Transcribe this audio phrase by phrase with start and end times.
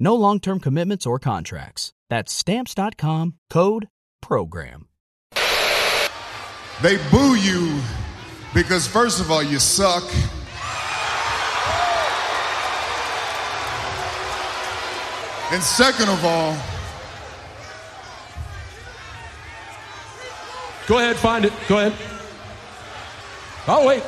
[0.00, 1.92] No long term commitments or contracts.
[2.08, 3.88] That's Stamps.com code
[4.20, 4.88] PROGRAM.
[6.82, 7.80] They boo you
[8.54, 10.02] because, first of all, you suck.
[15.52, 16.56] And second of all,
[20.90, 21.52] Go ahead, find it.
[21.68, 21.92] Go ahead.
[23.68, 24.02] Oh, wait.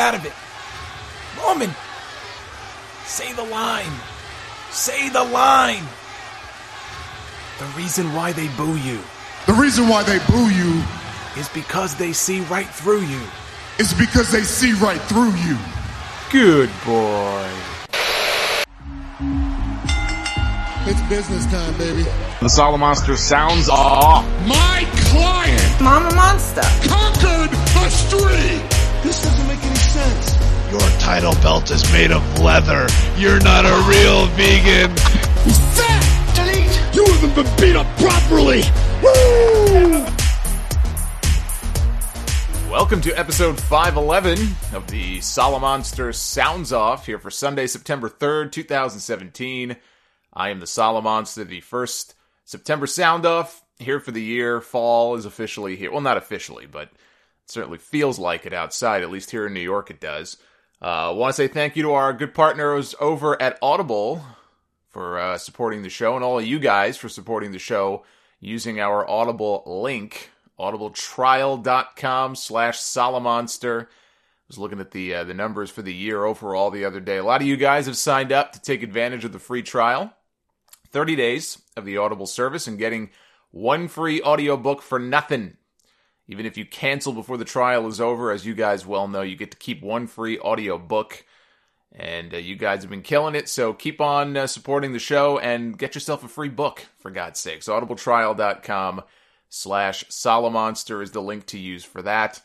[0.00, 0.32] Out of it.
[1.38, 1.70] Roman,
[3.04, 3.92] say the line.
[4.70, 5.84] Say the line.
[7.60, 8.98] The reason why they boo you
[9.46, 10.82] the reason why they boo you
[11.36, 13.20] is because they see right through you.
[13.78, 15.56] is because they see right through you.
[16.30, 17.50] Good boy.
[20.86, 22.02] It's business time, baby.
[22.40, 24.24] The Solomonster sounds off.
[24.46, 26.62] My client Mama Monster.
[26.86, 28.62] conquered a street.
[29.02, 29.59] This doesn't make
[30.00, 30.70] any.
[30.70, 32.86] Your title belt is made of leather.
[33.16, 34.90] You're not a real vegan.
[35.44, 36.00] He's fat.
[36.34, 36.94] Delete.
[36.94, 38.62] You haven't been beat up properly.
[39.02, 40.06] Woo!
[42.70, 44.38] Welcome to episode 511
[44.74, 49.76] of the Solomonster Sounds Off here for Sunday, September 3rd, 2017.
[50.32, 54.60] I am the Solomonster, the first September Sound Off here for the year.
[54.60, 55.90] Fall is officially here.
[55.90, 56.90] Well, not officially, but it
[57.50, 60.36] certainly feels like it outside, at least here in New York it does.
[60.82, 64.24] Uh, I want to say thank you to our good partners over at Audible
[64.88, 68.04] for uh, supporting the show and all of you guys for supporting the show
[68.40, 73.82] using our Audible link, audibletrial.com slash Solomonster.
[73.84, 73.86] I
[74.48, 77.18] was looking at the uh, the numbers for the year overall the other day.
[77.18, 80.12] A lot of you guys have signed up to take advantage of the free trial.
[80.92, 83.10] 30 days of the Audible service and getting
[83.52, 85.56] one free audiobook for nothing.
[86.30, 89.34] Even if you cancel before the trial is over, as you guys well know, you
[89.34, 91.26] get to keep one free audio book.
[91.92, 95.40] And uh, you guys have been killing it, so keep on uh, supporting the show
[95.40, 97.66] and get yourself a free book, for God's sakes.
[97.66, 99.02] Audibletrial.com
[99.48, 102.40] slash Solomonster is the link to use for that.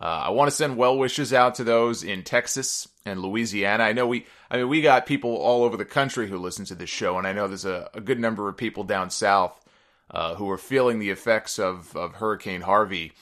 [0.00, 3.84] Uh, I want to send well wishes out to those in Texas and Louisiana.
[3.84, 6.74] I know we, I mean, we got people all over the country who listen to
[6.74, 9.62] this show, and I know there's a, a good number of people down south
[10.10, 13.12] uh, who are feeling the effects of, of Hurricane Harvey.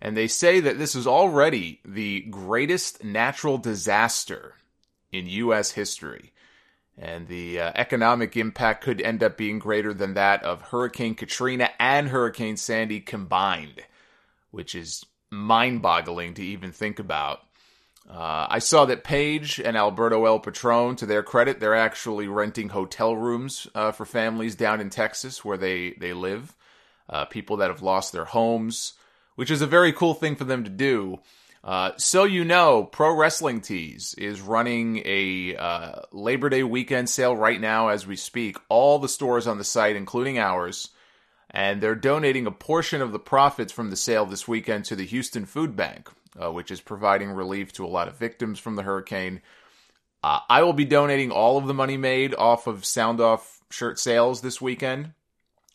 [0.00, 4.54] And they say that this is already the greatest natural disaster
[5.12, 5.70] in U.S.
[5.72, 6.32] history.
[6.96, 11.70] And the uh, economic impact could end up being greater than that of Hurricane Katrina
[11.80, 13.82] and Hurricane Sandy combined,
[14.50, 17.40] which is mind boggling to even think about.
[18.08, 22.68] Uh, I saw that Paige and Alberto El Patron, to their credit, they're actually renting
[22.68, 26.54] hotel rooms uh, for families down in Texas where they, they live.
[27.08, 28.94] Uh, people that have lost their homes,
[29.34, 31.18] which is a very cool thing for them to do.
[31.62, 37.34] Uh, so you know, Pro Wrestling Tees is running a uh, Labor Day weekend sale
[37.34, 38.58] right now as we speak.
[38.68, 40.90] All the stores on the site, including ours,
[41.54, 45.06] and they're donating a portion of the profits from the sale this weekend to the
[45.06, 46.10] Houston Food Bank,
[46.42, 49.40] uh, which is providing relief to a lot of victims from the hurricane.
[50.22, 54.00] Uh, I will be donating all of the money made off of Sound Off shirt
[54.00, 55.12] sales this weekend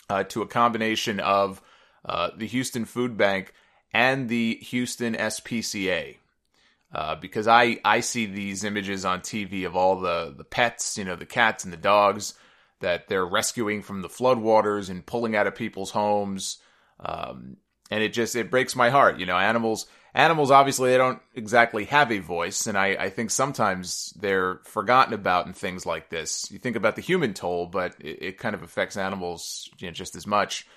[0.10, 1.62] uh, to a combination of
[2.04, 3.54] uh, the Houston Food Bank
[3.94, 6.18] and the Houston SPCA.
[6.94, 11.06] uh, because I I see these images on TV of all the the pets, you
[11.06, 12.34] know, the cats and the dogs
[12.80, 16.58] that they're rescuing from the floodwaters and pulling out of people's homes.
[17.00, 17.58] Um,
[17.92, 19.20] and it just it breaks my heart.
[19.20, 23.32] You know, animals animals obviously they don't exactly have a voice, and I, I think
[23.32, 26.52] sometimes they're forgotten about in things like this.
[26.52, 29.94] You think about the human toll, but it, it kind of affects animals you know,
[29.94, 30.68] just as much.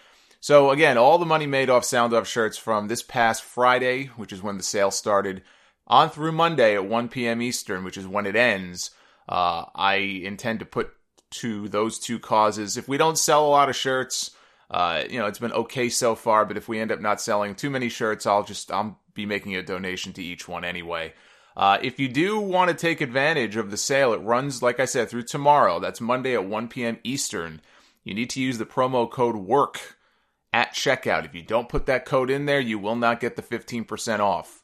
[0.41, 4.33] So again, all the money made off Sound Off shirts from this past Friday, which
[4.33, 5.43] is when the sale started,
[5.87, 7.41] on through Monday at 1 p.m.
[7.41, 8.91] Eastern, which is when it ends.
[9.29, 10.91] Uh, I intend to put
[11.33, 12.77] to those two causes.
[12.77, 14.31] If we don't sell a lot of shirts,
[14.71, 17.55] uh, you know, it's been okay so far, but if we end up not selling
[17.55, 21.13] too many shirts, I'll just I'll be making a donation to each one anyway.
[21.57, 24.87] Uh, if you do want to take advantage of the sale, it runs, like I
[24.87, 25.79] said, through tomorrow.
[25.79, 26.99] That's Monday at 1 p.m.
[27.05, 27.61] Eastern.
[28.05, 29.97] You need to use the promo code WORK
[30.53, 31.27] at checkout.
[31.27, 34.62] If you don't put that code in there, you will not get the 15% off.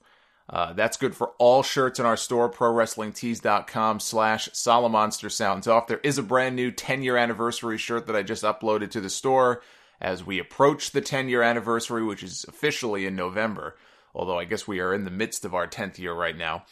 [0.50, 5.87] Uh, that's good for all shirts in our store, prowrestlingtees.com slash Solomonster Sounds Off.
[5.87, 9.11] There is a brand new 10 year anniversary shirt that I just uploaded to the
[9.11, 9.62] store
[10.00, 13.77] as we approach the 10 year anniversary, which is officially in November,
[14.15, 16.65] although I guess we are in the midst of our 10th year right now.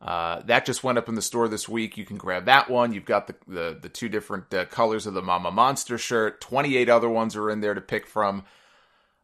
[0.00, 1.98] Uh, that just went up in the store this week.
[1.98, 2.94] You can grab that one.
[2.94, 6.40] You've got the the, the two different uh, colors of the Mama Monster shirt.
[6.40, 8.44] 28 other ones are in there to pick from.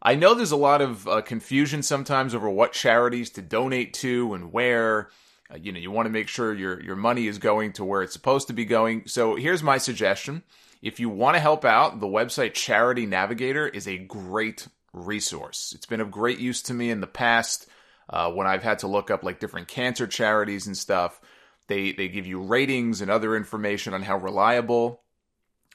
[0.02, 4.34] I know there's a lot of uh, confusion sometimes over what charities to donate to
[4.34, 5.10] and where.
[5.50, 8.02] Uh, you know, you want to make sure your your money is going to where
[8.02, 9.04] it's supposed to be going.
[9.06, 10.43] So here's my suggestion:
[10.82, 15.72] if you want to help out, the website Charity Navigator is a great resource.
[15.75, 17.69] It's been of great use to me in the past
[18.10, 21.20] uh, when I've had to look up like different cancer charities and stuff.
[21.69, 25.02] They they give you ratings and other information on how reliable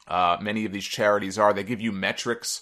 [0.08, 1.54] uh, many of these charities are.
[1.54, 2.62] They give you metrics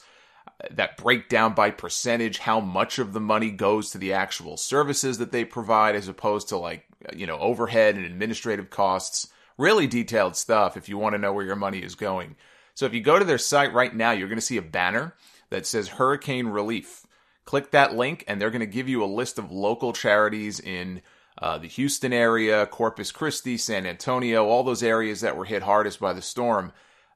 [0.71, 5.31] that breakdown by percentage how much of the money goes to the actual services that
[5.31, 6.85] they provide as opposed to like
[7.15, 9.27] you know overhead and administrative costs.
[9.57, 12.35] Really detailed stuff if you want to know where your money is going.
[12.75, 15.15] So if you go to their site right now you're going to see a banner
[15.49, 17.05] that says hurricane relief.
[17.45, 21.01] Click that link and they're going to give you a list of local charities in
[21.41, 25.97] uh, the houston area corpus christi san antonio all those areas that were hit hardest
[25.97, 26.73] by the storm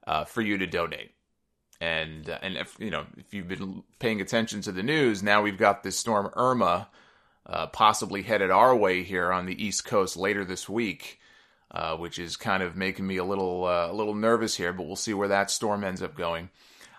[0.07, 1.12] uh, for you to donate
[1.83, 5.41] and uh, and if you know if you've been paying attention to the news, now
[5.41, 6.87] we've got this storm Irma
[7.45, 11.19] uh, possibly headed our way here on the East Coast later this week,
[11.71, 14.71] uh, which is kind of making me a little uh, a little nervous here.
[14.71, 16.49] But we'll see where that storm ends up going.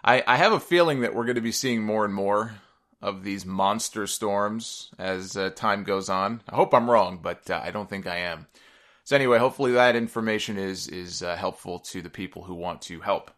[0.05, 2.57] I, I have a feeling that we're going to be seeing more and more
[3.01, 6.43] of these monster storms as uh, time goes on.
[6.47, 8.47] I hope I'm wrong, but uh, I don't think I am.
[9.05, 13.31] So anyway, hopefully that information is is helpful to the people who want to help.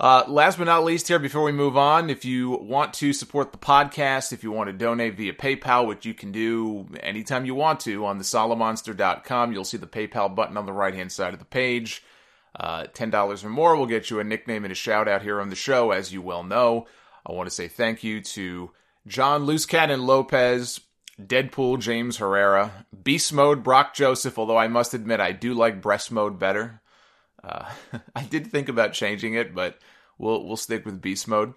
[0.00, 3.52] Uh, last but not least, here before we move on, if you want to support
[3.52, 7.54] the podcast, if you want to donate via PayPal, which you can do anytime you
[7.54, 11.34] want to on the solomonster.com, you'll see the PayPal button on the right hand side
[11.34, 12.02] of the page.
[12.58, 15.50] Uh, $10 or more will get you a nickname and a shout out here on
[15.50, 16.86] the show, as you well know.
[17.26, 18.70] I want to say thank you to
[19.06, 20.80] John Loose Cannon Lopez,
[21.20, 26.10] Deadpool James Herrera, Beast Mode Brock Joseph, although I must admit I do like Breast
[26.10, 26.80] Mode better.
[27.42, 27.70] Uh,
[28.16, 29.78] I did think about changing it, but
[30.18, 31.54] we'll we'll stick with beast mode.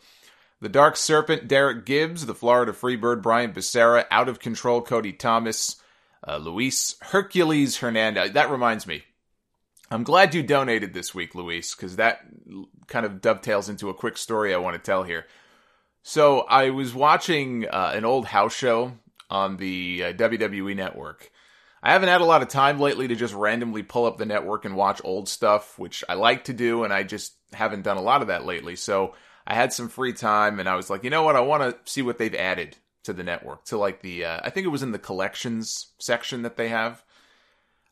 [0.62, 5.76] The Dark Serpent, Derek Gibbs, the Florida Freebird, Brian Becerra, Out of Control, Cody Thomas,
[6.26, 8.32] uh, Luis Hercules Hernandez.
[8.32, 9.04] That reminds me.
[9.92, 12.22] I'm glad you donated this week, Luis, because that
[12.88, 15.26] kind of dovetails into a quick story I want to tell here.
[16.02, 18.94] So I was watching uh, an old house show
[19.30, 21.32] on the uh, WWE network,
[21.86, 24.64] I haven't had a lot of time lately to just randomly pull up the network
[24.64, 28.02] and watch old stuff, which I like to do, and I just haven't done a
[28.02, 28.78] lot of that lately.
[28.78, 31.36] So I had some free time, and I was like, you know what?
[31.36, 33.66] I want to see what they've added to the network.
[33.66, 37.04] To like the, uh, I think it was in the collections section that they have.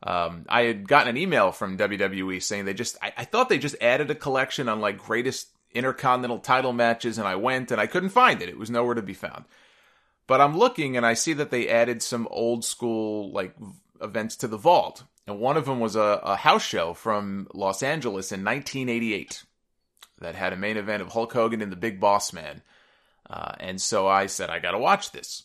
[0.04, 3.60] Um, I had gotten an email from WWE saying they just, I, I thought they
[3.60, 7.88] just added a collection on like greatest intercontinental title matches, and I went and I
[7.88, 8.48] couldn't find it.
[8.48, 9.44] It was nowhere to be found.
[10.28, 13.54] But I'm looking and I see that they added some old school like
[14.02, 15.04] events to the vault.
[15.28, 19.44] And one of them was a, a house show from Los Angeles in 1988
[20.20, 22.62] that had a main event of Hulk Hogan and the Big Boss Man.
[23.30, 25.44] Uh, and so I said, I got to watch this.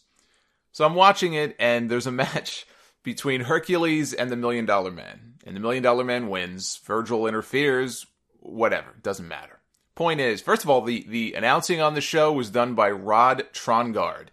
[0.72, 2.66] So I'm watching it, and there's a match
[3.02, 5.34] between Hercules and the Million Dollar Man.
[5.46, 6.80] And the Million Dollar Man wins.
[6.84, 8.06] Virgil interferes.
[8.40, 8.94] Whatever.
[9.02, 9.60] Doesn't matter.
[9.94, 13.44] Point is, first of all, the, the announcing on the show was done by Rod
[13.54, 14.26] Trongard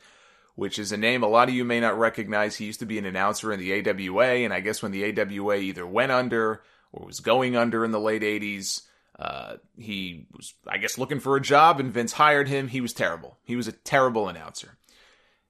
[0.56, 2.56] which is a name a lot of you may not recognize.
[2.56, 5.58] He used to be an announcer in the AWA, and I guess when the AWA
[5.58, 8.84] either went under or was going under in the late 80s,
[9.18, 12.68] uh, he was, I guess, looking for a job, and Vince hired him.
[12.68, 13.38] He was terrible.
[13.44, 14.78] He was a terrible announcer.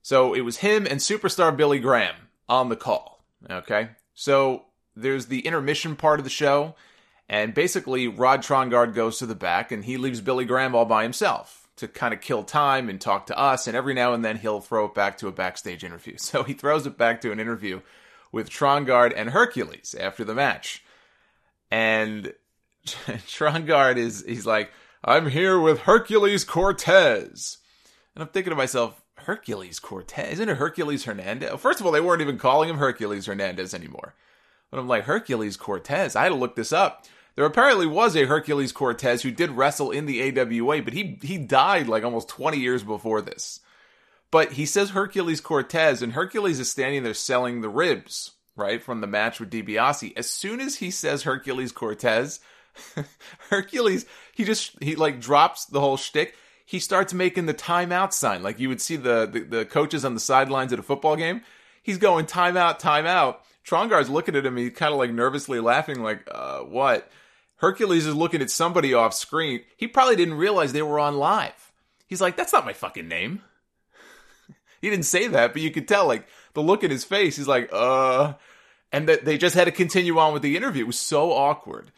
[0.01, 2.15] So it was him and superstar Billy Graham
[2.50, 3.24] on the call.
[3.50, 3.89] Okay.
[4.13, 6.75] So there's the intermission part of the show,
[7.29, 11.03] and basically Rod Trongard goes to the back and he leaves Billy Graham all by
[11.03, 14.37] himself to kind of kill time and talk to us, and every now and then
[14.37, 16.15] he'll throw it back to a backstage interview.
[16.17, 17.81] So he throws it back to an interview
[18.31, 20.83] with Trongard and Hercules after the match.
[21.71, 22.33] And
[22.85, 24.71] Trongard is he's like,
[25.03, 27.57] I'm here with Hercules Cortez.
[28.15, 30.33] And I'm thinking to myself, Hercules Cortez?
[30.33, 31.59] Isn't it Hercules Hernandez?
[31.59, 34.15] First of all, they weren't even calling him Hercules Hernandez anymore.
[34.69, 36.15] But I'm like, Hercules Cortez?
[36.15, 37.05] I had to look this up.
[37.35, 41.37] There apparently was a Hercules Cortez who did wrestle in the AWA, but he he
[41.37, 43.59] died like almost 20 years before this.
[44.29, 49.01] But he says Hercules Cortez, and Hercules is standing there selling the ribs, right, from
[49.01, 50.13] the match with DiBiase.
[50.17, 52.39] As soon as he says Hercules Cortez,
[53.49, 56.35] Hercules, he just he like drops the whole shtick.
[56.65, 60.13] He starts making the timeout sign, like you would see the, the, the coaches on
[60.13, 61.41] the sidelines at a football game.
[61.83, 63.37] He's going timeout, timeout.
[63.63, 64.57] Trongard's looking at him.
[64.57, 67.09] He's kind of like nervously laughing, like, uh, what?
[67.63, 69.62] Hercules is looking at somebody off screen.
[69.77, 71.72] He probably didn't realize they were on live.
[72.08, 73.41] He's like, that's not my fucking name.
[74.82, 77.38] he didn't say that, but you could tell, like, the look in his face.
[77.38, 78.34] He's like, uh,
[78.91, 80.84] and that they just had to continue on with the interview.
[80.84, 81.89] It was so awkward.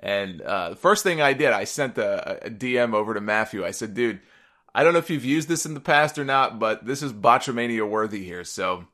[0.00, 3.64] And uh, the first thing I did, I sent a, a, DM over to Matthew.
[3.64, 4.18] I said, dude,
[4.74, 7.12] I don't know if you've used this in the past or not, but this is
[7.12, 8.42] Botchamania worthy here.
[8.42, 8.86] So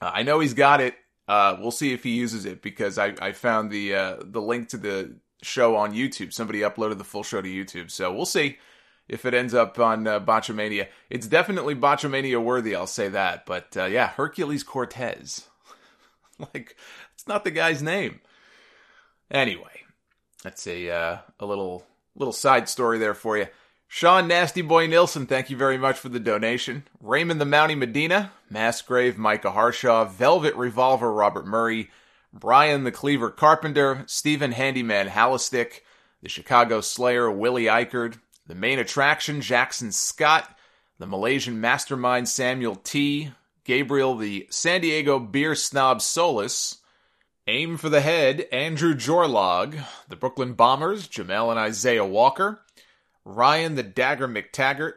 [0.00, 0.94] uh, I know he's got it.
[1.26, 4.68] Uh, we'll see if he uses it because I, I found the uh, the link
[4.68, 6.32] to the show on YouTube.
[6.32, 7.90] Somebody uploaded the full show to YouTube.
[7.90, 8.58] So we'll see
[9.08, 10.88] if it ends up on uh, Botchamania.
[11.08, 13.46] It's definitely Botchamania worthy, I'll say that.
[13.46, 15.48] But uh, yeah, Hercules Cortez.
[16.38, 16.76] like,
[17.14, 18.20] it's not the guy's name.
[19.30, 19.82] Anyway,
[20.42, 21.84] that's a uh, a little
[22.16, 23.46] little side story there for you.
[23.92, 26.84] Sean Nasty Boy Nilsson, thank you very much for the donation.
[27.00, 31.90] Raymond the Mountie Medina, Massgrave, Micah Harshaw, Velvet Revolver, Robert Murray,
[32.32, 35.80] Brian the Cleaver Carpenter, Stephen Handyman Hallistick,
[36.22, 40.56] the Chicago Slayer Willie Eichard, the main attraction Jackson Scott,
[40.98, 43.32] the Malaysian Mastermind Samuel T,
[43.64, 46.78] Gabriel the San Diego Beer Snob Solus,
[47.46, 52.60] Aim for the Head, Andrew Jorlog, the Brooklyn Bombers, Jamel and Isaiah Walker,
[53.24, 54.94] Ryan the Dagger McTaggart,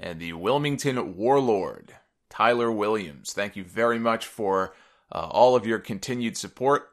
[0.00, 1.94] and the Wilmington Warlord,
[2.30, 3.32] Tyler Williams.
[3.34, 4.72] Thank you very much for
[5.12, 6.88] uh, all of your continued support.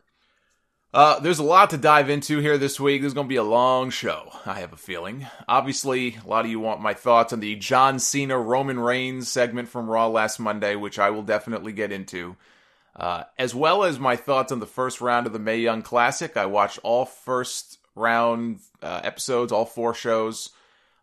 [0.91, 3.01] Uh, there's a lot to dive into here this week.
[3.01, 5.27] This is going to be a long show, I have a feeling.
[5.47, 9.69] Obviously, a lot of you want my thoughts on the John Cena Roman Reigns segment
[9.69, 12.35] from Raw last Monday, which I will definitely get into
[12.99, 16.35] uh, as well as my thoughts on the first round of the May Young Classic.
[16.35, 20.49] I watched all first round uh, episodes, all four shows.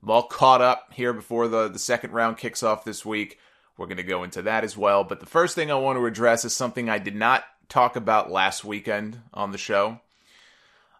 [0.03, 3.39] I'm all caught up here before the, the second round kicks off this week.
[3.77, 5.05] We're going to go into that as well.
[5.05, 8.31] But the first thing I want to address is something I did not talk about
[8.31, 10.01] last weekend on the show.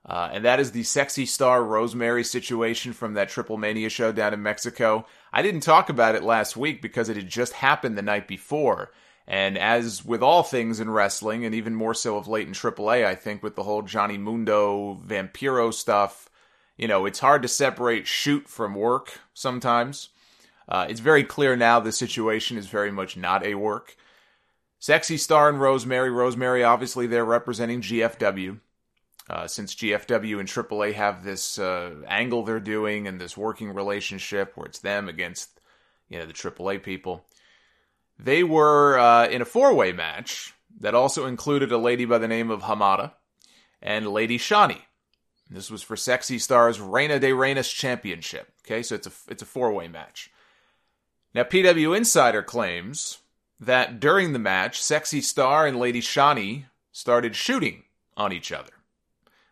[0.05, 4.35] Uh, and that is the sexy star Rosemary situation from that Triple Mania show down
[4.35, 5.05] in Mexico.
[5.33, 8.93] I didn't talk about it last week because it had just happened the night before.
[9.27, 13.05] And as with all things in wrestling, and even more so of late in AAA,
[13.05, 16.31] I think with the whole Johnny Mundo Vampiro stuff,
[16.77, 20.11] you know, it's hard to separate shoot from work sometimes.
[20.69, 23.97] Uh, it's very clear now the situation is very much not a work.
[24.79, 26.11] Sexy Star and Rosemary.
[26.11, 28.61] Rosemary, obviously, they're representing GFW.
[29.29, 34.53] Uh, since GFW and AAA have this uh, angle they're doing and this working relationship
[34.55, 35.61] where it's them against,
[36.09, 37.27] you know, the AAA people.
[38.17, 42.29] They were uh, in a four way match that also included a lady by the
[42.29, 43.15] name of Hamada
[43.83, 44.83] and Lady Shani.
[45.51, 48.53] This was for Sexy Star's Reina de Reinas Championship.
[48.65, 50.31] Okay, so it's a it's a four way match.
[51.37, 53.19] Now, PW Insider claims
[53.61, 57.83] that during the match, Sexy Star and Lady Shani started shooting
[58.17, 58.73] on each other.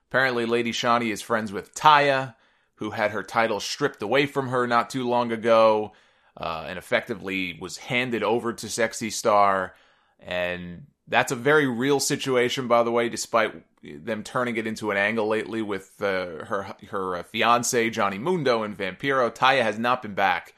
[0.09, 2.37] Apparently, Lady Shani is friends with Taya,
[2.77, 5.93] who had her title stripped away from her not too long ago
[6.39, 9.75] uh, and effectively was handed over to Sexy Star.
[10.19, 14.97] And that's a very real situation, by the way, despite them turning it into an
[14.97, 19.31] angle lately with uh, her her uh, fiance Johnny Mundo and Vampiro.
[19.31, 20.55] Taya has not been back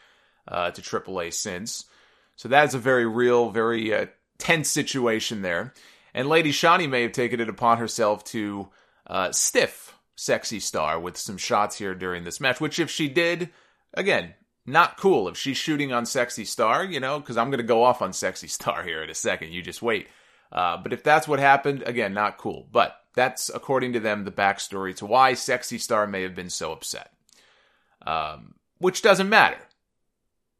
[0.49, 1.87] uh, to AAA since,
[2.37, 4.07] so that's a very real, very uh,
[4.39, 5.73] tense situation there.
[6.15, 8.69] And Lady Shani may have taken it upon herself to
[9.07, 13.51] uh, stiff Sexy Star with some shots here during this match, which if she did,
[13.95, 14.35] again,
[14.67, 17.83] not cool if she's shooting on Sexy Star, you know, because I'm going to go
[17.83, 19.53] off on Sexy Star here in a second.
[19.53, 20.09] You just wait.
[20.53, 22.67] Uh, but if that's what happened, again, not cool.
[22.71, 26.73] But that's, according to them, the backstory to why Sexy Star may have been so
[26.73, 27.13] upset.
[28.07, 29.59] Um, which doesn't matter.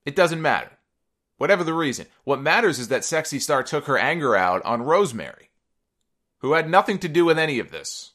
[0.07, 0.71] It doesn't matter.
[1.37, 2.07] Whatever the reason.
[2.25, 5.51] What matters is that Sexy Star took her anger out on Rosemary.
[6.41, 8.13] who had nothing to do with any of this.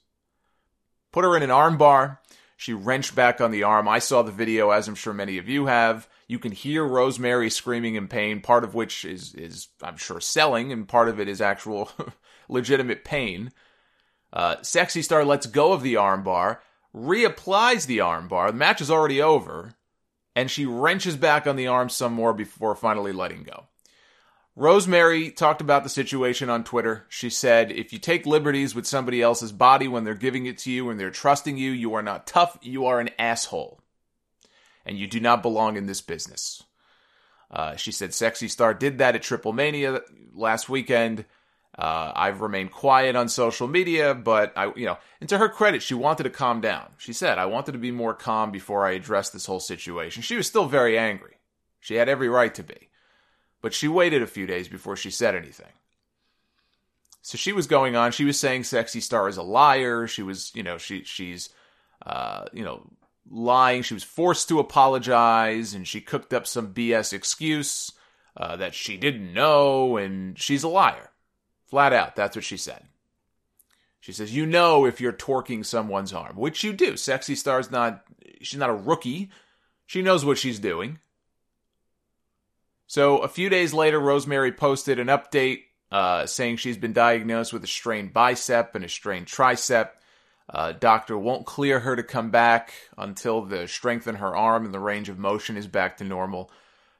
[1.11, 2.19] Put her in an armbar.
[2.55, 3.87] She wrenched back on the arm.
[3.87, 6.07] I saw the video, as I'm sure many of you have.
[6.27, 10.71] You can hear Rosemary screaming in pain, part of which is, is I'm sure, selling,
[10.71, 11.91] and part of it is actual
[12.47, 13.51] legitimate pain.
[14.31, 16.59] Uh, Sexy Star lets go of the armbar,
[16.95, 18.47] reapplies the armbar.
[18.47, 19.73] The match is already over,
[20.35, 23.65] and she wrenches back on the arm some more before finally letting go.
[24.55, 27.05] Rosemary talked about the situation on Twitter.
[27.07, 30.71] She said, If you take liberties with somebody else's body when they're giving it to
[30.71, 33.79] you and they're trusting you, you are not tough, you are an asshole.
[34.85, 36.63] And you do not belong in this business.
[37.49, 40.01] Uh, she said Sexy Star did that at Triple Mania
[40.33, 41.25] last weekend.
[41.81, 45.81] Uh, I've remained quiet on social media, but I, you know, and to her credit,
[45.81, 46.91] she wanted to calm down.
[46.97, 50.21] She said, I wanted to be more calm before I addressed this whole situation.
[50.21, 51.37] She was still very angry.
[51.79, 52.91] She had every right to be
[53.61, 55.71] but she waited a few days before she said anything.
[57.21, 58.11] So she was going on.
[58.11, 60.07] She was saying Sexy Star is a liar.
[60.07, 61.49] She was, you know, she she's,
[62.05, 62.87] uh, you know,
[63.29, 63.83] lying.
[63.83, 67.91] She was forced to apologize, and she cooked up some BS excuse
[68.35, 71.10] uh, that she didn't know, and she's a liar,
[71.71, 72.15] flat out.
[72.15, 72.83] That's what she said.
[73.99, 76.97] She says, "You know if you're torquing someone's arm, which you do.
[76.97, 78.03] Sexy Star's not.
[78.41, 79.31] She's not a rookie.
[79.87, 80.99] She knows what she's doing."
[82.87, 85.61] So a few days later, Rosemary posted an update
[85.91, 89.91] uh, saying she's been diagnosed with a strained bicep and a strained tricep.
[90.49, 94.73] Uh, doctor won't clear her to come back until the strength in her arm and
[94.73, 96.51] the range of motion is back to normal.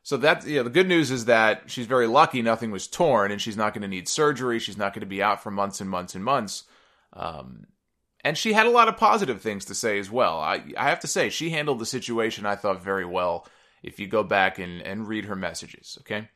[0.04, 3.32] So that you know, the good news is that she's very lucky nothing was torn
[3.32, 4.60] and she's not going to need surgery.
[4.60, 6.64] She's not going to be out for months and months and months.
[7.14, 7.68] Um,
[8.24, 10.40] and she had a lot of positive things to say as well.
[10.40, 13.48] I, I have to say she handled the situation I thought very well
[13.84, 16.30] if you go back and, and read her messages, okay?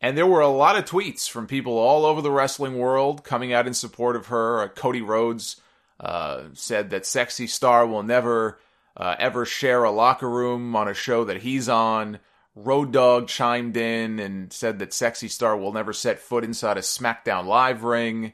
[0.00, 3.52] And there were a lot of tweets from people all over the wrestling world coming
[3.52, 4.62] out in support of her.
[4.62, 5.60] Uh, Cody Rhodes
[6.00, 8.58] uh, said that Sexy Star will never
[8.96, 12.18] uh, ever share a locker room on a show that he's on.
[12.64, 16.80] Road Dog chimed in and said that Sexy Star will never set foot inside a
[16.80, 18.32] SmackDown Live ring.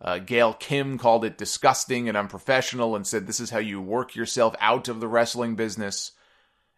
[0.00, 4.14] Uh, Gail Kim called it disgusting and unprofessional and said this is how you work
[4.14, 6.12] yourself out of the wrestling business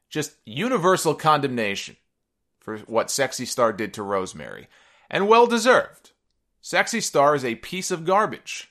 [0.09, 1.97] just universal condemnation
[2.61, 4.69] for what Sexy Star did to Rosemary.
[5.11, 6.13] And well deserved.
[6.61, 8.71] Sexy Star is a piece of garbage.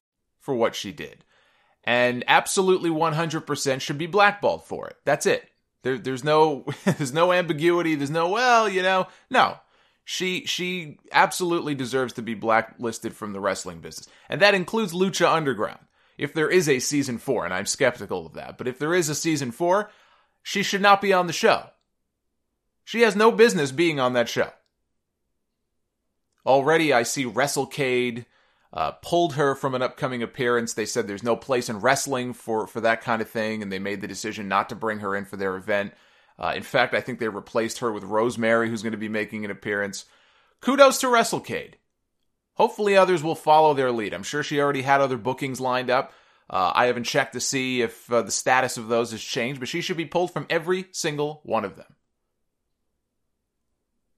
[0.41, 1.23] For what she did.
[1.83, 4.97] And absolutely 100% should be blackballed for it.
[5.05, 5.49] That's it.
[5.83, 7.95] There, there's no, there's no ambiguity.
[7.95, 9.57] There's no, well, you know, no.
[10.03, 14.09] She, she absolutely deserves to be blacklisted from the wrestling business.
[14.27, 15.79] And that includes Lucha Underground.
[16.17, 19.09] If there is a season four, and I'm skeptical of that, but if there is
[19.09, 19.89] a season four,
[20.43, 21.69] she should not be on the show.
[22.83, 24.51] She has no business being on that show.
[26.45, 28.25] Already, I see WrestleCade
[28.73, 30.73] uh, pulled her from an upcoming appearance.
[30.73, 33.79] They said there's no place in wrestling for, for that kind of thing, and they
[33.79, 35.93] made the decision not to bring her in for their event.
[36.39, 39.45] Uh, in fact, I think they replaced her with Rosemary, who's going to be making
[39.45, 40.05] an appearance.
[40.61, 41.73] Kudos to WrestleCade.
[42.55, 44.13] Hopefully, others will follow their lead.
[44.13, 46.13] I'm sure she already had other bookings lined up.
[46.49, 49.69] Uh, I haven't checked to see if uh, the status of those has changed, but
[49.69, 51.95] she should be pulled from every single one of them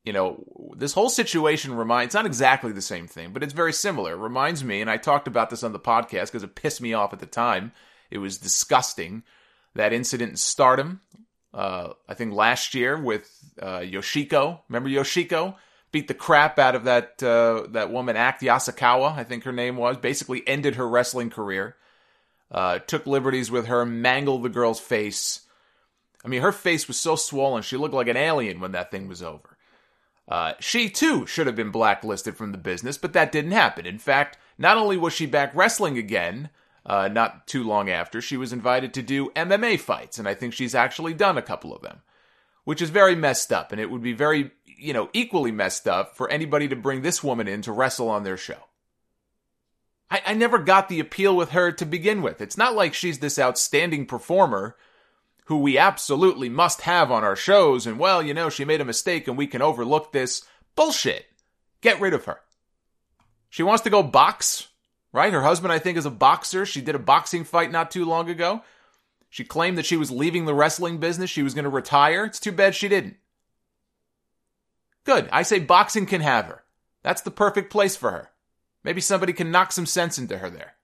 [0.03, 0.43] you know,
[0.75, 4.13] this whole situation reminds not exactly the same thing, but it's very similar.
[4.13, 6.93] It reminds me, and I talked about this on the podcast because it pissed me
[6.93, 7.71] off at the time.
[8.11, 9.23] It was disgusting
[9.75, 11.01] that incident in Stardom.
[11.53, 14.59] Uh, I think last year with uh, Yoshiko.
[14.67, 15.55] Remember Yoshiko
[15.91, 19.15] beat the crap out of that uh, that woman, Act Yasukawa.
[19.15, 19.95] I think her name was.
[19.97, 21.77] Basically ended her wrestling career.
[22.51, 25.41] Uh, took liberties with her, mangled the girl's face.
[26.23, 29.07] I mean, her face was so swollen, she looked like an alien when that thing
[29.07, 29.52] was over.
[30.27, 33.85] Uh, she too should have been blacklisted from the business, but that didn't happen.
[33.85, 36.49] In fact, Not only was she back wrestling again,
[36.85, 40.53] uh, not too long after, she was invited to do MMA fights, and I think
[40.53, 42.01] she's actually done a couple of them,
[42.63, 43.71] which is very messed up.
[43.71, 47.23] And it would be very, you know, equally messed up for anybody to bring this
[47.23, 48.67] woman in to wrestle on their show.
[50.11, 52.41] I, I never got the appeal with her to begin with.
[52.41, 54.75] It's not like she's this outstanding performer
[55.45, 58.85] who we absolutely must have on our shows, and well, you know, she made a
[58.85, 60.43] mistake and we can overlook this.
[60.75, 61.25] Bullshit.
[61.81, 62.39] Get rid of her.
[63.49, 64.69] She wants to go box,
[65.11, 65.33] right?
[65.33, 66.65] Her husband, I think, is a boxer.
[66.65, 68.63] She did a boxing fight not too long ago.
[69.29, 71.29] She claimed that she was leaving the wrestling business.
[71.29, 72.23] She was going to retire.
[72.23, 73.17] It's too bad she didn't.
[75.03, 75.27] Good.
[75.31, 76.63] I say boxing can have her.
[77.03, 78.29] That's the perfect place for her.
[78.83, 80.75] Maybe somebody can knock some sense into her there.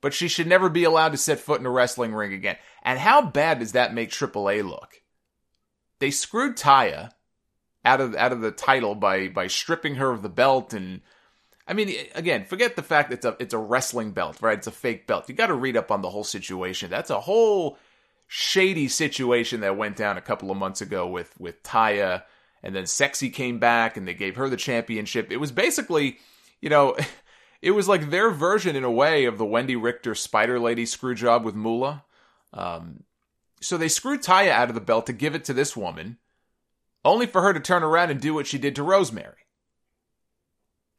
[0.00, 2.56] But she should never be allowed to set foot in a wrestling ring again.
[2.82, 5.02] And how bad does that make AAA look?
[5.98, 7.10] They screwed Taya
[7.84, 11.00] out of out of the title by by stripping her of the belt and
[11.66, 14.58] I mean again, forget the fact that it's a it's a wrestling belt, right?
[14.58, 15.28] It's a fake belt.
[15.28, 16.90] You got to read up on the whole situation.
[16.90, 17.78] That's a whole
[18.26, 22.22] shady situation that went down a couple of months ago with with Taya
[22.62, 25.32] and then Sexy came back and they gave her the championship.
[25.32, 26.18] It was basically,
[26.60, 26.96] you know,
[27.62, 31.14] it was like their version in a way of the Wendi Richter Spider Lady screw
[31.14, 32.04] job with Moolah.
[32.52, 33.04] Um,
[33.60, 36.18] so they screwed Taya out of the belt to give it to this woman
[37.04, 39.34] only for her to turn around and do what she did to Rosemary.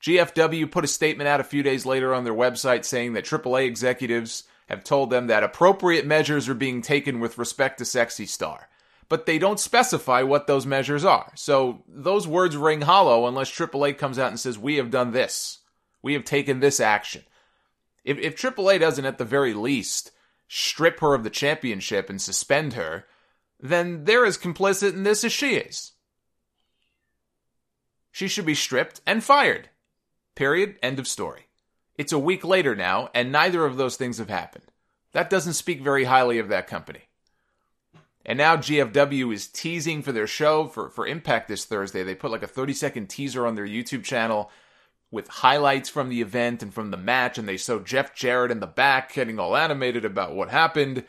[0.02, 3.68] GFW put a statement out a few days later on their website saying that AAA
[3.68, 8.68] executives have told them that appropriate measures are being taken with respect to Sexy Star.
[9.10, 11.32] But they don't specify what those measures are.
[11.36, 15.60] So those words ring hollow unless AAA comes out and says, We have done this.
[16.02, 17.24] We have taken this action.
[18.04, 20.12] If, if AAA doesn't, at the very least,
[20.48, 23.06] strip her of the championship and suspend her,
[23.60, 25.94] then they're as complicit in this as she is.
[28.12, 29.70] She should be stripped and fired.
[30.36, 30.76] Period.
[30.82, 31.48] End of story.
[31.98, 34.66] It's a week later now, and neither of those things have happened.
[35.14, 37.02] That doesn't speak very highly of that company.
[38.26, 42.04] And now GFW is teasing for their show for, for Impact this Thursday.
[42.04, 44.52] They put like a 30 second teaser on their YouTube channel
[45.12, 48.62] with highlights from the event and from the match, and they show Jeff Jarrett in
[48.62, 51.04] the back getting all animated about what happened.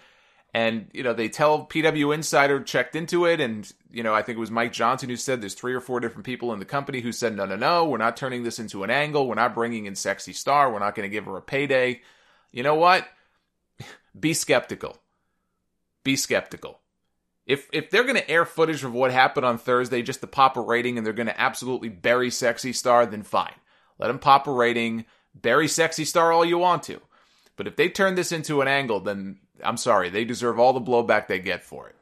[0.55, 3.41] And, you know, they tell PW Insider checked into it.
[3.41, 5.99] And, you know, I think it was Mike Johnson who said there's three or four
[5.99, 8.85] different people in the company who said, no, no, no, we're not turning this into
[8.85, 9.27] an angle.
[9.27, 10.71] We're not bringing in Sexy Star.
[10.71, 12.03] We're not going to give her a payday.
[12.51, 13.09] You know what?
[14.19, 14.99] Be skeptical.
[16.05, 16.81] Be skeptical.
[17.47, 20.59] If, if they're going to air footage of what happened on Thursday just to pop
[20.59, 23.55] a rating and they're going to absolutely bury Sexy Star, then fine.
[23.99, 25.05] Let them pop a rating.
[25.35, 27.01] Bury Sexy Star all you want to.
[27.57, 30.81] But if they turn this into an angle, then I'm sorry, they deserve all the
[30.81, 31.97] blowback they get for it.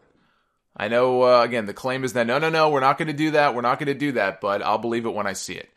[0.76, 3.14] I know, uh, again, the claim is that no, no, no, we're not going to
[3.14, 5.54] do that, we're not going to do that, but I'll believe it when I see
[5.54, 5.68] it.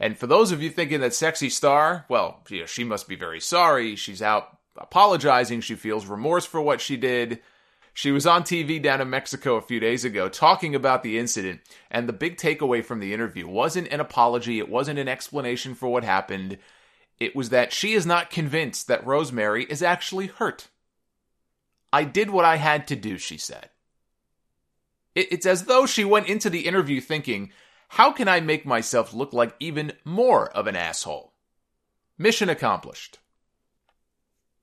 [0.00, 3.94] And for those of you thinking that Sexy Star, well, she must be very sorry.
[3.94, 5.60] She's out apologizing.
[5.60, 7.40] She feels remorse for what she did.
[7.94, 11.60] She was on TV down in Mexico a few days ago talking about the incident,
[11.90, 15.88] and the big takeaway from the interview wasn't an apology, it wasn't an explanation for
[15.88, 16.58] what happened.
[17.20, 20.68] It was that she is not convinced that Rosemary is actually hurt.
[21.92, 23.68] I did what I had to do, she said.
[25.14, 27.52] It's as though she went into the interview thinking,
[27.88, 31.34] how can I make myself look like even more of an asshole?
[32.16, 33.18] Mission accomplished.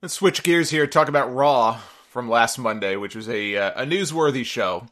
[0.02, 3.86] Let's switch gears here, talk about Raw from last Monday, which was a, uh, a
[3.86, 4.86] newsworthy show.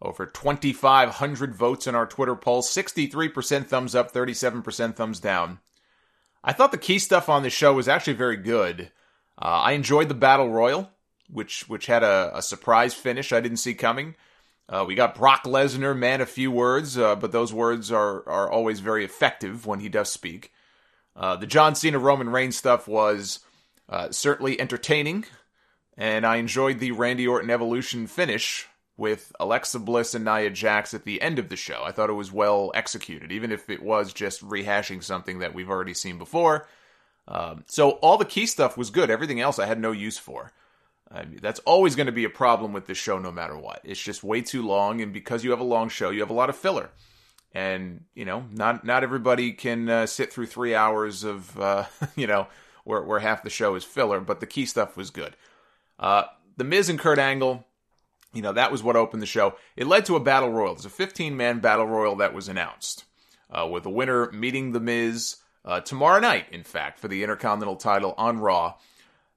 [0.00, 5.58] Over 2,500 votes in our Twitter poll, 63% thumbs up, 37% thumbs down.
[6.44, 8.92] I thought the key stuff on the show was actually very good.
[9.40, 10.90] Uh, I enjoyed the Battle Royal
[11.30, 14.14] which which had a, a surprise finish I didn't see coming.
[14.68, 18.50] Uh, we got Brock Lesnar, man, a few words, uh, but those words are are
[18.50, 20.52] always very effective when he does speak.
[21.14, 23.40] Uh, the John Cena Roman Reigns stuff was
[23.88, 25.24] uh, certainly entertaining,
[25.96, 31.04] and I enjoyed the Randy Orton Evolution finish with Alexa Bliss and Nia Jax at
[31.04, 31.82] the end of the show.
[31.84, 35.70] I thought it was well executed, even if it was just rehashing something that we've
[35.70, 36.66] already seen before.
[37.28, 39.10] Um, so all the key stuff was good.
[39.10, 40.52] Everything else I had no use for.
[41.10, 43.80] I mean, that's always going to be a problem with this show, no matter what.
[43.84, 46.34] It's just way too long, and because you have a long show, you have a
[46.34, 46.90] lot of filler.
[47.52, 51.84] And you know, not not everybody can uh, sit through three hours of uh,
[52.16, 52.48] you know
[52.84, 54.20] where where half the show is filler.
[54.20, 55.36] But the key stuff was good.
[55.98, 56.24] Uh,
[56.56, 57.64] the Miz and Kurt Angle,
[58.32, 59.54] you know, that was what opened the show.
[59.76, 60.74] It led to a battle royal.
[60.74, 63.04] There's a 15 man battle royal that was announced,
[63.50, 66.46] uh, with the winner meeting the Miz uh, tomorrow night.
[66.52, 68.74] In fact, for the Intercontinental title on Raw.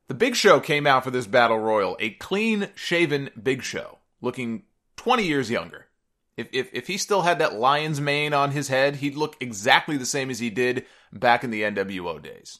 [0.07, 4.63] The Big Show came out for this battle royal, a clean shaven Big Show, looking
[4.97, 5.85] 20 years younger.
[6.35, 9.97] If, if, if he still had that lion's mane on his head, he'd look exactly
[9.97, 12.59] the same as he did back in the NWO days.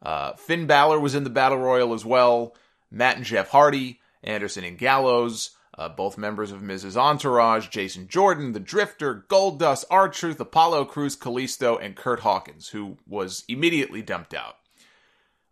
[0.00, 2.54] Uh, Finn Balor was in the Battle Royal as well.
[2.90, 8.52] Matt and Jeff Hardy, Anderson and Gallows, uh, both members of Miz's Entourage, Jason Jordan,
[8.52, 14.56] The Drifter, Goldust, R-Truth, Apollo Crews, Kalisto, and Kurt Hawkins, who was immediately dumped out.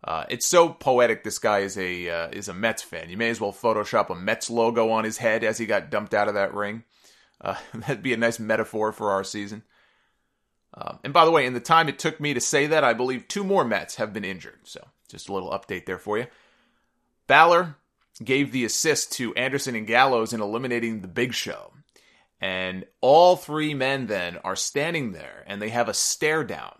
[0.03, 1.23] Uh, it's so poetic.
[1.23, 3.09] This guy is a uh, is a Mets fan.
[3.09, 6.13] You may as well Photoshop a Mets logo on his head as he got dumped
[6.13, 6.83] out of that ring.
[7.41, 9.63] Uh, that'd be a nice metaphor for our season.
[10.73, 12.93] Um, and by the way, in the time it took me to say that, I
[12.93, 14.59] believe two more Mets have been injured.
[14.63, 16.27] So just a little update there for you.
[17.27, 17.75] Balor
[18.23, 21.73] gave the assist to Anderson and Gallows in eliminating the Big Show.
[22.39, 26.75] And all three men then are standing there and they have a stare down,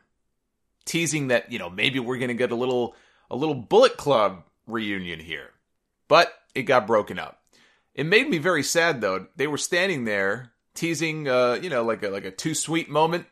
[0.85, 2.95] teasing that, you know, maybe we're going to get a little
[3.29, 5.51] a little Bullet Club reunion here.
[6.07, 7.41] But it got broken up.
[7.93, 9.27] It made me very sad though.
[9.35, 13.25] They were standing there teasing uh, you know, like a like a too sweet moment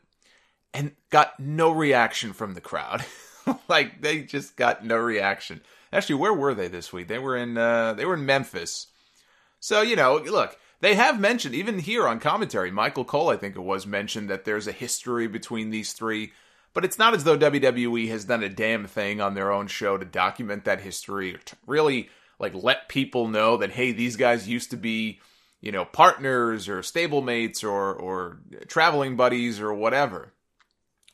[0.74, 3.06] and got no reaction from the crowd.
[3.68, 5.62] like they just got no reaction.
[5.96, 7.08] Actually, where were they this week?
[7.08, 8.88] They were in uh, they were in Memphis.
[9.60, 12.70] So you know, look, they have mentioned even here on commentary.
[12.70, 16.34] Michael Cole, I think it was, mentioned that there's a history between these three.
[16.74, 19.98] But it's not as though WWE has done a damn thing on their own show
[19.98, 24.50] to document that history or to really like let people know that hey, these guys
[24.50, 25.22] used to be,
[25.62, 30.34] you know, partners or stablemates or or traveling buddies or whatever.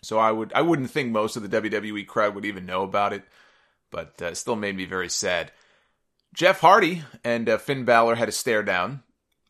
[0.02, 3.14] So I would I wouldn't think most of the WWE crowd would even know about
[3.14, 3.24] it,
[3.92, 5.52] but uh, still made me very sad.
[6.34, 9.04] Jeff Hardy and uh, Finn Balor had a stare down,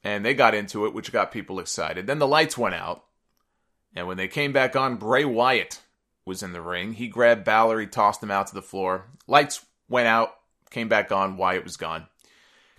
[0.03, 2.07] and they got into it, which got people excited.
[2.07, 3.05] Then the lights went out,
[3.95, 5.79] and when they came back on, Bray Wyatt
[6.25, 6.93] was in the ring.
[6.93, 9.05] He grabbed Balor, he tossed him out to the floor.
[9.27, 10.35] Lights went out,
[10.69, 12.07] came back on, Wyatt was gone.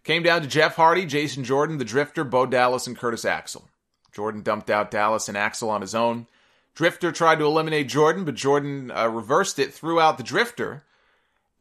[0.04, 3.68] Came down to Jeff Hardy, Jason Jordan, The Drifter, Bo Dallas, and Curtis Axel.
[4.12, 6.26] Jordan dumped out Dallas and Axel on his own.
[6.74, 10.84] Drifter tried to eliminate Jordan, but Jordan uh, reversed it, threw out the Drifter.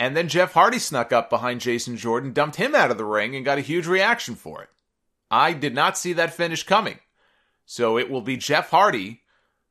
[0.02, 3.36] And then Jeff Hardy snuck up behind Jason Jordan, dumped him out of the ring,
[3.36, 4.70] and got a huge reaction for it.
[5.30, 6.98] I did not see that finish coming.
[7.68, 9.22] So it will be Jeff Hardy,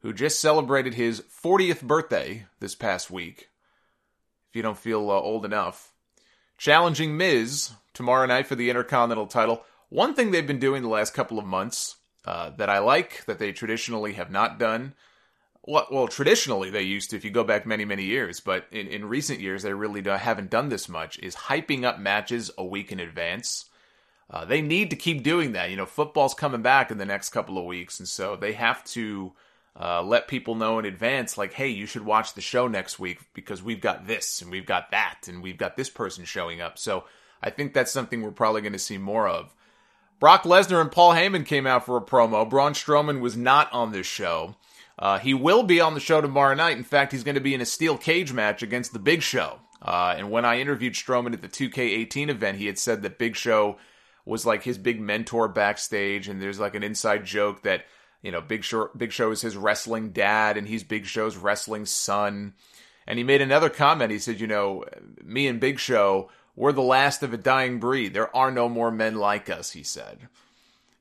[0.02, 3.48] who just celebrated his 40th birthday this past week.
[4.48, 5.90] If you don't feel uh, old enough,
[6.56, 9.64] challenging Miz tomorrow night for the Intercontinental title.
[9.88, 13.40] One thing they've been doing the last couple of months uh, that I like, that
[13.40, 14.94] they traditionally have not done,
[15.66, 18.86] well, well, traditionally they used to, if you go back many, many years, but in,
[18.88, 22.92] in recent years they really haven't done this much, is hyping up matches a week
[22.92, 23.66] in advance.
[24.30, 25.70] Uh, they need to keep doing that.
[25.70, 28.82] You know, football's coming back in the next couple of weeks, and so they have
[28.84, 29.32] to
[29.78, 33.20] uh, let people know in advance, like, hey, you should watch the show next week
[33.34, 36.78] because we've got this and we've got that and we've got this person showing up.
[36.78, 37.04] So
[37.42, 39.54] I think that's something we're probably going to see more of.
[40.18, 42.48] Brock Lesnar and Paul Heyman came out for a promo.
[42.48, 44.56] Braun Strowman was not on this show.
[45.00, 46.76] Uh, he will be on the show tomorrow night.
[46.76, 49.58] In fact, he's going to be in a steel cage match against the Big Show.
[49.80, 53.34] Uh, and when I interviewed Strowman at the 2K18 event, he had said that Big
[53.34, 53.78] Show
[54.26, 57.86] was like his big mentor backstage, and there's like an inside joke that
[58.22, 61.86] you know Big Show Big Show is his wrestling dad, and he's Big Show's wrestling
[61.86, 62.52] son.
[63.06, 64.12] And he made another comment.
[64.12, 64.84] He said, you know,
[65.24, 68.12] me and Big Show, we're the last of a dying breed.
[68.12, 69.72] There are no more men like us.
[69.72, 70.28] He said.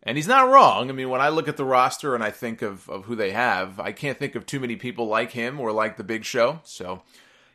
[0.03, 0.89] And he's not wrong.
[0.89, 3.31] I mean, when I look at the roster and I think of, of who they
[3.31, 6.61] have, I can't think of too many people like him or like the Big Show.
[6.63, 7.01] So,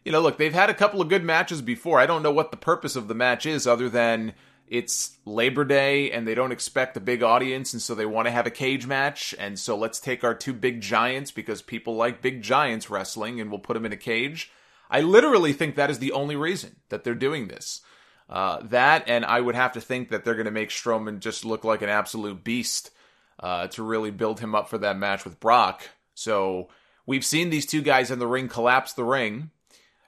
[0.04, 1.98] you know, look, they've had a couple of good matches before.
[1.98, 4.35] I don't know what the purpose of the match is other than
[4.68, 8.33] it's Labor Day and they don't expect a big audience, and so they want to
[8.33, 9.35] have a cage match.
[9.38, 13.50] And so let's take our two big giants because people like big giants wrestling and
[13.50, 14.50] we'll put them in a cage.
[14.90, 17.80] I literally think that is the only reason that they're doing this.
[18.29, 21.45] Uh, that, and I would have to think that they're going to make Strowman just
[21.45, 22.91] look like an absolute beast
[23.39, 25.91] uh, to really build him up for that match with Brock.
[26.15, 26.69] So
[27.07, 29.51] we've seen these two guys in the ring collapse the ring,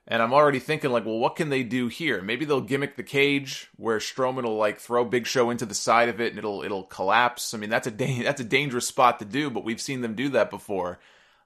[0.08, 2.22] and I'm already thinking like, well, what can they do here?
[2.22, 6.08] Maybe they'll gimmick the cage where Strowman will like throw Big Show into the side
[6.08, 7.52] of it and it'll it'll collapse.
[7.52, 10.14] I mean, that's a da- that's a dangerous spot to do, but we've seen them
[10.14, 11.00] do that before.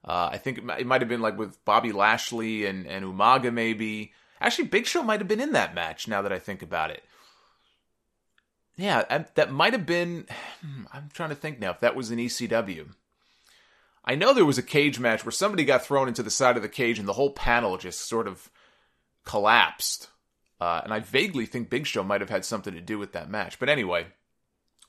[0.07, 4.13] Uh, I think it might, have been like with Bobby Lashley and and Umaga maybe.
[4.41, 7.05] Actually, Big Show might have been in that match now that I think about it.
[8.77, 10.27] Yeah, that might have been.
[10.93, 12.89] I'm trying to think now if that was an ECW.
[14.05, 16.63] I know there was a cage match where somebody got thrown into the side of
[16.63, 18.51] the cage and the whole panel just sort of
[19.27, 20.09] collapsed.
[20.59, 23.31] Uh, and I vaguely think Big Show might have had something to do with that
[23.31, 23.59] match.
[23.59, 24.07] But anyway,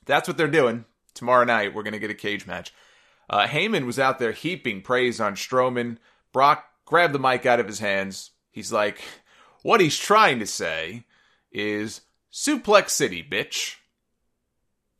[0.06, 0.86] that's what they're doing.
[1.14, 2.72] Tomorrow night, we're going to get a cage match.
[3.28, 5.98] Uh, Heyman was out there heaping praise on Strowman.
[6.32, 8.30] Brock grabbed the mic out of his hands.
[8.50, 9.02] He's like,
[9.62, 11.04] what he's trying to say
[11.50, 13.76] is Suplex City, bitch.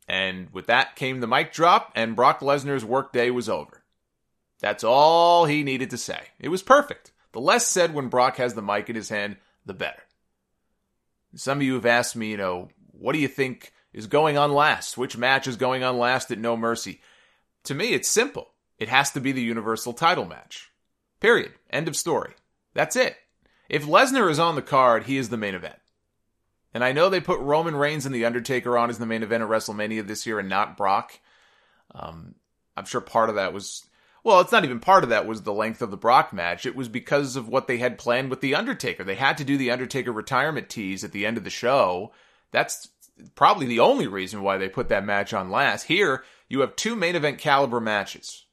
[0.07, 3.83] And with that came the mic drop, and Brock Lesnar's workday was over.
[4.59, 6.19] That's all he needed to say.
[6.39, 7.11] It was perfect.
[7.31, 10.03] The less said when Brock has the mic in his hand, the better.
[11.35, 14.53] Some of you have asked me, you know, what do you think is going on
[14.53, 14.97] last?
[14.97, 17.01] Which match is going on last at No Mercy?
[17.65, 18.49] To me, it's simple.
[18.77, 20.71] It has to be the Universal title match.
[21.19, 21.53] Period.
[21.69, 22.33] End of story.
[22.73, 23.15] That's it.
[23.69, 25.75] If Lesnar is on the card, he is the main event.
[26.73, 29.43] And I know they put Roman Reigns and The Undertaker on as the main event
[29.43, 31.19] at WrestleMania this year and not Brock.
[31.93, 32.35] Um,
[32.75, 33.85] I'm sure part of that was,
[34.23, 36.65] well, it's not even part of that was the length of the Brock match.
[36.65, 39.03] It was because of what they had planned with The Undertaker.
[39.03, 42.11] They had to do The Undertaker retirement tease at the end of the show.
[42.51, 42.89] That's
[43.35, 45.83] probably the only reason why they put that match on last.
[45.83, 48.45] Here, you have two main event caliber matches.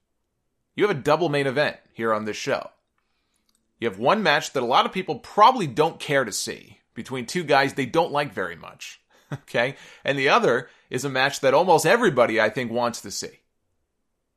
[0.75, 2.71] You have a double main event here on this show.
[3.81, 7.27] You have one match that a lot of people probably don't care to see between
[7.27, 9.01] two guys they don't like very much.
[9.33, 9.77] Okay?
[10.05, 13.31] And the other is a match that almost everybody, I think, wants to see.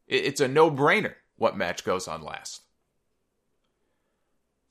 [0.06, 2.62] It's a no brainer what match goes on last.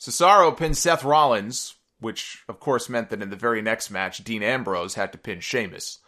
[0.01, 4.45] Cesaro pinned Seth Rollins, which of course meant that in the very next match, Dean
[4.45, 5.99] Ambrose had to pin Sheamus.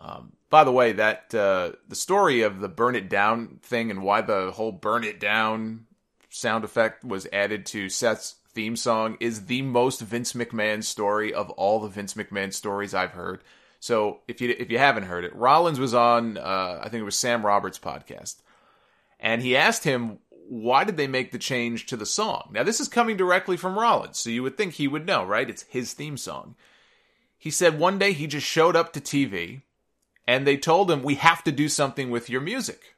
[0.00, 4.04] Um, by the way, that uh, the story of the burn it down thing and
[4.04, 5.86] why the whole burn it down
[6.34, 11.50] sound effect was added to Seth's theme song is the most Vince McMahon story of
[11.50, 13.42] all the Vince McMahon stories I've heard.
[13.78, 17.04] So if you if you haven't heard it, Rollins was on uh, I think it
[17.04, 18.36] was Sam Roberts' podcast,
[19.20, 20.18] and he asked him
[20.48, 22.50] why did they make the change to the song.
[22.52, 25.48] Now this is coming directly from Rollins, so you would think he would know, right?
[25.48, 26.56] It's his theme song.
[27.38, 29.62] He said one day he just showed up to TV,
[30.26, 32.93] and they told him we have to do something with your music.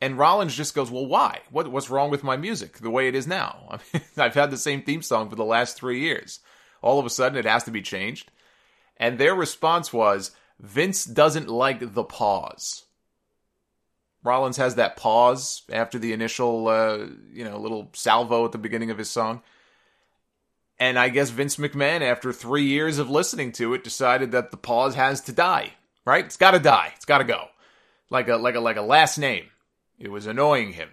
[0.00, 1.40] And Rollins just goes, "Well, why?
[1.50, 3.66] What, what's wrong with my music the way it is now?
[3.70, 6.40] I mean, I've had the same theme song for the last three years.
[6.82, 8.30] All of a sudden, it has to be changed."
[8.96, 12.84] And their response was, "Vince doesn't like the pause."
[14.24, 18.90] Rollins has that pause after the initial, uh, you know, little salvo at the beginning
[18.90, 19.42] of his song.
[20.78, 24.56] And I guess Vince McMahon, after three years of listening to it, decided that the
[24.56, 25.72] pause has to die.
[26.04, 26.24] Right?
[26.24, 26.92] It's got to die.
[26.96, 27.48] It's got to go,
[28.10, 29.44] like a like a like a last name.
[29.98, 30.90] It was annoying him.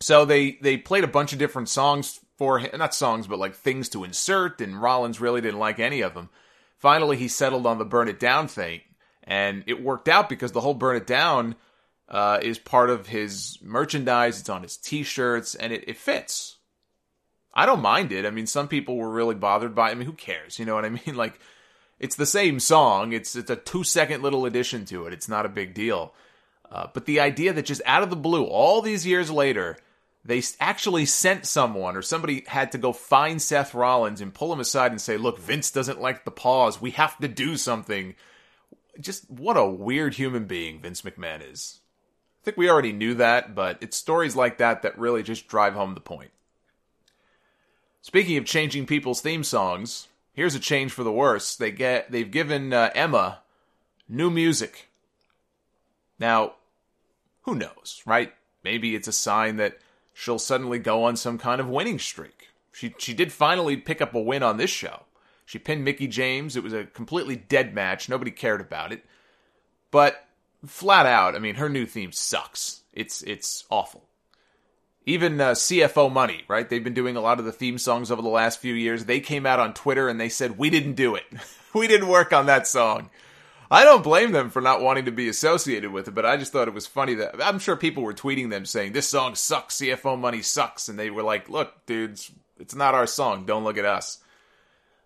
[0.00, 3.54] So they they played a bunch of different songs for him, not songs, but like
[3.54, 6.28] things to insert, and Rollins really didn't like any of them.
[6.78, 8.80] Finally, he settled on the burn it down thing,
[9.22, 11.54] and it worked out because the whole burn it down
[12.08, 14.40] uh, is part of his merchandise.
[14.40, 16.56] It's on his t-shirts, and it, it fits.
[17.54, 18.26] I don't mind it.
[18.26, 19.88] I mean, some people were really bothered by.
[19.88, 19.92] It.
[19.92, 20.58] I mean, who cares?
[20.58, 21.14] You know what I mean?
[21.14, 21.38] Like,
[22.00, 23.12] it's the same song.
[23.12, 25.12] It's it's a two second little addition to it.
[25.12, 26.12] It's not a big deal.
[26.70, 29.76] Uh, but the idea that just out of the blue, all these years later,
[30.24, 34.60] they actually sent someone or somebody had to go find Seth Rollins and pull him
[34.60, 36.80] aside and say, look, Vince doesn't like the pause.
[36.80, 38.14] We have to do something.
[38.98, 41.80] Just what a weird human being Vince McMahon is.
[42.42, 45.74] I think we already knew that, but it's stories like that that really just drive
[45.74, 46.30] home the point.
[48.00, 51.56] Speaking of changing people's theme songs, here's a change for the worse.
[51.56, 53.38] They get they've given uh, Emma
[54.08, 54.90] new music.
[56.18, 56.54] Now,
[57.42, 58.32] who knows, right?
[58.62, 59.78] Maybe it's a sign that
[60.12, 62.48] she'll suddenly go on some kind of winning streak.
[62.72, 65.02] She she did finally pick up a win on this show.
[65.46, 66.56] She pinned Mickie James.
[66.56, 68.08] It was a completely dead match.
[68.08, 69.04] Nobody cared about it.
[69.90, 70.26] But
[70.66, 72.82] flat out, I mean, her new theme sucks.
[72.92, 74.04] It's it's awful.
[75.06, 76.68] Even uh, CFO Money, right?
[76.68, 79.04] They've been doing a lot of the theme songs over the last few years.
[79.04, 81.24] They came out on Twitter and they said, "We didn't do it.
[81.74, 83.10] we didn't work on that song."
[83.74, 86.52] I don't blame them for not wanting to be associated with it, but I just
[86.52, 89.80] thought it was funny that I'm sure people were tweeting them saying this song sucks,
[89.80, 93.46] CFO money sucks, and they were like, "Look, dudes, it's not our song.
[93.46, 94.18] Don't look at us."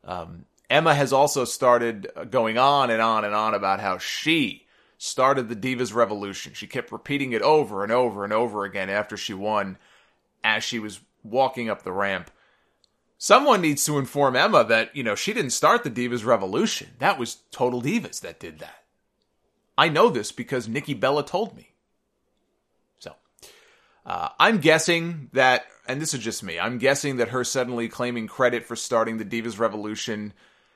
[0.05, 4.67] Um, Emma has also started going on and on and on about how she
[4.99, 6.53] started the Divas Revolution.
[6.53, 9.79] She kept repeating it over and over and over again after she won,
[10.45, 12.31] as she was walking up the ramp.
[13.21, 16.91] Someone needs to inform Emma that, you know, she didn't start the Divas Revolution.
[17.01, 18.85] That was Total Divas that did that.
[19.77, 21.73] I know this because Nikki Bella told me.
[23.01, 23.15] So,
[24.07, 28.29] uh, I'm guessing that, and this is just me, I'm guessing that her suddenly claiming
[28.29, 30.33] credit for starting the Divas Revolution,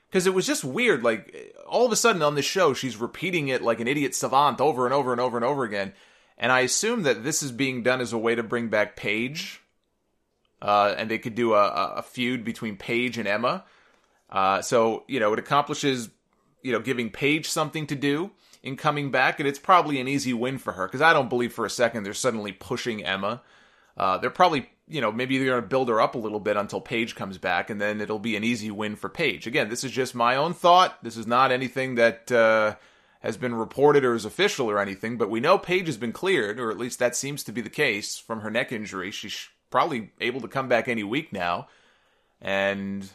[0.09, 1.05] because it was just weird.
[1.05, 4.61] Like, all of a sudden on this show, she's repeating it like an idiot savant
[4.61, 5.93] over and over and over and over again.
[6.36, 9.61] And I assume that this is being done as a way to bring back Paige
[10.62, 13.64] uh, and they could do a, a, feud between Paige and Emma.
[14.30, 16.08] Uh, so you know it accomplishes
[16.62, 18.30] you know giving Paige something to do
[18.62, 21.52] in coming back, and it's probably an easy win for her because I don't believe
[21.52, 23.42] for a second they're suddenly pushing Emma.
[23.96, 26.56] Uh, they're probably you know maybe they're going to build her up a little bit
[26.56, 29.48] until Paige comes back, and then it'll be an easy win for Paige.
[29.48, 31.02] Again, this is just my own thought.
[31.02, 32.76] This is not anything that uh,
[33.18, 36.60] has been reported or is official or anything, but we know Paige has been cleared,
[36.60, 39.10] or at least that seems to be the case from her neck injury.
[39.10, 39.28] She
[39.73, 41.66] probably able to come back any week now.
[42.41, 43.09] And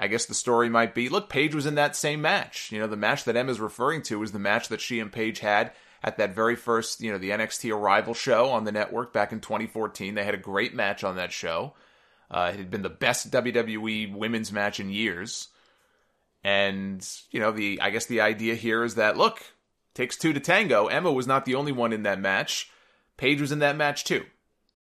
[0.00, 2.72] I guess the story might be look, Paige was in that same match.
[2.72, 5.40] You know, the match that Emma's referring to was the match that she and Paige
[5.40, 5.72] had
[6.02, 9.40] at that very first, you know, the NXT Arrival show on the network back in
[9.40, 10.14] 2014.
[10.14, 11.74] They had a great match on that show.
[12.30, 15.48] Uh, it had been the best WWE women's match in years.
[16.42, 19.42] And, you know, the I guess the idea here is that look,
[19.94, 20.86] takes two to tango.
[20.86, 22.70] Emma was not the only one in that match.
[23.16, 24.24] Paige was in that match too.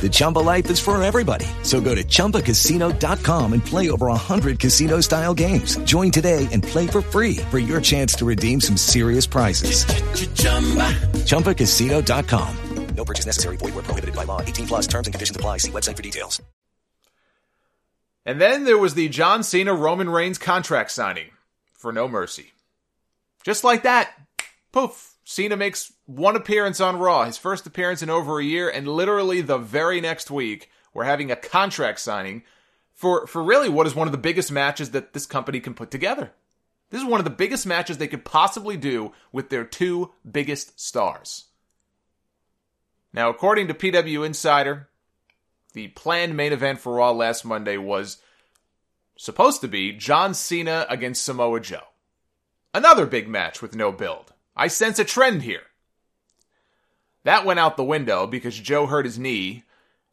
[0.00, 1.46] The Chumba life is for everybody.
[1.62, 5.76] So go to ChumbaCasino.com and play over 100 casino style games.
[5.78, 9.84] Join today and play for free for your chance to redeem some serious prizes.
[11.26, 12.56] ChumbaCasino.com.
[12.94, 13.56] No purchase necessary.
[13.56, 14.40] Void where prohibited by law.
[14.40, 15.58] 18 plus terms and conditions apply.
[15.58, 16.42] See website for details.
[18.26, 21.30] And then there was the John Cena Roman Reigns contract signing
[21.72, 22.52] for No Mercy.
[23.44, 24.12] Just like that,
[24.72, 28.88] poof, Cena makes one appearance on Raw, his first appearance in over a year, and
[28.88, 32.44] literally the very next week, we're having a contract signing
[32.94, 35.90] for, for really what is one of the biggest matches that this company can put
[35.90, 36.30] together.
[36.88, 40.80] This is one of the biggest matches they could possibly do with their two biggest
[40.80, 41.44] stars.
[43.12, 44.88] Now, according to PW Insider,
[45.74, 48.16] the planned main event for Raw last Monday was
[49.18, 51.84] supposed to be John Cena against Samoa Joe.
[52.72, 54.32] Another big match with no build.
[54.58, 55.62] I sense a trend here.
[57.24, 59.64] That went out the window because Joe hurt his knee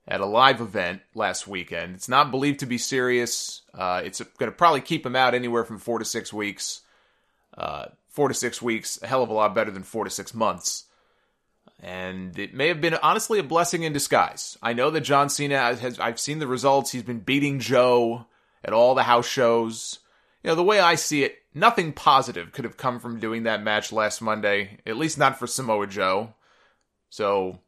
[0.07, 1.95] at a live event last weekend.
[1.95, 3.61] It's not believed to be serious.
[3.73, 6.81] Uh, it's going to probably keep him out anywhere from four to six weeks.
[7.57, 10.33] Uh, four to six weeks, a hell of a lot better than four to six
[10.33, 10.85] months.
[11.81, 14.57] And it may have been honestly a blessing in disguise.
[14.61, 16.91] I know that John Cena has, I've seen the results.
[16.91, 18.25] He's been beating Joe
[18.63, 19.99] at all the house shows.
[20.45, 23.63] You know, the way I see it, nothing positive could have come from doing that
[23.63, 26.35] match last Monday, at least not for Samoa Joe.
[27.09, 27.61] So,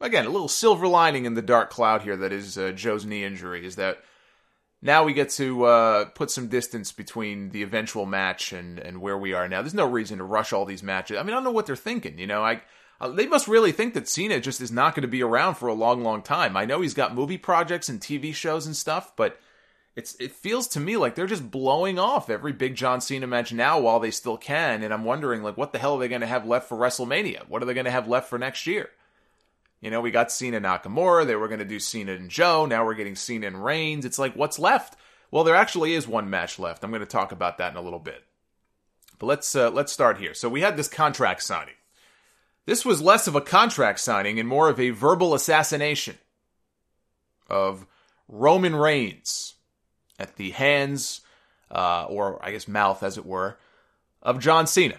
[0.00, 3.22] again, a little silver lining in the dark cloud here that is uh, Joe's knee
[3.22, 3.98] injury is that
[4.82, 9.16] now we get to uh, put some distance between the eventual match and, and where
[9.16, 9.62] we are now.
[9.62, 11.18] There's no reason to rush all these matches.
[11.18, 12.18] I mean, I don't know what they're thinking.
[12.18, 12.60] You know, I
[13.00, 15.68] uh, they must really think that Cena just is not going to be around for
[15.68, 16.56] a long, long time.
[16.56, 19.38] I know he's got movie projects and TV shows and stuff, but
[19.96, 23.52] it's it feels to me like they're just blowing off every big John Cena match
[23.52, 26.20] now while they still can, and I'm wondering like what the hell are they going
[26.20, 27.48] to have left for WrestleMania?
[27.48, 28.90] What are they going to have left for next year?
[29.80, 32.84] You know, we got Cena Nakamura, they were going to do Cena and Joe, now
[32.84, 34.04] we're getting Cena and Reigns.
[34.04, 34.96] It's like what's left?
[35.30, 36.84] Well, there actually is one match left.
[36.84, 38.22] I'm going to talk about that in a little bit.
[39.18, 40.34] But let's uh, let's start here.
[40.34, 41.74] So we had this contract signing.
[42.66, 46.18] This was less of a contract signing and more of a verbal assassination
[47.48, 47.86] of
[48.28, 49.55] Roman Reigns
[50.18, 51.20] at the hands,
[51.70, 53.58] uh, or I guess mouth as it were,
[54.22, 54.96] of John Cena.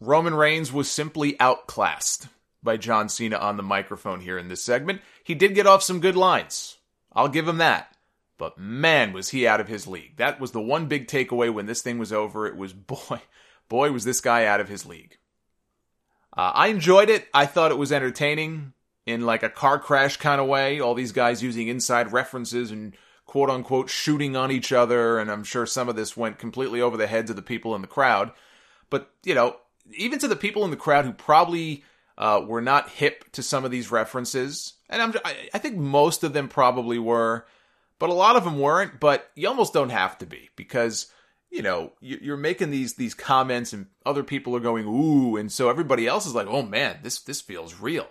[0.00, 2.28] Roman Reigns was simply outclassed
[2.62, 5.00] by John Cena on the microphone here in this segment.
[5.24, 6.76] He did get off some good lines.
[7.12, 7.96] I'll give him that.
[8.36, 10.16] But man, was he out of his league.
[10.16, 12.46] That was the one big takeaway when this thing was over.
[12.46, 13.20] It was boy,
[13.68, 15.18] boy, was this guy out of his league.
[16.36, 17.26] Uh, I enjoyed it.
[17.34, 18.72] I thought it was entertaining
[19.06, 20.78] in like a car crash kind of way.
[20.78, 22.94] All these guys using inside references and
[23.28, 25.20] quote unquote shooting on each other.
[25.20, 27.82] And I'm sure some of this went completely over the heads of the people in
[27.82, 28.32] the crowd.
[28.90, 29.56] But, you know,
[29.92, 31.84] even to the people in the crowd who probably
[32.16, 35.14] uh, were not hip to some of these references, and I'm,
[35.54, 37.46] I think most of them probably were,
[37.98, 38.98] but a lot of them weren't.
[38.98, 41.12] But you almost don't have to be because
[41.50, 45.70] you know, you're making these these comments and other people are going ooh, and so
[45.70, 48.08] everybody else is like, oh man, this this feels real.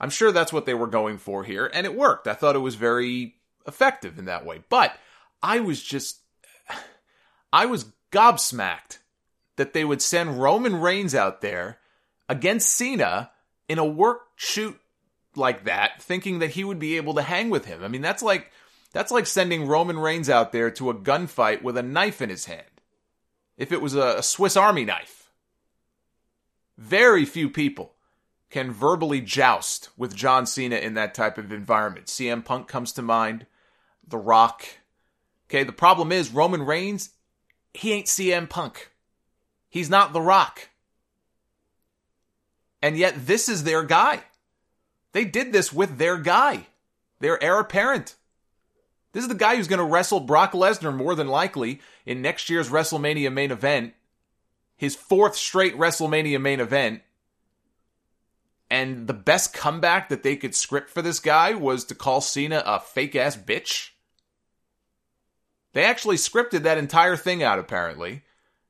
[0.00, 2.26] I'm sure that's what they were going for here, and it worked.
[2.26, 3.36] I thought it was very
[3.66, 4.62] effective in that way.
[4.68, 4.96] But
[5.42, 6.20] I was just,
[7.52, 8.98] I was gobsmacked
[9.56, 11.78] that they would send Roman Reigns out there
[12.28, 13.30] against Cena
[13.68, 14.78] in a work shoot
[15.36, 17.82] like that, thinking that he would be able to hang with him.
[17.82, 18.50] I mean, that's like
[18.92, 22.46] that's like sending Roman Reigns out there to a gunfight with a knife in his
[22.46, 22.62] hand.
[23.56, 25.30] If it was a Swiss Army knife.
[26.76, 27.94] Very few people
[28.50, 32.06] can verbally joust with John Cena in that type of environment.
[32.06, 33.46] CM Punk comes to mind.
[34.08, 34.64] The Rock.
[35.48, 37.10] Okay, the problem is Roman Reigns,
[37.72, 38.90] he ain't CM Punk.
[39.68, 40.68] He's not The Rock.
[42.82, 44.20] And yet, this is their guy.
[45.12, 46.66] They did this with their guy,
[47.20, 48.16] their heir apparent.
[49.12, 52.50] This is the guy who's going to wrestle Brock Lesnar more than likely in next
[52.50, 53.94] year's WrestleMania main event,
[54.76, 57.02] his fourth straight WrestleMania main event.
[58.68, 62.62] And the best comeback that they could script for this guy was to call Cena
[62.66, 63.90] a fake ass bitch.
[65.74, 68.22] They actually scripted that entire thing out, apparently,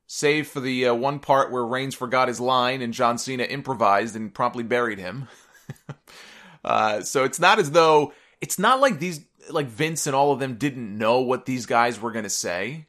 [0.07, 4.15] save for the uh, one part where Reigns forgot his line and John Cena improvised
[4.15, 5.27] and promptly buried him.
[6.65, 10.39] uh, so it's not as though it's not like these like Vince and all of
[10.39, 12.87] them didn't know what these guys were going to say.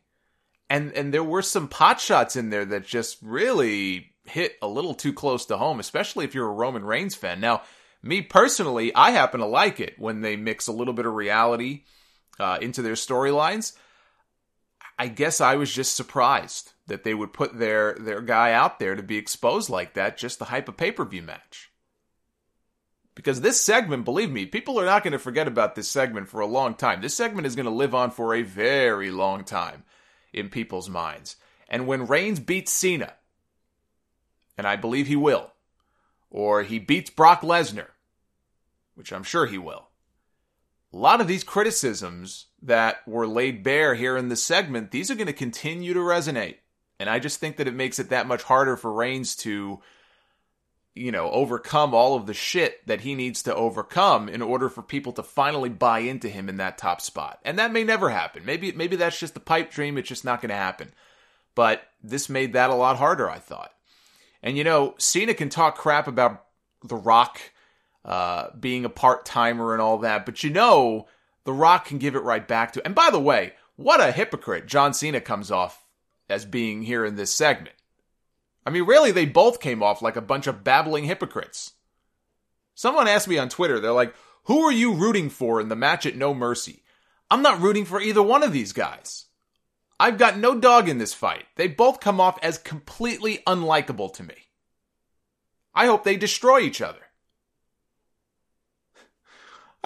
[0.70, 4.94] And and there were some pot shots in there that just really hit a little
[4.94, 7.38] too close to home, especially if you're a Roman Reigns fan.
[7.38, 7.62] Now,
[8.02, 11.84] me personally, I happen to like it when they mix a little bit of reality
[12.40, 13.74] uh, into their storylines.
[14.98, 18.94] I guess I was just surprised that they would put their their guy out there
[18.94, 21.70] to be exposed like that just to hype a pay per view match.
[23.14, 26.40] Because this segment, believe me, people are not going to forget about this segment for
[26.40, 27.00] a long time.
[27.00, 29.84] This segment is going to live on for a very long time
[30.34, 31.36] in people's minds.
[31.68, 33.14] And when Reigns beats Cena,
[34.58, 35.52] and I believe he will,
[36.30, 37.88] or he beats Brock Lesnar,
[38.94, 39.85] which I'm sure he will,
[40.92, 45.14] a lot of these criticisms that were laid bare here in this segment, these are
[45.14, 46.56] going to continue to resonate.
[46.98, 49.80] And I just think that it makes it that much harder for Reigns to
[50.96, 54.82] you know, overcome all of the shit that he needs to overcome in order for
[54.82, 57.38] people to finally buy into him in that top spot.
[57.44, 58.46] And that may never happen.
[58.46, 60.92] Maybe maybe that's just a pipe dream, it's just not going to happen.
[61.54, 63.72] But this made that a lot harder, I thought.
[64.42, 66.46] And you know, Cena can talk crap about
[66.82, 67.40] The Rock
[68.06, 71.08] uh, being a part-timer and all that, but you know,
[71.44, 72.84] The Rock can give it right back to.
[72.86, 75.84] And by the way, what a hypocrite John Cena comes off
[76.28, 77.74] as being here in this segment.
[78.64, 81.74] I mean, really, they both came off like a bunch of babbling hypocrites.
[82.74, 86.06] Someone asked me on Twitter, they're like, who are you rooting for in the match
[86.06, 86.82] at No Mercy?
[87.30, 89.26] I'm not rooting for either one of these guys.
[89.98, 91.46] I've got no dog in this fight.
[91.56, 94.34] They both come off as completely unlikable to me.
[95.74, 97.05] I hope they destroy each other.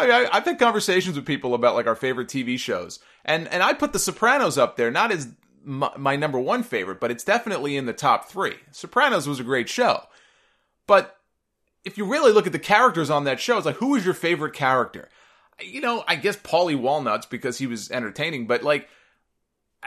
[0.01, 3.73] I, have had conversations with people about like our favorite TV shows, and and I
[3.73, 5.29] put The Sopranos up there not as
[5.65, 8.57] my, my number one favorite, but it's definitely in the top three.
[8.71, 10.05] Sopranos was a great show.
[10.87, 11.17] But
[11.85, 14.15] if you really look at the characters on that show, it's like, who is your
[14.15, 15.09] favorite character?
[15.63, 18.89] You know, I guess Paulie Walnuts because he was entertaining, but like,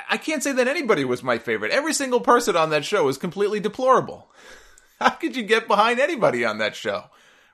[0.10, 1.72] I can't say that anybody was my favorite.
[1.72, 4.32] Every single person on that show was completely deplorable.
[5.00, 7.06] How could you get behind anybody on that show?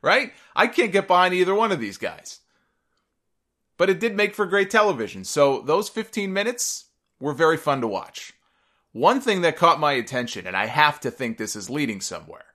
[0.02, 0.32] Right?
[0.56, 2.40] I can't get behind either one of these guys.
[3.80, 5.24] But it did make for great television.
[5.24, 8.34] So those 15 minutes, were very fun to watch.
[8.92, 12.46] One thing that caught my attention, and I have to think this is leading somewhere,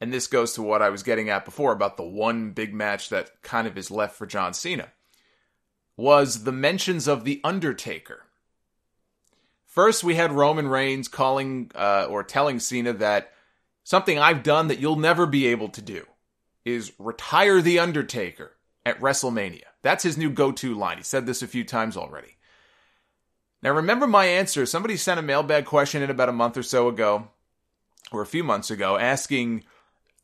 [0.00, 3.10] and this goes to what I was getting at before about the one big match
[3.10, 4.88] that kind of is left for John Cena,
[5.96, 8.24] was the mentions of The Undertaker.
[9.66, 13.32] First, we had Roman Reigns calling uh, or telling Cena that
[13.84, 16.06] something I've done that you'll never be able to do
[16.64, 19.69] is retire The Undertaker at WrestleMania.
[19.82, 20.98] That's his new go to line.
[20.98, 22.36] He said this a few times already.
[23.62, 24.64] Now, remember my answer.
[24.66, 27.28] Somebody sent a mailbag question in about a month or so ago,
[28.10, 29.64] or a few months ago, asking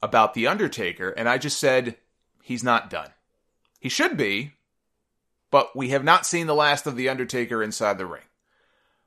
[0.02, 1.96] about The Undertaker, and I just said,
[2.42, 3.10] he's not done.
[3.80, 4.52] He should be,
[5.50, 8.22] but we have not seen the last of The Undertaker inside the ring.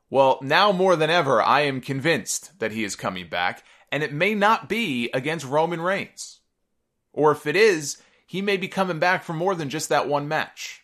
[0.10, 4.14] Well, now more than ever, I am convinced that he is coming back, and it
[4.14, 6.40] may not be against Roman Reigns.
[7.14, 10.28] Or if it is, he may be coming back for more than just that one
[10.28, 10.84] match.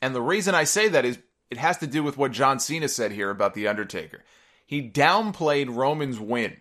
[0.00, 1.18] And the reason I say that is
[1.50, 4.24] it has to do with what John Cena said here about The Undertaker.
[4.64, 6.56] He downplayed Roman's win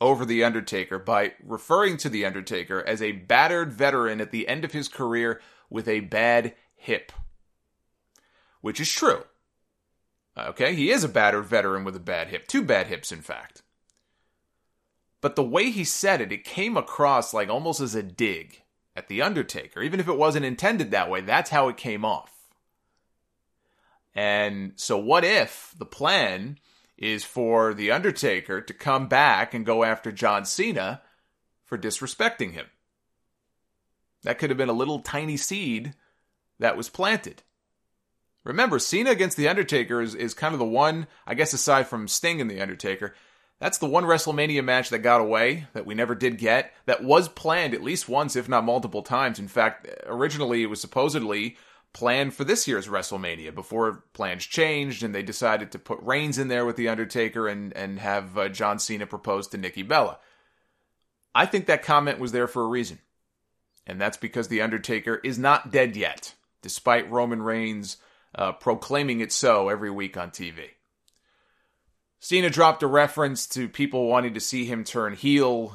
[0.00, 4.64] over The Undertaker by referring to The Undertaker as a battered veteran at the end
[4.64, 7.12] of his career with a bad hip.
[8.60, 9.22] Which is true.
[10.36, 12.48] Okay, he is a battered veteran with a bad hip.
[12.48, 13.62] Two bad hips, in fact.
[15.20, 18.61] But the way he said it, it came across like almost as a dig
[18.94, 19.82] at The Undertaker.
[19.82, 22.30] Even if it wasn't intended that way, that's how it came off.
[24.14, 26.58] And so, what if the plan
[26.98, 31.02] is for The Undertaker to come back and go after John Cena
[31.64, 32.66] for disrespecting him?
[34.22, 35.94] That could have been a little tiny seed
[36.58, 37.42] that was planted.
[38.44, 42.08] Remember, Cena against The Undertaker is, is kind of the one, I guess, aside from
[42.08, 43.14] Sting and The Undertaker,
[43.62, 47.28] that's the one WrestleMania match that got away, that we never did get, that was
[47.28, 49.38] planned at least once, if not multiple times.
[49.38, 51.56] In fact, originally it was supposedly
[51.92, 56.48] planned for this year's WrestleMania before plans changed and they decided to put Reigns in
[56.48, 60.18] there with The Undertaker and, and have uh, John Cena propose to Nikki Bella.
[61.32, 62.98] I think that comment was there for a reason.
[63.86, 67.98] And that's because The Undertaker is not dead yet, despite Roman Reigns
[68.34, 70.70] uh, proclaiming it so every week on TV.
[72.22, 75.74] Cena dropped a reference to people wanting to see him turn heel.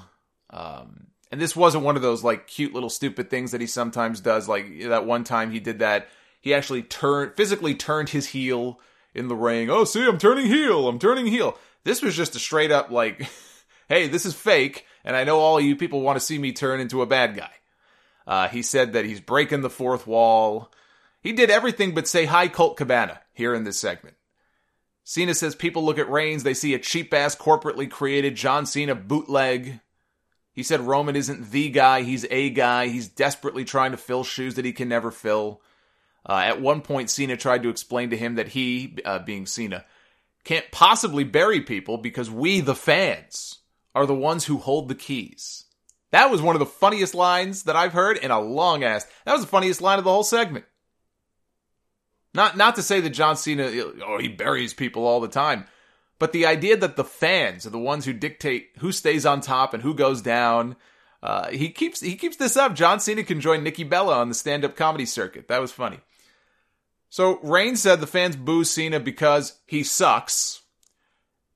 [0.50, 4.22] Um, and this wasn't one of those like cute little stupid things that he sometimes
[4.22, 4.48] does.
[4.48, 6.08] Like that one time he did that.
[6.40, 8.80] He actually turned physically turned his heel
[9.14, 9.70] in the ring.
[9.70, 10.88] Oh, see, I'm turning heel.
[10.88, 11.58] I'm turning heel.
[11.84, 13.30] This was just a straight up like,
[13.90, 16.80] hey, this is fake, and I know all you people want to see me turn
[16.80, 17.52] into a bad guy.
[18.26, 20.72] Uh, he said that he's breaking the fourth wall.
[21.20, 24.17] He did everything but say hi, Colt Cabana, here in this segment.
[25.10, 28.94] Cena says people look at Reigns, they see a cheap ass corporately created John Cena
[28.94, 29.80] bootleg.
[30.52, 32.90] He said Roman isn't the guy, he's a guy.
[32.90, 35.62] He's desperately trying to fill shoes that he can never fill.
[36.28, 39.86] Uh, at one point, Cena tried to explain to him that he, uh, being Cena,
[40.44, 43.60] can't possibly bury people because we, the fans,
[43.96, 45.64] are the ones who hold the keys.
[46.12, 49.08] That was one of the funniest lines that I've heard in a long ass.
[49.24, 50.66] That was the funniest line of the whole segment.
[52.38, 53.64] Not not to say that John Cena
[54.06, 55.66] oh he buries people all the time,
[56.20, 59.74] but the idea that the fans are the ones who dictate who stays on top
[59.74, 60.76] and who goes down.
[61.24, 62.76] Uh, he keeps he keeps this up.
[62.76, 65.48] John Cena can join Nikki Bella on the stand up comedy circuit.
[65.48, 66.00] That was funny.
[67.10, 70.62] So Reigns said the fans boo Cena because he sucks.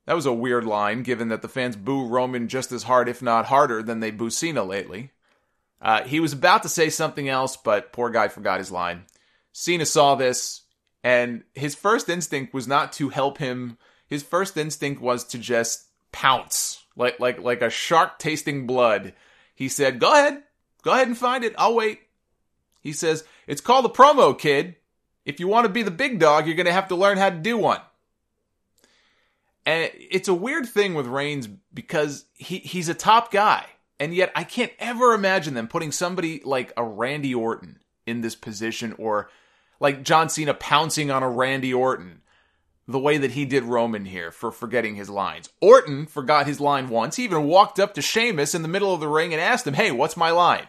[0.08, 3.22] That was a weird line, given that the fans boo Roman just as hard, if
[3.22, 5.12] not harder, than they boo Cena lately.
[5.80, 9.04] Uh, he was about to say something else, but poor guy forgot his line.
[9.52, 10.61] Cena saw this,
[11.04, 13.78] and his first instinct was not to help him.
[14.08, 19.14] His first instinct was to just pounce, like like like a shark tasting blood.
[19.56, 20.43] He said, "Go ahead,
[20.84, 21.56] go ahead and find it.
[21.58, 22.02] I'll wait."
[22.80, 24.76] He says, "It's called a promo, kid.
[25.26, 27.30] If you want to be the big dog, you're going to have to learn how
[27.30, 27.82] to do one."
[29.66, 33.66] And it's a weird thing with Reigns because he he's a top guy,
[33.99, 38.36] and yet I can't ever imagine them putting somebody like a Randy Orton in this
[38.36, 39.30] position or
[39.82, 42.22] like John Cena pouncing on a Randy Orton
[42.88, 45.50] the way that he did Roman here for forgetting his lines.
[45.60, 47.16] Orton forgot his line once.
[47.16, 49.74] He even walked up to Sheamus in the middle of the ring and asked him,
[49.74, 50.68] Hey, what's my line?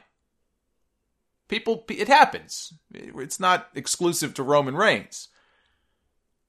[1.46, 2.72] People, it happens.
[2.94, 5.28] It's not exclusive to Roman Reigns.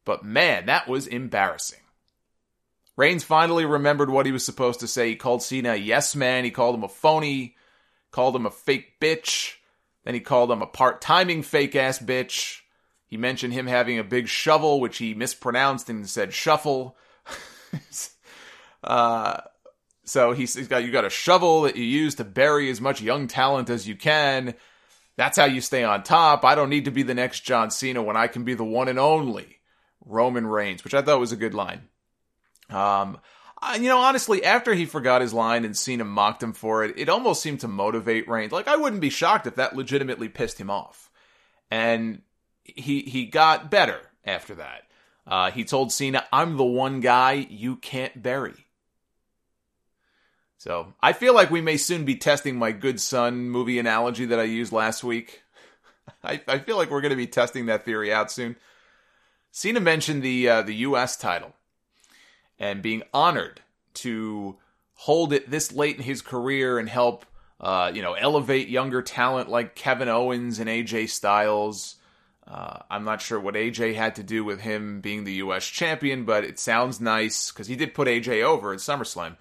[0.06, 1.80] But man, that was embarrassing.
[2.96, 5.10] Reigns finally remembered what he was supposed to say.
[5.10, 6.46] He called Cena a yes man.
[6.46, 7.58] He called him a phony,
[8.12, 9.56] called him a fake bitch.
[10.04, 12.62] Then he called him a part timing fake ass bitch.
[13.06, 16.98] He mentioned him having a big shovel, which he mispronounced and said shuffle.
[18.84, 19.42] uh,
[20.04, 23.28] so he's got you got a shovel that you use to bury as much young
[23.28, 24.56] talent as you can.
[25.16, 26.44] That's how you stay on top.
[26.44, 28.88] I don't need to be the next John Cena when I can be the one
[28.88, 29.60] and only
[30.04, 31.84] Roman Reigns, which I thought was a good line.
[32.70, 33.20] Um,
[33.80, 37.10] you know, honestly, after he forgot his line and Cena mocked him for it, it
[37.10, 38.52] almost seemed to motivate Reigns.
[38.52, 41.12] Like, I wouldn't be shocked if that legitimately pissed him off.
[41.70, 42.22] And
[42.64, 44.84] he he got better after that.
[45.26, 48.66] Uh, he told Cena, "I'm the one guy you can't bury."
[50.58, 54.40] So I feel like we may soon be testing my good son movie analogy that
[54.40, 55.44] I used last week.
[56.24, 58.56] I, I feel like we're going to be testing that theory out soon.
[59.52, 61.18] Cena mentioned the uh, the U.S.
[61.18, 61.54] title
[62.64, 63.60] and being honored
[63.94, 64.56] to
[64.94, 67.26] hold it this late in his career and help,
[67.60, 71.98] uh, you know, elevate younger talent like Kevin Owens and AJ Styles.
[72.48, 75.66] Uh, I'm not sure what AJ had to do with him being the U.S.
[75.68, 79.36] champion, but it sounds nice because he did put AJ over at SummerSlam.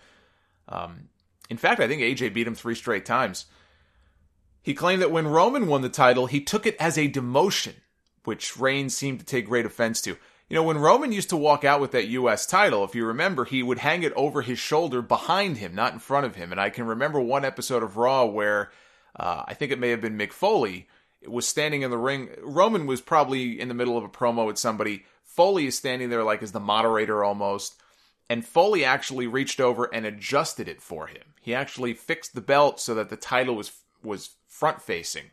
[0.68, 1.08] Um,
[1.48, 3.46] in fact, I think AJ beat him three straight times.
[4.64, 7.74] He claimed that when Roman won the title, he took it as a demotion,
[8.24, 10.16] which Reigns seemed to take great offense to.
[10.52, 12.44] You know, when Roman used to walk out with that U.S.
[12.44, 15.98] title, if you remember, he would hang it over his shoulder behind him, not in
[15.98, 16.52] front of him.
[16.52, 18.70] And I can remember one episode of Raw where
[19.18, 20.88] uh, I think it may have been Mick Foley
[21.26, 22.28] was standing in the ring.
[22.42, 25.06] Roman was probably in the middle of a promo with somebody.
[25.24, 27.80] Foley is standing there like as the moderator almost.
[28.28, 31.22] And Foley actually reached over and adjusted it for him.
[31.40, 33.72] He actually fixed the belt so that the title was
[34.02, 35.30] was front facing.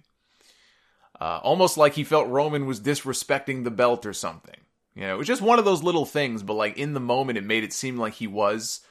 [1.19, 4.55] Uh, almost like he felt Roman was disrespecting the belt or something.
[4.95, 7.37] You know, it was just one of those little things, but like in the moment,
[7.37, 8.81] it made it seem like he was,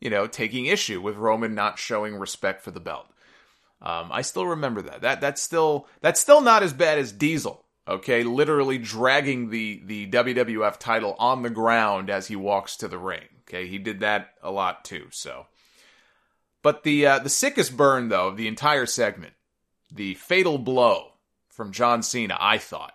[0.00, 3.06] you know, taking issue with Roman not showing respect for the belt.
[3.82, 5.02] Um, I still remember that.
[5.02, 7.64] That that's still that's still not as bad as Diesel.
[7.88, 12.98] Okay, literally dragging the the WWF title on the ground as he walks to the
[12.98, 13.24] ring.
[13.42, 15.08] Okay, he did that a lot too.
[15.10, 15.46] So,
[16.62, 19.32] but the uh, the sickest burn though of the entire segment,
[19.92, 21.14] the fatal blow
[21.48, 22.94] from John Cena, I thought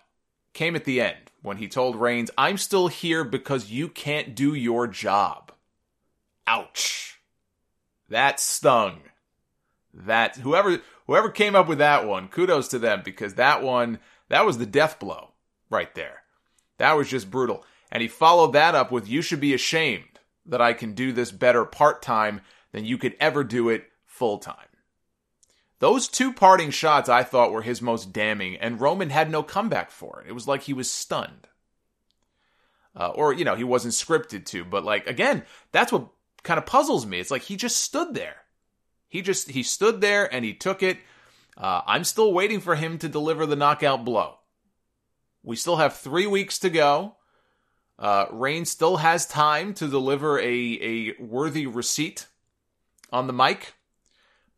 [0.52, 4.52] came at the end when he told Reigns, I'm still here because you can't do
[4.52, 5.52] your job.
[6.44, 7.20] Ouch.
[8.08, 9.02] That stung.
[9.94, 14.44] That whoever whoever came up with that one, kudos to them because that one that
[14.44, 15.34] was the death blow
[15.70, 16.22] right there.
[16.78, 17.64] That was just brutal.
[17.92, 21.30] And he followed that up with you should be ashamed that I can do this
[21.30, 22.40] better part-time
[22.72, 24.65] than you could ever do it full-time.
[25.78, 29.90] Those two parting shots I thought were his most damning, and Roman had no comeback
[29.90, 30.28] for it.
[30.28, 31.48] It was like he was stunned.
[32.94, 36.08] Uh, or, you know, he wasn't scripted to, but like, again, that's what
[36.42, 37.20] kind of puzzles me.
[37.20, 38.36] It's like he just stood there.
[39.08, 40.96] He just, he stood there and he took it.
[41.58, 44.38] Uh, I'm still waiting for him to deliver the knockout blow.
[45.42, 47.16] We still have three weeks to go.
[47.98, 52.26] Uh, Reigns still has time to deliver a, a worthy receipt
[53.12, 53.74] on the mic.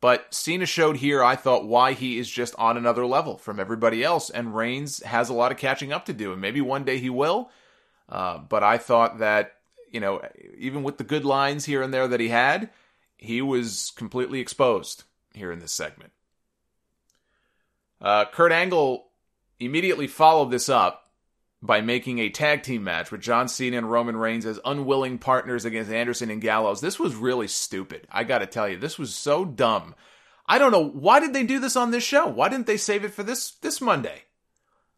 [0.01, 4.05] But Cena showed here, I thought, why he is just on another level from everybody
[4.05, 6.99] else, and Reigns has a lot of catching up to do, and maybe one day
[6.99, 7.51] he will.
[8.09, 9.55] Uh, but I thought that,
[9.91, 10.23] you know,
[10.57, 12.71] even with the good lines here and there that he had,
[13.17, 15.03] he was completely exposed
[15.35, 16.13] here in this segment.
[18.01, 19.09] Uh, Kurt Angle
[19.59, 21.08] immediately followed this up
[21.61, 25.65] by making a tag team match with John Cena and Roman Reigns as unwilling partners
[25.65, 26.81] against Anderson and Gallows.
[26.81, 28.07] This was really stupid.
[28.11, 29.95] I got to tell you, this was so dumb.
[30.47, 32.27] I don't know why did they do this on this show?
[32.27, 34.23] Why didn't they save it for this this Monday?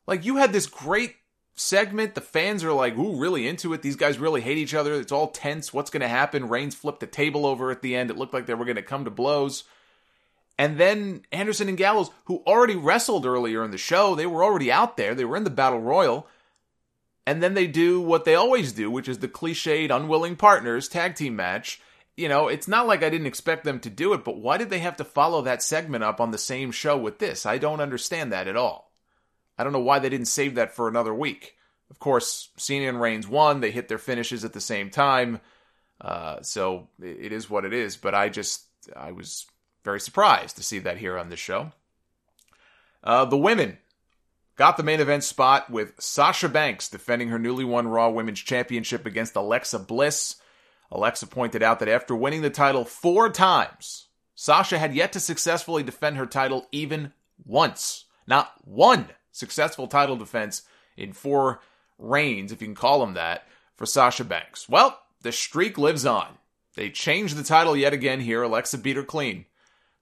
[0.07, 1.17] Like you had this great
[1.55, 2.15] segment.
[2.15, 3.83] The fans are like, "Ooh, really into it.
[3.83, 4.95] These guys really hate each other.
[4.95, 5.73] It's all tense.
[5.73, 8.11] What's going to happen?" Reigns flipped the table over at the end.
[8.11, 9.65] It looked like they were going to come to blows.
[10.57, 14.71] And then Anderson and Gallows, who already wrestled earlier in the show, they were already
[14.71, 15.15] out there.
[15.15, 16.29] They were in the Battle Royal.
[17.31, 21.15] And then they do what they always do, which is the cliched unwilling partners tag
[21.15, 21.81] team match.
[22.17, 24.69] You know, it's not like I didn't expect them to do it, but why did
[24.69, 27.47] they have to follow that segment up on the same show with this?
[27.47, 28.91] I don't understand that at all.
[29.57, 31.55] I don't know why they didn't save that for another week.
[31.89, 33.61] Of course, Cena and Reigns won.
[33.61, 35.41] They hit their finishes at the same time.
[36.01, 37.97] Uh, so it is what it is.
[37.97, 38.65] But I just,
[38.97, 39.47] I was
[39.85, 41.71] very surprised to see that here on this show.
[43.05, 43.79] Uh, the women
[44.61, 49.07] got the main event spot with Sasha Banks defending her newly won Raw Women's Championship
[49.07, 50.37] against Alexa Bliss.
[50.93, 55.83] Alexa pointed out that after winning the title four times, Sasha had yet to successfully
[55.83, 58.05] defend her title even once.
[58.27, 60.61] Not one successful title defense
[60.95, 61.63] in four
[61.99, 63.45] reigns, if you can call them that,
[63.77, 64.69] for Sasha Banks.
[64.69, 66.37] Well, the streak lives on.
[66.77, 68.43] They changed the title yet again here.
[68.43, 69.47] Alexa beat her clean.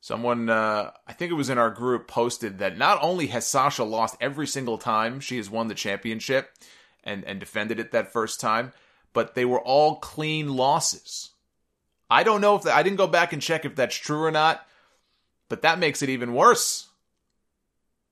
[0.00, 3.84] Someone, uh, I think it was in our group, posted that not only has Sasha
[3.84, 6.50] lost every single time she has won the championship
[7.02, 8.72] and, and defended it that first time,
[9.12, 11.30] but they were all clean losses.
[12.10, 14.30] I don't know if that, I didn't go back and check if that's true or
[14.30, 14.66] not,
[15.48, 16.88] but that makes it even worse.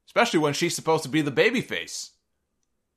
[0.07, 2.11] Especially when she's supposed to be the babyface.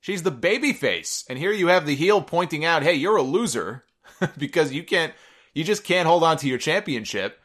[0.02, 3.84] She's the babyface, and here you have the heel pointing out, "Hey, you're a loser
[4.38, 5.14] because you can't,
[5.54, 7.40] you just can't hold on to your championship."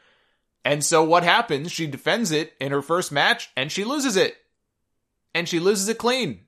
[0.65, 1.71] And so what happens?
[1.71, 4.35] She defends it in her first match and she loses it.
[5.35, 6.39] And she loses it clean.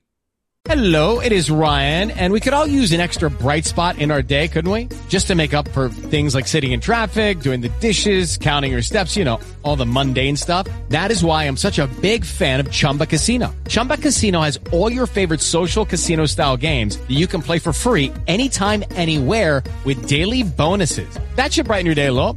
[0.64, 4.20] Hello, it is Ryan, and we could all use an extra bright spot in our
[4.20, 4.88] day, couldn't we?
[5.08, 8.82] Just to make up for things like sitting in traffic, doing the dishes, counting your
[8.82, 10.68] steps, you know, all the mundane stuff.
[10.90, 13.54] That is why I'm such a big fan of Chumba Casino.
[13.68, 17.72] Chumba Casino has all your favorite social casino style games that you can play for
[17.72, 21.18] free anytime, anywhere with daily bonuses.
[21.36, 22.36] That should brighten your day a little.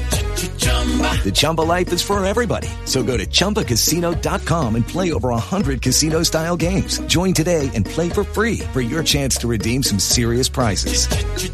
[1.23, 2.67] The Chumba life is for everybody.
[2.85, 6.99] So go to ChumbaCasino.com and play over 100 casino-style games.
[7.01, 11.07] Join today and play for free for your chance to redeem some serious prizes.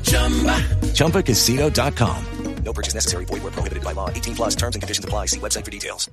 [0.03, 0.63] chumba
[0.95, 2.25] ChumbaCasino.com.
[2.63, 3.25] No purchase necessary.
[3.25, 4.09] Void where prohibited by law.
[4.09, 5.27] 18 plus terms and conditions apply.
[5.27, 6.09] See website for details.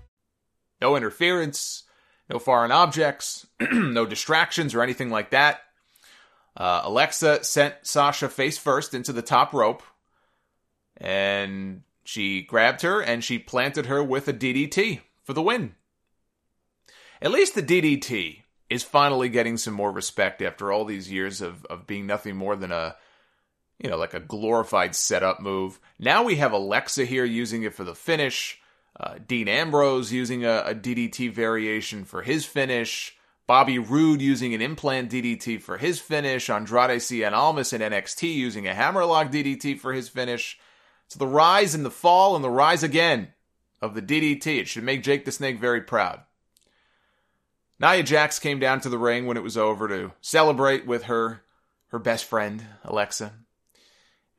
[0.80, 1.84] No interference,
[2.30, 5.60] no foreign objects, no distractions or anything like that.
[6.56, 9.82] Uh, Alexa sent Sasha face first into the top rope,
[10.96, 15.74] and she grabbed her and she planted her with a DDT for the win.
[17.20, 21.64] At least the DDT is finally getting some more respect after all these years of,
[21.66, 22.96] of being nothing more than a,
[23.78, 25.80] you know, like a glorified setup move.
[25.98, 28.60] Now we have Alexa here using it for the finish.
[28.98, 33.16] Uh, Dean Ambrose using a, a DDT variation for his finish.
[33.46, 36.48] Bobby Roode using an implant DDT for his finish.
[36.48, 40.58] Andrade Cien Almas in NXT using a hammerlock DDT for his finish.
[41.08, 43.28] So the rise and the fall and the rise again
[43.80, 44.60] of the DDT.
[44.60, 46.20] It should make Jake the Snake very proud.
[47.78, 51.42] Nia Jax came down to the ring when it was over to celebrate with her
[51.88, 53.32] her best friend Alexa,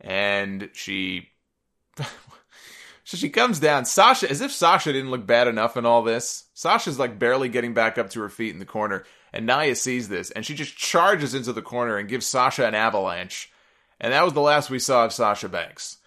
[0.02, 1.30] and she
[1.98, 3.86] so she comes down.
[3.86, 6.46] Sasha, as if Sasha didn't look bad enough in all this.
[6.54, 10.10] Sasha's like barely getting back up to her feet in the corner, and Nia sees
[10.10, 13.52] this, and she just charges into the corner and gives Sasha an avalanche.
[14.00, 15.98] And that was the last we saw of Sasha Banks.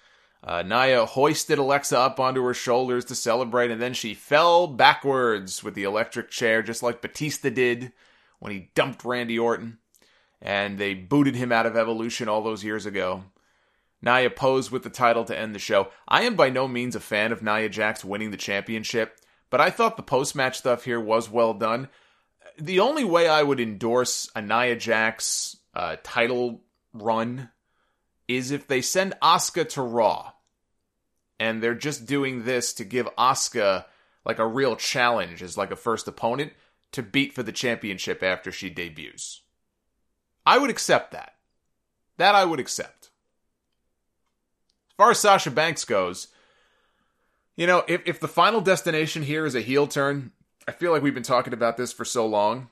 [0.42, 5.64] Uh, Nia hoisted Alexa up onto her shoulders to celebrate, and then she fell backwards
[5.64, 7.92] with the electric chair, just like Batista did
[8.38, 9.78] when he dumped Randy Orton.
[10.40, 13.24] And they booted him out of Evolution all those years ago.
[14.00, 15.88] Nia posed with the title to end the show.
[16.06, 19.18] I am by no means a fan of Nia Jax winning the championship,
[19.50, 21.88] but I thought the post match stuff here was well done.
[22.56, 26.62] The only way I would endorse a Nia Jax uh, title
[26.92, 27.50] run
[28.28, 30.32] is if they send Asuka to Raw
[31.40, 33.86] and they're just doing this to give Asuka
[34.24, 36.52] like a real challenge as like a first opponent
[36.92, 39.42] to beat for the championship after she debuts.
[40.44, 41.34] I would accept that.
[42.18, 43.10] That I would accept.
[44.90, 46.28] As far as Sasha Banks goes,
[47.56, 50.32] you know, if, if the final destination here is a heel turn,
[50.66, 52.68] I feel like we've been talking about this for so long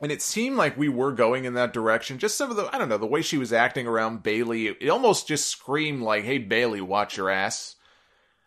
[0.00, 2.18] and it seemed like we were going in that direction.
[2.18, 4.88] Just some of the, I don't know, the way she was acting around Bayley, it
[4.88, 7.76] almost just screamed like, "Hey Bayley, watch your ass."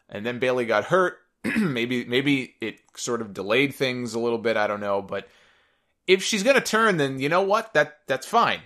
[0.10, 1.20] And then Bayley got hurt.
[1.58, 4.58] maybe, maybe it sort of delayed things a little bit.
[4.58, 5.28] I don't know, but
[6.08, 7.74] if she's gonna turn, then you know what?
[7.74, 8.62] That that's fine.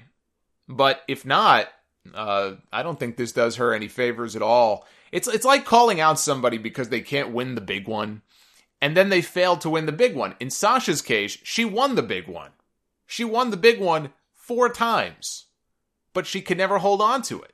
[0.69, 1.67] But if not,
[2.13, 4.85] uh, I don't think this does her any favors at all.
[5.11, 8.21] It's it's like calling out somebody because they can't win the big one,
[8.81, 10.35] and then they failed to win the big one.
[10.39, 12.51] In Sasha's case, she won the big one.
[13.07, 15.45] She won the big one four times,
[16.13, 17.53] but she could never hold on to it.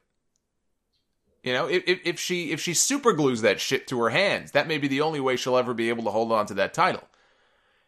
[1.44, 4.68] You know, if, if she if she super glues that shit to her hands, that
[4.68, 7.04] may be the only way she'll ever be able to hold on to that title.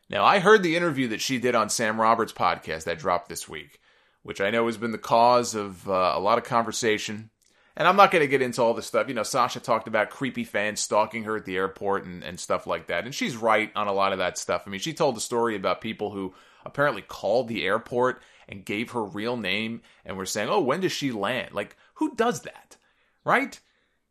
[0.10, 3.50] Now, I heard the interview that she did on Sam Roberts' podcast that dropped this
[3.50, 3.80] week,
[4.22, 7.32] which I know has been the cause of uh, a lot of conversation.
[7.78, 9.10] And I'm not going to get into all this stuff.
[9.10, 12.68] You know, Sasha talked about creepy fans stalking her at the airport and, and stuff
[12.68, 13.04] like that.
[13.04, 14.64] And she's right on a lot of that stuff.
[14.66, 16.34] I mean, she told a story about people who
[16.66, 20.92] apparently called the airport and gave her real name and were saying, "Oh, when does
[20.92, 22.78] she land?" Like, who does that?
[23.24, 23.60] Right?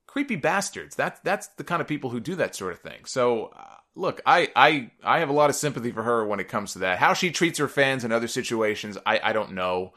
[0.07, 0.97] Creepy bastards.
[0.97, 3.05] That's that's the kind of people who do that sort of thing.
[3.05, 6.49] So, uh, look, I I I have a lot of sympathy for her when it
[6.49, 6.99] comes to that.
[6.99, 9.95] How she treats her fans in other situations, I I don't know.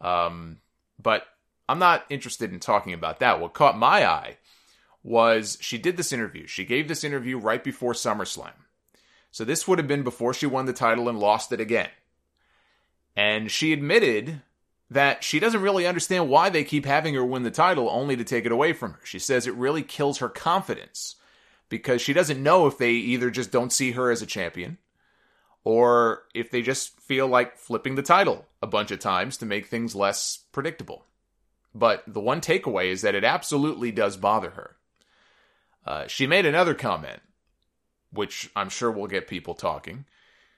[0.00, 0.58] Um,
[1.02, 1.26] but
[1.68, 3.40] I'm not interested in talking about that.
[3.40, 4.38] What caught my eye
[5.02, 6.46] was she did this interview.
[6.46, 8.52] She gave this interview right before SummerSlam.
[9.36, 11.90] So this would have been before she won the title and lost it again.
[13.14, 14.40] And she admitted
[14.88, 18.24] that she doesn't really understand why they keep having her win the title only to
[18.24, 19.00] take it away from her.
[19.04, 21.16] She says it really kills her confidence
[21.68, 24.78] because she doesn't know if they either just don't see her as a champion
[25.64, 29.66] or if they just feel like flipping the title a bunch of times to make
[29.66, 31.04] things less predictable.
[31.74, 34.76] But the one takeaway is that it absolutely does bother her.
[35.84, 37.20] Uh, she made another comment
[38.16, 40.04] which I'm sure will get people talking.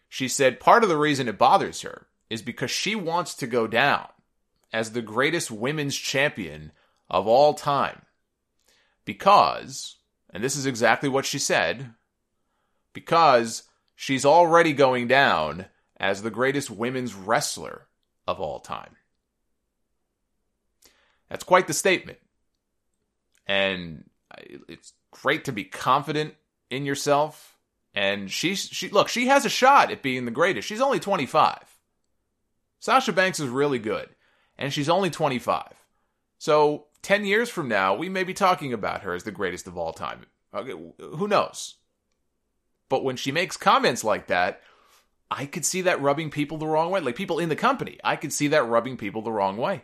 [0.08, 3.66] She said part of the reason it bothers her is because she wants to go
[3.66, 4.08] down
[4.72, 6.72] as the greatest women's champion
[7.10, 8.02] of all time.
[9.04, 9.96] Because,
[10.30, 11.94] and this is exactly what she said,
[12.92, 13.64] because
[13.96, 15.66] she's already going down
[15.98, 17.86] as the greatest women's wrestler
[18.26, 18.96] of all time.
[21.28, 22.18] That's quite the statement.
[23.46, 24.04] And
[24.68, 26.34] it's great to be confident
[26.70, 27.56] in yourself.
[27.94, 30.68] And she she look, she has a shot at being the greatest.
[30.68, 31.58] She's only 25.
[32.80, 34.08] Sasha Banks is really good,
[34.56, 35.72] and she's only 25.
[36.38, 39.76] So 10 years from now, we may be talking about her as the greatest of
[39.76, 40.26] all time.
[40.54, 41.74] Okay, who knows?
[42.88, 44.62] But when she makes comments like that,
[45.30, 47.00] I could see that rubbing people the wrong way.
[47.00, 49.82] Like people in the company, I could see that rubbing people the wrong way.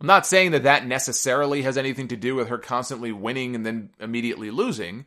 [0.00, 3.66] I'm not saying that that necessarily has anything to do with her constantly winning and
[3.66, 5.06] then immediately losing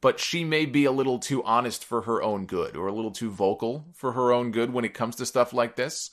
[0.00, 3.10] but she may be a little too honest for her own good or a little
[3.10, 6.10] too vocal for her own good when it comes to stuff like this.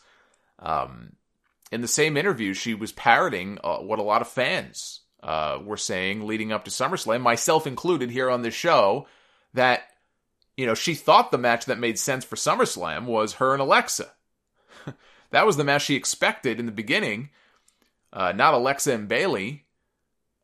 [0.59, 1.13] Um,
[1.71, 5.77] in the same interview, she was parroting uh, what a lot of fans uh, were
[5.77, 9.07] saying leading up to SummerSlam, myself included here on this show,
[9.53, 9.83] that,
[10.55, 14.11] you know, she thought the match that made sense for SummerSlam was her and Alexa.
[15.31, 17.29] that was the match she expected in the beginning,
[18.13, 19.64] uh, not Alexa and Bayley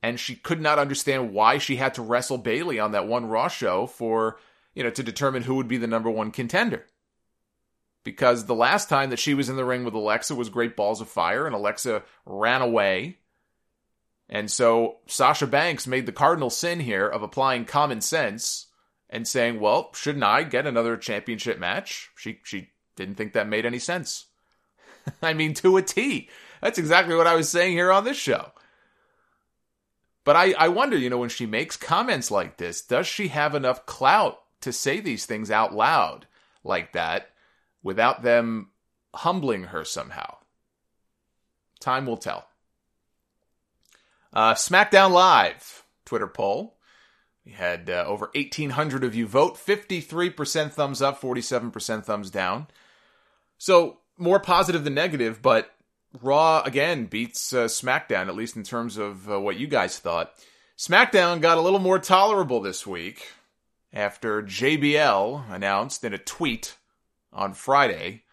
[0.03, 3.47] and she could not understand why she had to wrestle Bayley on that one Raw
[3.47, 4.39] show for,
[4.73, 6.85] you know, to determine who would be the number one contender.
[8.03, 11.01] Because the last time that she was in the ring with Alexa was Great Balls
[11.01, 13.19] of Fire, and Alexa ran away.
[14.27, 18.67] And so Sasha Banks made the cardinal sin here of applying common sense
[19.07, 23.67] and saying, "Well, shouldn't I get another championship match?" She she didn't think that made
[23.67, 24.27] any sense.
[25.21, 26.29] I mean, to a T.
[26.61, 28.51] That's exactly what I was saying here on this show.
[30.23, 33.55] But I, I wonder, you know, when she makes comments like this, does she have
[33.55, 36.27] enough clout to say these things out loud
[36.63, 37.31] like that
[37.81, 38.69] without them
[39.15, 40.37] humbling her somehow?
[41.79, 42.47] Time will tell.
[44.31, 46.77] Uh, SmackDown Live Twitter poll.
[47.45, 52.67] We had uh, over 1,800 of you vote, 53% thumbs up, 47% thumbs down.
[53.57, 55.73] So more positive than negative, but
[56.19, 60.33] Raw again beats uh, SmackDown, at least in terms of uh, what you guys thought.
[60.77, 63.31] SmackDown got a little more tolerable this week
[63.93, 66.75] after JBL announced in a tweet
[67.31, 68.23] on Friday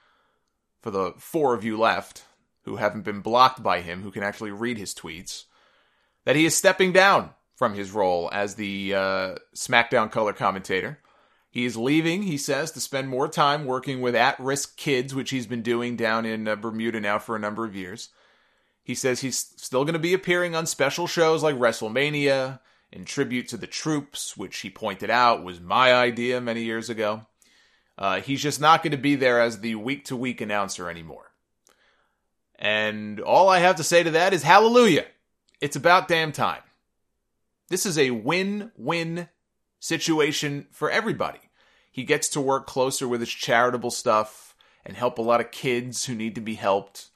[0.81, 2.25] for the four of you left
[2.63, 5.45] who haven't been blocked by him, who can actually read his tweets,
[6.25, 10.99] that he is stepping down from his role as the uh, SmackDown color commentator.
[11.51, 15.31] He is leaving, he says, to spend more time working with at risk kids, which
[15.31, 18.11] he's been doing down in uh, Bermuda now for a number of years.
[18.83, 23.49] He says he's still going to be appearing on special shows like WrestleMania, in tribute
[23.49, 27.27] to the troops, which he pointed out was my idea many years ago.
[27.97, 31.33] Uh, he's just not going to be there as the week to week announcer anymore.
[32.59, 35.07] And all I have to say to that is hallelujah.
[35.61, 36.63] It's about damn time.
[37.69, 39.29] This is a win win
[39.81, 41.41] situation for everybody.
[41.91, 44.55] He gets to work closer with his charitable stuff
[44.85, 47.11] and help a lot of kids who need to be helped,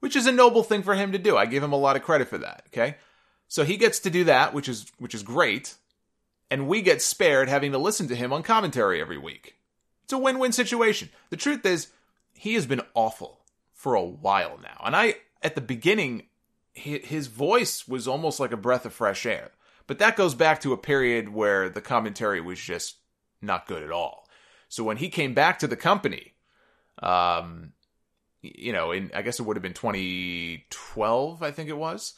[0.00, 1.36] which is a noble thing for him to do.
[1.36, 2.96] I give him a lot of credit for that, okay?
[3.48, 5.76] So he gets to do that, which is which is great,
[6.50, 9.56] and we get spared having to listen to him on commentary every week.
[10.04, 11.10] It's a win-win situation.
[11.30, 11.88] The truth is,
[12.34, 13.40] he has been awful
[13.72, 14.80] for a while now.
[14.84, 16.24] And I at the beginning
[16.76, 19.50] his voice was almost like a breath of fresh air.
[19.86, 22.96] But that goes back to a period where the commentary was just
[23.40, 24.28] not good at all.
[24.68, 26.34] So when he came back to the company,
[27.00, 27.72] um,
[28.42, 32.14] you know, in I guess it would have been 2012, I think it was.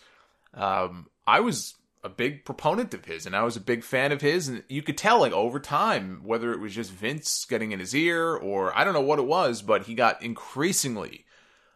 [0.55, 4.21] Um, I was a big proponent of his, and I was a big fan of
[4.21, 7.81] his, and you could tell like over time whether it was just Vince getting in
[7.81, 11.27] his ear or I don't know what it was, but he got increasingly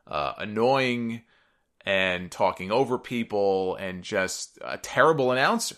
[0.07, 1.23] uh, annoying
[1.85, 5.77] and talking over people and just a terrible announcer.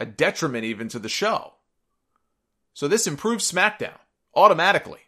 [0.00, 1.54] A detriment even to the show.
[2.72, 3.98] So this improves SmackDown
[4.34, 5.00] automatically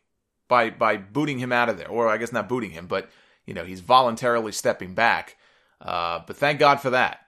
[0.48, 1.88] by by booting him out of there.
[1.88, 3.10] Or I guess not booting him, but
[3.44, 5.36] you know, he's voluntarily stepping back.
[5.80, 7.20] Uh, but thank God for that.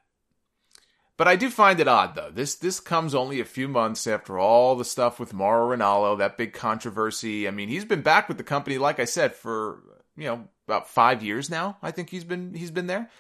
[1.16, 2.30] But I do find it odd though.
[2.32, 6.36] This this comes only a few months after all the stuff with Mauro Ranallo, that
[6.36, 7.48] big controversy.
[7.48, 9.82] I mean, he's been back with the company, like I said, for
[10.16, 11.76] you know about five years now.
[11.82, 13.10] I think he's been he's been there.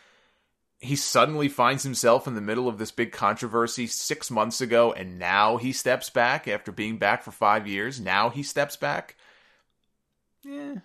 [0.80, 5.18] He suddenly finds himself in the middle of this big controversy six months ago, and
[5.18, 8.00] now he steps back after being back for five years.
[8.00, 9.16] Now he steps back.
[10.44, 10.76] Yeah,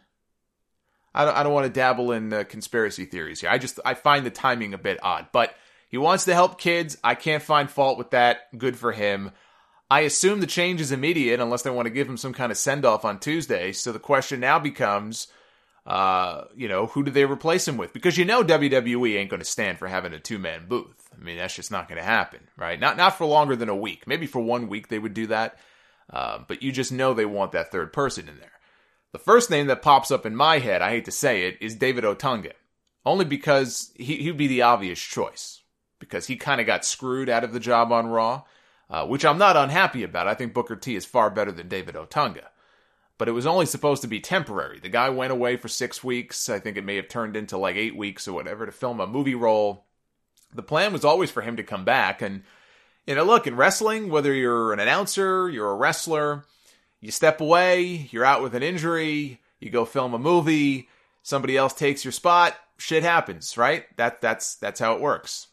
[1.14, 3.52] I don't, I don't want to dabble in uh, conspiracy theories here.
[3.52, 5.56] I just I find the timing a bit odd, but
[5.90, 6.98] he wants to help kids.
[7.04, 8.58] I can't find fault with that.
[8.58, 9.30] Good for him.
[9.92, 12.58] I assume the change is immediate unless they want to give him some kind of
[12.58, 13.72] send off on Tuesday.
[13.74, 15.28] So the question now becomes,
[15.86, 17.92] uh, you know, who do they replace him with?
[17.92, 21.10] Because you know WWE ain't going to stand for having a two man booth.
[21.14, 22.80] I mean, that's just not going to happen, right?
[22.80, 24.08] Not not for longer than a week.
[24.08, 25.58] Maybe for one week they would do that,
[26.12, 28.52] uh, but you just know they want that third person in there.
[29.12, 31.76] The first name that pops up in my head, I hate to say it, is
[31.76, 32.54] David Otunga,
[33.06, 35.62] only because he he'd be the obvious choice
[36.00, 38.44] because he kind of got screwed out of the job on Raw,
[38.90, 40.28] uh, which I'm not unhappy about.
[40.28, 42.46] I think Booker T is far better than David Otunga.
[43.24, 44.82] But it was only supposed to be temporary.
[44.82, 46.50] The guy went away for six weeks.
[46.50, 49.08] I think it may have turned into like eight weeks or whatever to film a
[49.08, 49.86] movie role.
[50.54, 52.22] The plan was always for him to come back.
[52.22, 52.44] And,
[53.08, 56.44] you know, look, in wrestling, whether you're an announcer, you're a wrestler,
[57.00, 60.90] you step away, you're out with an injury, you go film a movie,
[61.22, 63.86] somebody else takes your spot, shit happens, right?
[63.96, 65.48] That that's that's how it works.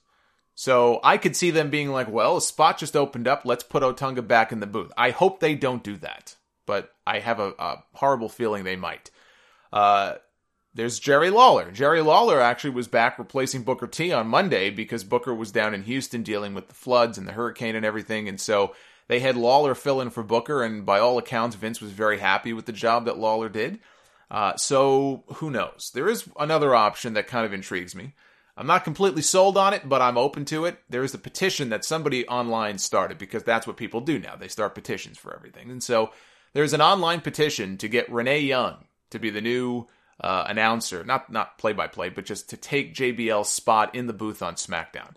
[0.57, 3.43] So I could see them being like, well, a spot just opened up.
[3.45, 4.91] Let's put Otunga back in the booth.
[4.97, 6.35] I hope they don't do that,
[6.71, 9.11] but I have a, a horrible feeling they might.
[9.73, 10.15] Uh,
[10.73, 11.73] there's Jerry Lawler.
[11.73, 15.83] Jerry Lawler actually was back replacing Booker T on Monday because Booker was down in
[15.83, 18.29] Houston dealing with the floods and the hurricane and everything.
[18.29, 18.77] And so
[19.09, 20.63] they had Lawler fill in for Booker.
[20.63, 23.81] And by all accounts, Vince was very happy with the job that Lawler did.
[24.31, 25.91] Uh, so who knows?
[25.93, 28.15] There is another option that kind of intrigues me.
[28.57, 30.79] I'm not completely sold on it, but I'm open to it.
[30.89, 34.37] There is a petition that somebody online started because that's what people do now.
[34.37, 35.69] They start petitions for everything.
[35.69, 36.13] And so
[36.53, 39.87] there's an online petition to get Renee Young to be the new
[40.21, 44.13] uh, announcer, not not play by play, but just to take JBL's spot in the
[44.13, 45.15] booth on SmackDown.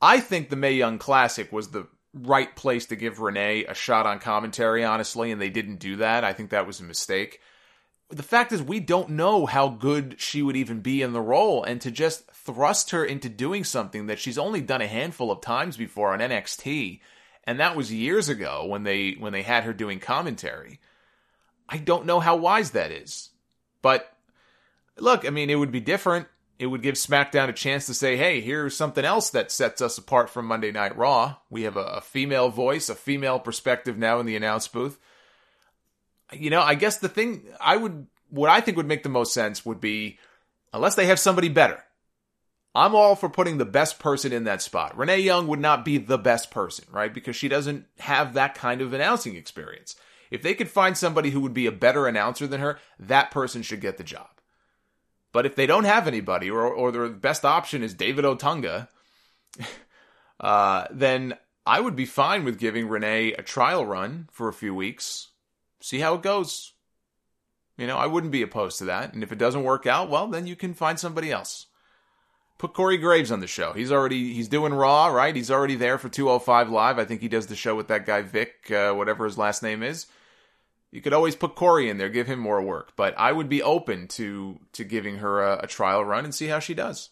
[0.00, 4.06] I think the May Young Classic was the right place to give Renee a shot
[4.06, 6.24] on commentary, honestly, and they didn't do that.
[6.24, 7.40] I think that was a mistake.
[8.08, 11.64] The fact is, we don't know how good she would even be in the role,
[11.64, 15.40] and to just thrust her into doing something that she's only done a handful of
[15.40, 17.00] times before on NXT,
[17.46, 20.80] and that was years ago when they when they had her doing commentary.
[21.68, 23.30] I don't know how wise that is.
[23.82, 24.12] But
[24.98, 26.26] look, I mean, it would be different.
[26.58, 29.98] It would give SmackDown a chance to say, hey, here's something else that sets us
[29.98, 31.36] apart from Monday Night Raw.
[31.50, 34.98] We have a, a female voice, a female perspective now in the announce booth.
[36.32, 39.34] You know, I guess the thing I would, what I think would make the most
[39.34, 40.18] sense would be,
[40.72, 41.84] unless they have somebody better,
[42.76, 44.96] I'm all for putting the best person in that spot.
[44.98, 47.12] Renee Young would not be the best person, right?
[47.12, 49.96] Because she doesn't have that kind of announcing experience.
[50.30, 53.62] If they could find somebody who would be a better announcer than her, that person
[53.62, 54.28] should get the job.
[55.32, 58.88] But if they don't have anybody, or, or their best option is David Otunga,
[60.40, 64.74] uh, then I would be fine with giving Renee a trial run for a few
[64.74, 65.28] weeks,
[65.80, 66.74] see how it goes.
[67.78, 69.14] You know, I wouldn't be opposed to that.
[69.14, 71.65] And if it doesn't work out, well, then you can find somebody else.
[72.58, 73.72] Put Corey Graves on the show.
[73.72, 75.36] He's already he's doing Raw, right?
[75.36, 76.98] He's already there for 205 Live.
[76.98, 79.82] I think he does the show with that guy Vic, uh, whatever his last name
[79.82, 80.06] is.
[80.90, 82.92] You could always put Corey in there, give him more work.
[82.96, 86.46] But I would be open to to giving her a, a trial run and see
[86.46, 87.10] how she does.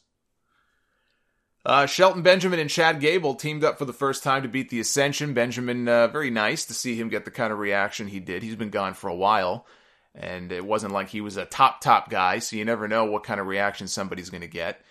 [1.67, 4.81] Uh, Shelton Benjamin and Chad Gable teamed up for the first time to beat the
[4.81, 5.33] Ascension.
[5.33, 8.43] Benjamin, uh, very nice to see him get the kind of reaction he did.
[8.43, 9.67] He's been gone for a while,
[10.15, 13.25] and it wasn't like he was a top top guy, so you never know what
[13.25, 14.83] kind of reaction somebody's going to get.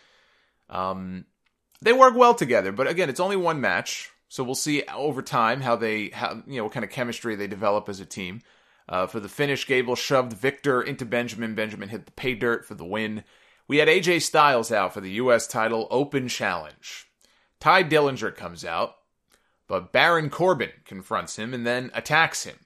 [0.73, 1.25] Um,
[1.81, 5.61] they work well together, but again, it's only one match, so we'll see over time
[5.61, 8.41] how they, how you know, what kind of chemistry they develop as a team.
[8.89, 11.55] Uh, for the finish, Gable shoved Viktor into Benjamin.
[11.55, 13.23] Benjamin hit the pay dirt for the win.
[13.67, 15.47] We had AJ Styles out for the U.S.
[15.47, 17.07] title open challenge.
[17.59, 18.95] Tye Dillinger comes out,
[19.67, 22.57] but Baron Corbin confronts him and then attacks him.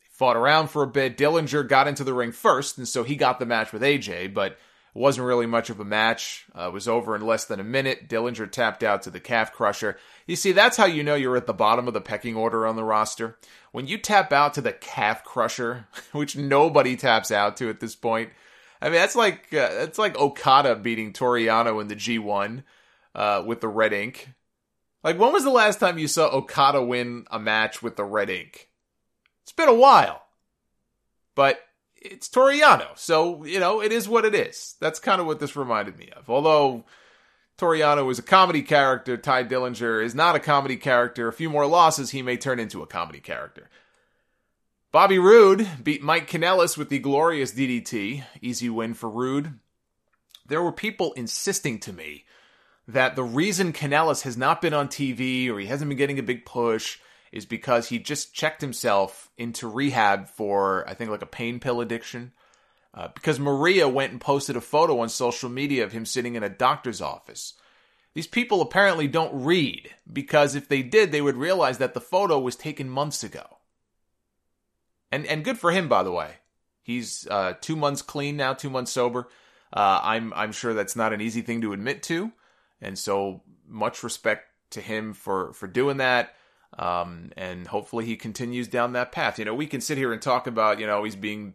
[0.00, 1.16] They fought around for a bit.
[1.16, 4.58] Dillinger got into the ring first, and so he got the match with AJ, but
[4.96, 6.46] wasn't really much of a match.
[6.56, 8.08] Uh, it was over in less than a minute.
[8.08, 9.98] Dillinger tapped out to the calf crusher.
[10.26, 12.76] You see, that's how you know you're at the bottom of the pecking order on
[12.76, 13.38] the roster.
[13.72, 17.94] When you tap out to the calf crusher, which nobody taps out to at this
[17.94, 18.30] point.
[18.80, 22.62] I mean, that's like uh, that's like Okada beating Toru Yano in the G1
[23.14, 24.30] uh, with the red ink.
[25.02, 28.28] Like, when was the last time you saw Okada win a match with the red
[28.28, 28.68] ink?
[29.42, 30.22] It's been a while.
[31.34, 31.60] But
[32.12, 34.76] it's Toru Yano, so you know it is what it is.
[34.80, 36.28] That's kind of what this reminded me of.
[36.30, 36.84] Although
[37.56, 41.28] Toru Yano is a comedy character, Tye Dillinger is not a comedy character.
[41.28, 43.70] A few more losses, he may turn into a comedy character.
[44.92, 48.24] Bobby Roode beat Mike Kanellis with the glorious DDT.
[48.40, 49.58] Easy win for Roode.
[50.46, 52.24] There were people insisting to me
[52.88, 56.22] that the reason Kanellis has not been on TV or he hasn't been getting a
[56.22, 56.98] big push
[57.32, 61.80] is because he just checked himself into rehab for, I think, like a pain pill
[61.80, 62.32] addiction.
[62.94, 66.42] Uh, because Maria went and posted a photo on social media of him sitting in
[66.42, 67.52] a doctor's office.
[68.14, 72.38] These people apparently don't read, because if they did, they would realize that the photo
[72.40, 73.58] was taken months ago.
[75.12, 76.36] And and good for him, by the way.
[76.82, 79.28] He's uh, two months clean now, two months sober.
[79.72, 82.32] Uh, I'm I'm sure that's not an easy thing to admit to,
[82.80, 86.34] and so much respect to him for for doing that.
[86.78, 89.38] Um, and hopefully he continues down that path.
[89.38, 91.54] You know, we can sit here and talk about, you know, he's being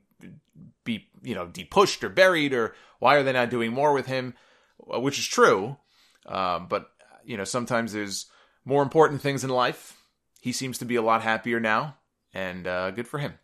[0.83, 4.33] be, you know, depushed or buried or why are they not doing more with him,
[4.77, 5.77] which is true.
[6.25, 6.89] Um, but
[7.23, 8.27] you know, sometimes there's
[8.65, 9.97] more important things in life.
[10.41, 11.97] He seems to be a lot happier now,
[12.33, 13.35] and uh, good for him.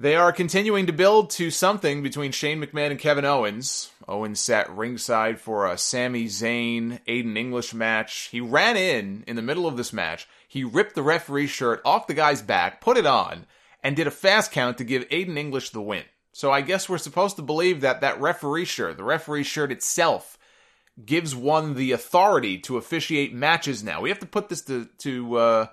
[0.00, 3.90] They are continuing to build to something between Shane McMahon and Kevin Owens.
[4.06, 8.28] Owens sat ringside for a Sami Zayn Aiden English match.
[8.30, 10.28] He ran in in the middle of this match.
[10.46, 13.46] He ripped the referee's shirt off the guy's back, put it on,
[13.82, 16.04] and did a fast count to give Aiden English the win.
[16.30, 20.38] So I guess we're supposed to believe that that referee shirt, the referee shirt itself,
[21.04, 24.00] gives one the authority to officiate matches now.
[24.00, 25.66] We have to put this to to uh,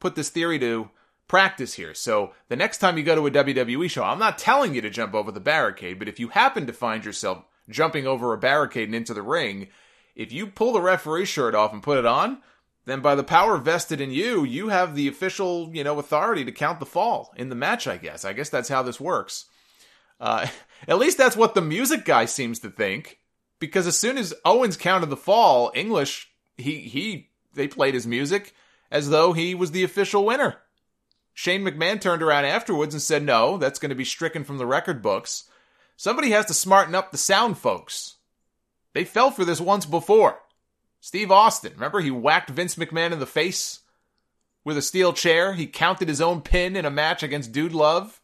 [0.00, 0.88] put this theory to
[1.28, 1.94] practice here.
[1.94, 4.90] So the next time you go to a WWE show, I'm not telling you to
[4.90, 8.88] jump over the barricade, but if you happen to find yourself jumping over a barricade
[8.88, 9.68] and into the ring,
[10.16, 12.38] if you pull the referee shirt off and put it on,
[12.86, 16.52] then by the power vested in you, you have the official, you know, authority to
[16.52, 18.24] count the fall in the match, I guess.
[18.24, 19.44] I guess that's how this works.
[20.18, 20.46] Uh,
[20.88, 23.18] at least that's what the music guy seems to think.
[23.60, 28.54] Because as soon as Owens counted the fall, English, he, he, they played his music
[28.90, 30.56] as though he was the official winner.
[31.38, 34.66] Shane McMahon turned around afterwards and said, no, that's going to be stricken from the
[34.66, 35.44] record books.
[35.96, 38.16] Somebody has to smarten up the sound folks.
[38.92, 40.40] They fell for this once before.
[40.98, 43.82] Steve Austin, remember he whacked Vince McMahon in the face
[44.64, 45.52] with a steel chair?
[45.52, 48.20] He counted his own pin in a match against Dude Love,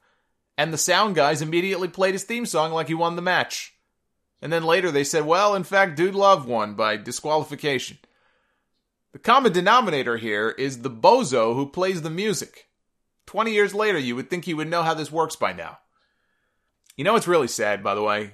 [0.59, 3.77] and the sound guys immediately played his theme song like he won the match.
[4.43, 7.99] And then later they said, well, in fact, Dude Love won by disqualification.
[9.12, 12.66] The common denominator here is the bozo who plays the music.
[13.26, 15.78] 20 years later, you would think he would know how this works by now.
[16.96, 18.32] You know what's really sad, by the way,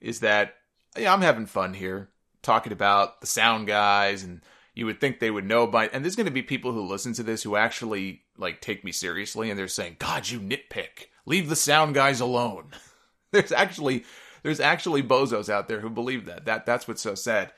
[0.00, 0.54] is that
[0.96, 2.08] yeah, I'm having fun here
[2.42, 4.40] talking about the sound guys and
[4.74, 7.12] you would think they would know by and there's going to be people who listen
[7.12, 11.08] to this who actually like take me seriously and they're saying god you nitpick.
[11.26, 12.70] Leave the sound guys alone.
[13.30, 14.04] There's actually
[14.42, 16.46] there's actually bozos out there who believe that.
[16.46, 17.52] That that's what's so sad.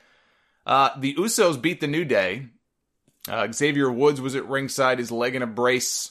[0.67, 2.49] Uh, the usos beat the new day.
[3.29, 6.11] Uh, xavier woods was at ringside his leg in a brace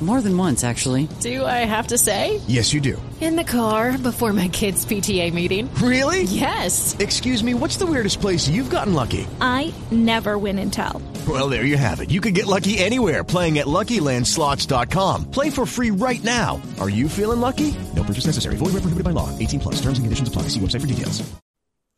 [0.00, 1.08] More than once, actually.
[1.20, 2.42] Do I have to say?
[2.46, 3.00] Yes, you do.
[3.18, 5.72] In the car before my kids' PTA meeting.
[5.76, 6.24] Really?
[6.24, 6.94] Yes.
[6.98, 9.26] Excuse me, what's the weirdest place you've gotten lucky?
[9.40, 11.00] I never win and tell.
[11.26, 12.10] Well, there you have it.
[12.10, 15.30] You can get lucky anywhere playing at LuckyLandSlots.com.
[15.30, 16.60] Play for free right now.
[16.78, 17.74] Are you feeling lucky?
[17.94, 18.56] No purchase necessary.
[18.56, 19.36] Void where prohibited by law.
[19.38, 19.76] 18 plus.
[19.76, 20.42] Terms and conditions apply.
[20.42, 21.26] See website for details.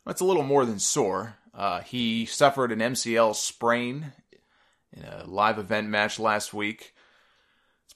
[0.06, 1.34] That's a little more than sore.
[1.52, 4.12] Uh, he suffered an MCL sprain
[4.96, 6.94] in a live event match last week.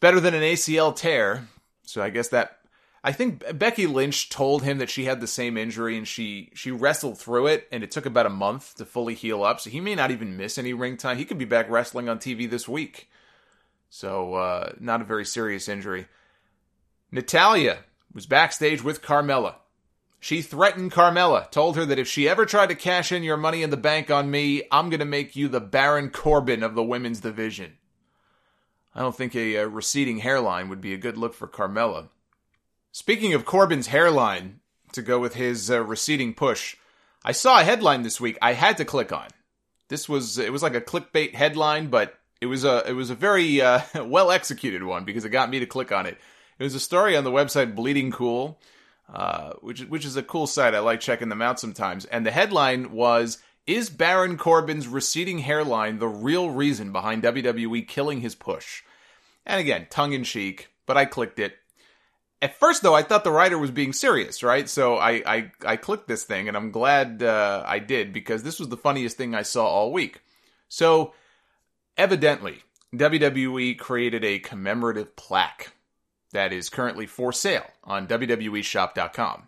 [0.03, 1.47] Better than an ACL tear.
[1.85, 2.59] So I guess that
[3.05, 6.73] I think Becky Lynch told him that she had the same injury and she she
[6.73, 9.61] wrestled through it and it took about a month to fully heal up.
[9.61, 11.19] So he may not even miss any ring time.
[11.19, 13.11] He could be back wrestling on TV this week.
[13.91, 16.09] So uh, not a very serious injury.
[17.13, 17.79] Natalya
[18.13, 19.55] was backstage with Carmella.
[20.19, 23.63] She threatened Carmella, told her that if she ever tried to cash in your money
[23.63, 26.83] in the bank on me, I'm going to make you the Baron Corbin of the
[26.83, 27.75] women's division.
[28.95, 32.09] I don't think a, a, receding hairline would be a good look for Carmella.
[32.91, 34.61] Speaking of Corbin's hairline,
[34.93, 36.77] to go with his uh, receding push,
[37.25, 39.29] I saw a headline this week I had to click on.
[39.89, 43.15] This was it was like a clickbait headline, but it was a it was a
[43.15, 46.19] very uh, well executed one because it got me to click on it.
[46.59, 48.59] It was a story on the website Bleeding Cool
[49.13, 50.75] uh, which which is a cool site.
[50.75, 52.05] I like checking them out sometimes.
[52.07, 58.21] And the headline was: Is Baron Corbin's receding hairline the real reason behind WWE killing
[58.21, 58.83] his push?
[59.47, 61.57] And again, tongue in cheek, but I clicked it.
[62.41, 64.69] At first, though, I thought the writer was being serious, right?
[64.69, 68.59] So I I, I clicked this thing, and I'm glad uh, I did because this
[68.59, 70.23] was the funniest thing I saw all week.
[70.69, 71.15] So,
[71.97, 72.65] evidently,
[72.95, 75.73] WWE created a commemorative plaque
[76.33, 79.47] that is currently for sale on WWEshop.com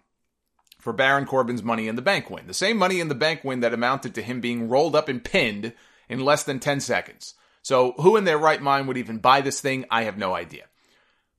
[0.84, 2.46] for Baron Corbin's Money in the Bank win.
[2.46, 5.24] The same Money in the Bank win that amounted to him being rolled up and
[5.24, 5.72] pinned
[6.10, 7.32] in less than 10 seconds.
[7.62, 9.86] So, who in their right mind would even buy this thing?
[9.90, 10.64] I have no idea.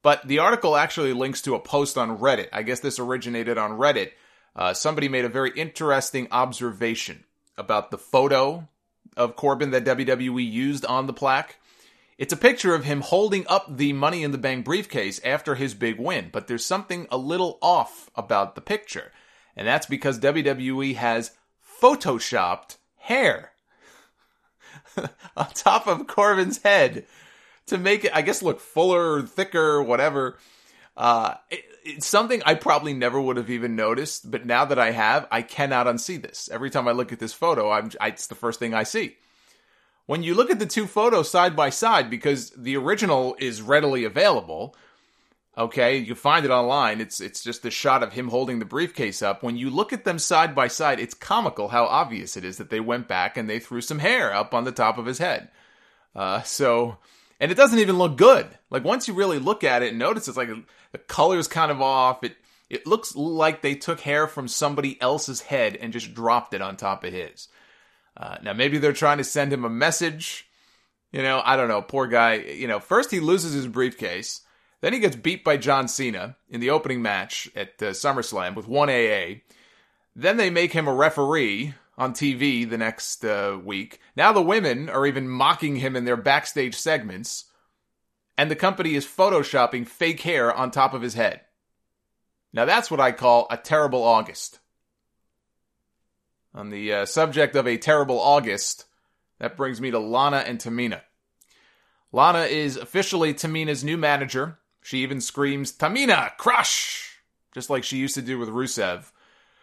[0.01, 2.47] But the article actually links to a post on Reddit.
[2.51, 4.13] I guess this originated on Reddit.
[4.55, 7.23] Uh, somebody made a very interesting observation
[7.55, 8.67] about the photo
[9.15, 11.57] of Corbin that WWE used on the plaque.
[12.17, 15.75] It's a picture of him holding up the Money in the Bank briefcase after his
[15.75, 19.11] big win, but there's something a little off about the picture.
[19.55, 21.31] And that's because WWE has
[21.81, 23.51] photoshopped hair
[25.37, 27.05] on top of Corbin's head
[27.67, 30.37] to make it, I guess, look fuller, thicker, whatever.
[30.97, 34.91] Uh, it, it's something I probably never would have even noticed, but now that I
[34.91, 36.49] have, I cannot unsee this.
[36.51, 39.17] Every time I look at this photo, I'm, I, it's the first thing I see
[40.05, 44.03] when you look at the two photos side by side, because the original is readily
[44.03, 44.75] available,
[45.57, 47.01] okay, you find it online.
[47.01, 49.43] It's it's just the shot of him holding the briefcase up.
[49.43, 52.69] When you look at them side by side, it's comical how obvious it is that
[52.69, 55.49] they went back and they threw some hair up on the top of his head.
[56.15, 56.97] Uh, so,
[57.39, 58.47] and it doesn't even look good.
[58.69, 60.49] Like once you really look at it and notice, it's like
[60.91, 62.23] the color's kind of off.
[62.23, 62.35] It
[62.69, 66.75] it looks like they took hair from somebody else's head and just dropped it on
[66.75, 67.47] top of his.
[68.17, 70.49] Uh, now, maybe they're trying to send him a message.
[71.11, 71.81] You know, I don't know.
[71.81, 72.35] Poor guy.
[72.35, 74.41] You know, first he loses his briefcase.
[74.85, 78.67] Then he gets beat by John Cena in the opening match at uh, SummerSlam with
[78.67, 79.41] one AA.
[80.15, 83.99] Then they make him a referee on TV the next uh, week.
[84.15, 87.45] Now the women are even mocking him in their backstage segments.
[88.37, 91.41] And the company is photoshopping fake hair on top of his head.
[92.53, 94.59] Now that's what I call a terrible August.
[96.53, 98.85] On the uh, subject of a terrible August,
[99.39, 101.01] that brings me to Lana and Tamina.
[102.11, 104.59] Lana is officially Tamina's new manager.
[104.85, 107.17] She even screams, Tamina, crush!
[107.55, 109.11] Just like she used to do with Rusev.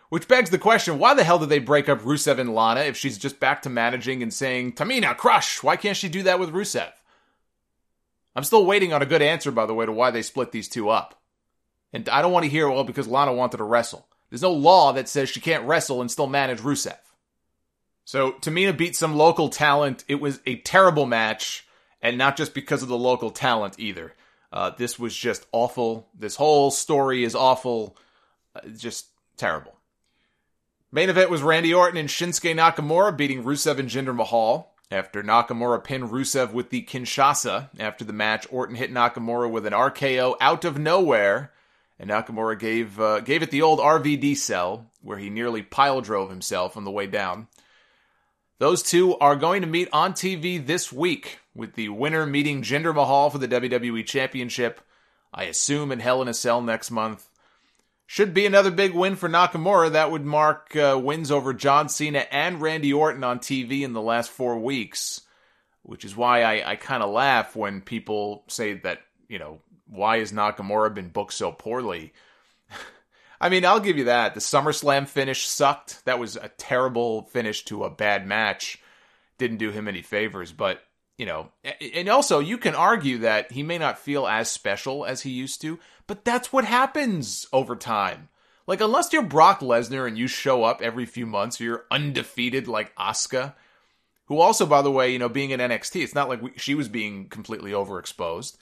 [0.09, 2.97] Which begs the question, why the hell did they break up Rusev and Lana if
[2.97, 5.63] she's just back to managing and saying, Tamina, crush!
[5.63, 6.91] Why can't she do that with Rusev?
[8.35, 10.69] I'm still waiting on a good answer, by the way, to why they split these
[10.69, 11.23] two up.
[11.93, 14.09] And I don't want to hear, well, because Lana wanted to wrestle.
[14.29, 16.99] There's no law that says she can't wrestle and still manage Rusev.
[18.05, 20.03] So Tamina beat some local talent.
[20.09, 21.65] It was a terrible match,
[22.01, 24.15] and not just because of the local talent either.
[24.53, 26.09] Uh, this was just awful.
[26.19, 27.97] This whole story is awful.
[28.55, 29.07] Uh, just
[29.37, 29.77] terrible.
[30.91, 34.75] Main event was Randy Orton and Shinsuke Nakamura beating Rusev and Jinder Mahal.
[34.91, 39.73] After Nakamura pinned Rusev with the Kinshasa, after the match, Orton hit Nakamura with an
[39.73, 41.51] RKO out of nowhere,
[41.99, 46.29] and Nakamura gave uh, gave it the old RVD sell, where he nearly pile drove
[46.29, 47.49] himself on the way down.
[48.59, 52.95] Those two are going to meet on TV this week, with the winner meeting Jinder
[52.95, 54.81] Mahal for the WWE Championship.
[55.35, 57.29] I assume in Hell in a Cell next month.
[58.07, 59.93] Should be another big win for Nakamura.
[59.93, 64.03] That would mark uh, wins over John Cena and Randy Orton on TV in the
[64.03, 65.23] last four weeks,
[65.83, 70.19] which is why I, I kind of laugh when people say that, you know, why
[70.19, 72.13] has Nakamura been booked so poorly?
[73.41, 74.35] I mean, I'll give you that.
[74.35, 76.05] The SummerSlam finish sucked.
[76.05, 78.79] That was a terrible finish to a bad match.
[79.39, 80.83] Didn't do him any favors, but
[81.23, 81.53] you know,
[81.95, 85.61] and also you can argue that he may not feel as special as he used
[85.61, 85.79] to,
[86.09, 88.29] but that's what happens over time.
[88.67, 92.93] Like, unless you're Brock Lesnar and you show up every few months, you're undefeated like
[92.97, 93.55] Asuka,
[94.25, 96.75] who also, by the way, you know, being in NXT, it's not like we, she
[96.75, 98.57] was being completely overexposed.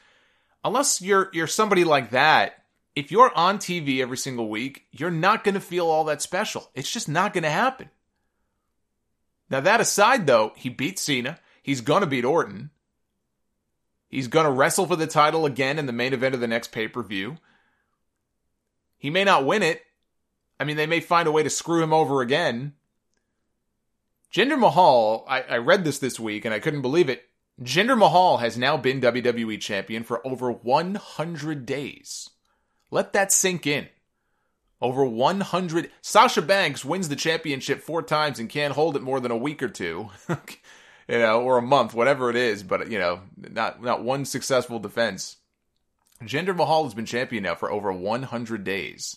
[0.63, 2.65] Unless you're you're somebody like that,
[2.95, 6.71] if you're on TV every single week, you're not going to feel all that special.
[6.75, 7.89] It's just not going to happen.
[9.49, 11.39] Now that aside, though, he beat Cena.
[11.63, 12.71] He's going to beat Orton.
[14.09, 16.73] He's going to wrestle for the title again in the main event of the next
[16.73, 17.37] pay per view.
[18.99, 19.83] He may not win it.
[20.59, 22.75] I mean, they may find a way to screw him over again.
[24.33, 27.25] Jinder Mahal, I, I read this this week and I couldn't believe it.
[27.63, 32.31] Jinder Mahal has now been WWE champion for over 100 days.
[32.91, 33.89] Let that sink in.
[34.81, 35.91] Over 100.
[36.01, 39.63] Sasha Banks wins the championship four times and can't hold it more than a week
[39.63, 40.11] or two.
[41.11, 44.79] you know, or a month, whatever it is, but you know, not not one successful
[44.79, 45.37] defense.
[46.23, 49.17] Jinder Mahal has been champion now for over 100 days.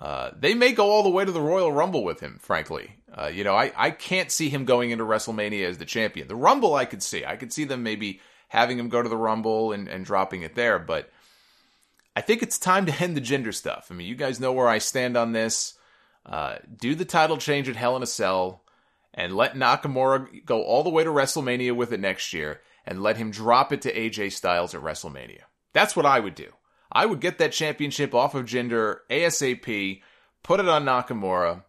[0.00, 2.96] Uh, they may go all the way to the Royal Rumble with him, frankly.
[3.12, 6.28] Uh, you know, I, I can't see him going into WrestleMania as the champion.
[6.28, 7.24] The Rumble I could see.
[7.24, 10.54] I could see them maybe having him go to the Rumble and, and dropping it
[10.54, 11.10] there, but
[12.16, 13.88] I think it's time to end the Jinder stuff.
[13.90, 15.74] I mean, you guys know where I stand on this.
[16.24, 18.62] Uh, do the title change at Hell in a Cell
[19.18, 23.16] and let Nakamura go all the way to WrestleMania with it next year and let
[23.16, 25.40] him drop it to AJ Styles at WrestleMania.
[25.72, 26.52] That's what I would do.
[26.92, 30.02] I would get that championship off of Jinder ASAP,
[30.44, 31.64] put it on Nakamura.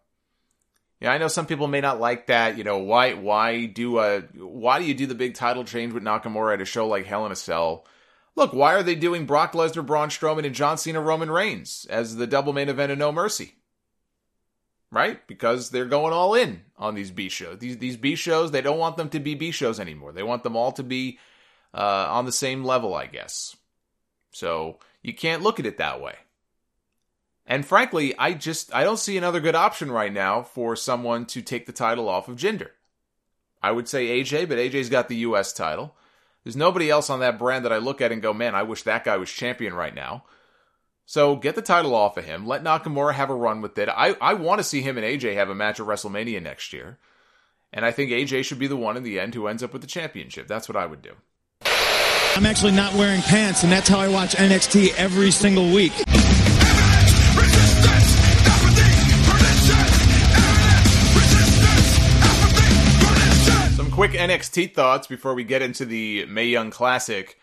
[1.02, 2.56] Yeah, I know some people may not like that.
[2.56, 6.04] You know, why why do a why do you do the big title change with
[6.04, 7.86] Nakamura at a show like Hell in a Cell?
[8.36, 12.16] Look, why are they doing Brock Lesnar, Braun Strowman, and John Cena, Roman Reigns as
[12.16, 13.56] the double main event of No Mercy?
[14.92, 15.26] Right?
[15.28, 17.60] Because they're going all in on these B shows.
[17.60, 20.12] These these B shows, they don't want them to be B shows anymore.
[20.12, 21.20] They want them all to be
[21.74, 23.56] uh, on the same level, I guess.
[24.32, 26.16] So you can't look at it that way.
[27.46, 31.42] And frankly, I just I don't see another good option right now for someone to
[31.42, 32.70] take the title off of Jinder.
[33.62, 35.96] I would say AJ, but AJ's got the US title.
[36.44, 38.84] There's nobody else on that brand that I look at and go, man, I wish
[38.84, 40.24] that guy was champion right now.
[41.10, 42.46] So get the title off of him.
[42.46, 43.90] Let Nakamura have a run with it.
[43.90, 47.00] I, I want to see him and AJ have a match at WrestleMania next year.
[47.74, 49.82] And I think AJ should be the one in the end who ends up with
[49.82, 50.48] the championship.
[50.48, 51.14] That's what I would do.
[52.36, 55.94] I'm actually not wearing pants, and that's how I watch NXT every single week.
[63.76, 67.40] Some quick NXT thoughts before we get into the May Young Classic.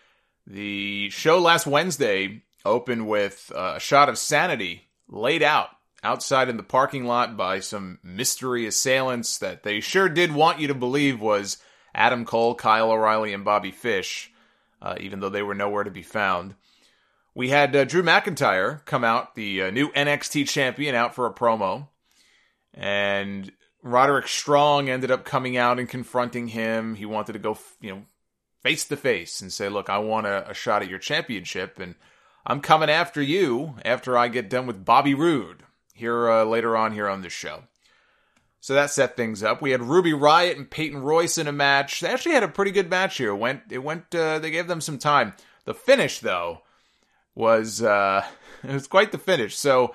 [0.46, 5.70] The show last Wednesday open with a shot of sanity laid out
[6.02, 10.68] outside in the parking lot by some mystery assailants that they sure did want you
[10.68, 11.58] to believe was
[11.94, 14.30] Adam Cole, Kyle O'Reilly, and Bobby Fish,
[14.82, 16.54] uh, even though they were nowhere to be found.
[17.34, 21.34] We had uh, Drew McIntyre come out, the uh, new NXT champion, out for a
[21.34, 21.88] promo.
[22.72, 23.50] And
[23.82, 26.94] Roderick Strong ended up coming out and confronting him.
[26.94, 28.02] He wanted to go, you know,
[28.62, 31.94] face to face and say, "Look, I want a, a shot at your championship, and
[32.46, 35.64] I'm coming after you after I get done with Bobby Roode
[35.94, 37.64] here uh, later on here on this show."
[38.60, 39.62] So that set things up.
[39.62, 42.00] We had Ruby Riot and Peyton Royce in a match.
[42.00, 43.30] They actually had a pretty good match here.
[43.30, 45.34] It went it went uh, they gave them some time.
[45.66, 46.62] The finish though
[47.34, 48.24] was uh
[48.64, 49.56] it was quite the finish.
[49.56, 49.94] So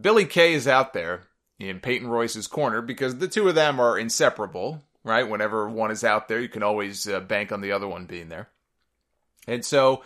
[0.00, 3.98] Billy Kay is out there in Peyton Royce's corner because the two of them are
[3.98, 5.28] inseparable, right?
[5.28, 8.28] Whenever one is out there, you can always uh, bank on the other one being
[8.28, 8.48] there.
[9.46, 10.02] And so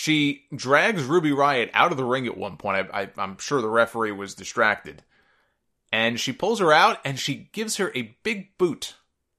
[0.00, 2.88] she drags Ruby Riot out of the ring at one point.
[2.94, 5.02] I, I'm sure the referee was distracted
[5.90, 8.94] and she pulls her out and she gives her a big boot.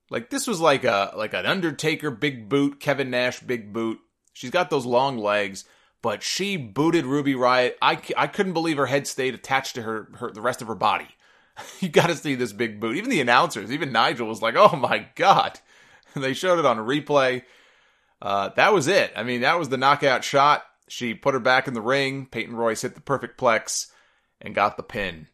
[0.10, 4.02] Like this was like a like an Undertaker big boot, Kevin Nash big boot.
[4.34, 5.64] She's got those long legs,
[6.02, 7.78] but she booted Ruby Riot.
[7.82, 10.76] I, I couldn't believe her head stayed attached to her, her the rest of her
[10.76, 11.08] body.
[11.80, 12.98] you got to see this big boot.
[12.98, 15.62] Even the announcers, even Nigel was like, "Oh my god!"
[16.18, 17.44] they showed it on replay.
[18.22, 19.12] Uh, that was it.
[19.16, 20.64] I mean, that was the knockout shot.
[20.88, 22.26] She put her back in the ring.
[22.26, 23.88] Peyton Royce hit the perfect plex
[24.42, 25.28] and got the pin.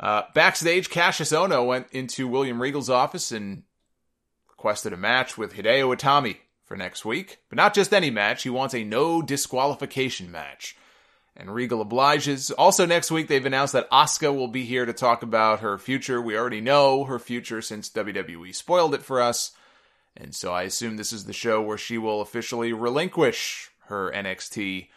[0.00, 3.62] Uh, backstage, Cassius Ohno went into William Regal's office and
[4.48, 7.38] requested a match with Hideo Itami for next week.
[7.48, 10.76] But not just any match, he wants a no disqualification match.
[11.36, 12.50] And Regal obliges.
[12.50, 16.20] Also, next week, they've announced that Asuka will be here to talk about her future.
[16.20, 19.52] We already know her future since WWE spoiled it for us.
[20.20, 24.88] And so I assume this is the show where she will officially relinquish her NXT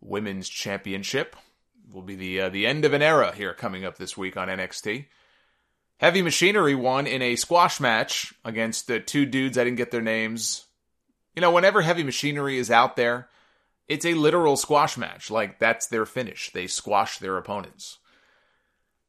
[0.00, 1.36] Women's Championship
[1.92, 4.48] will be the uh, the end of an era here coming up this week on
[4.48, 5.06] NXT.
[5.98, 9.56] Heavy Machinery won in a squash match against the two dudes.
[9.56, 10.64] I didn't get their names.
[11.36, 13.28] You know, whenever Heavy Machinery is out there,
[13.88, 15.30] it's a literal squash match.
[15.30, 16.50] Like that's their finish.
[16.52, 17.98] They squash their opponents.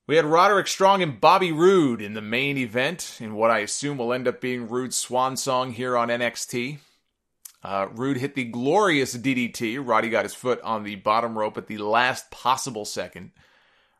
[0.05, 3.97] We had Roderick Strong and Bobby Roode in the main event in what I assume
[3.97, 6.79] will end up being Roode's swan song here on NXT.
[7.63, 9.81] Uh, Roode hit the glorious DDT.
[9.81, 13.31] Roddy got his foot on the bottom rope at the last possible second.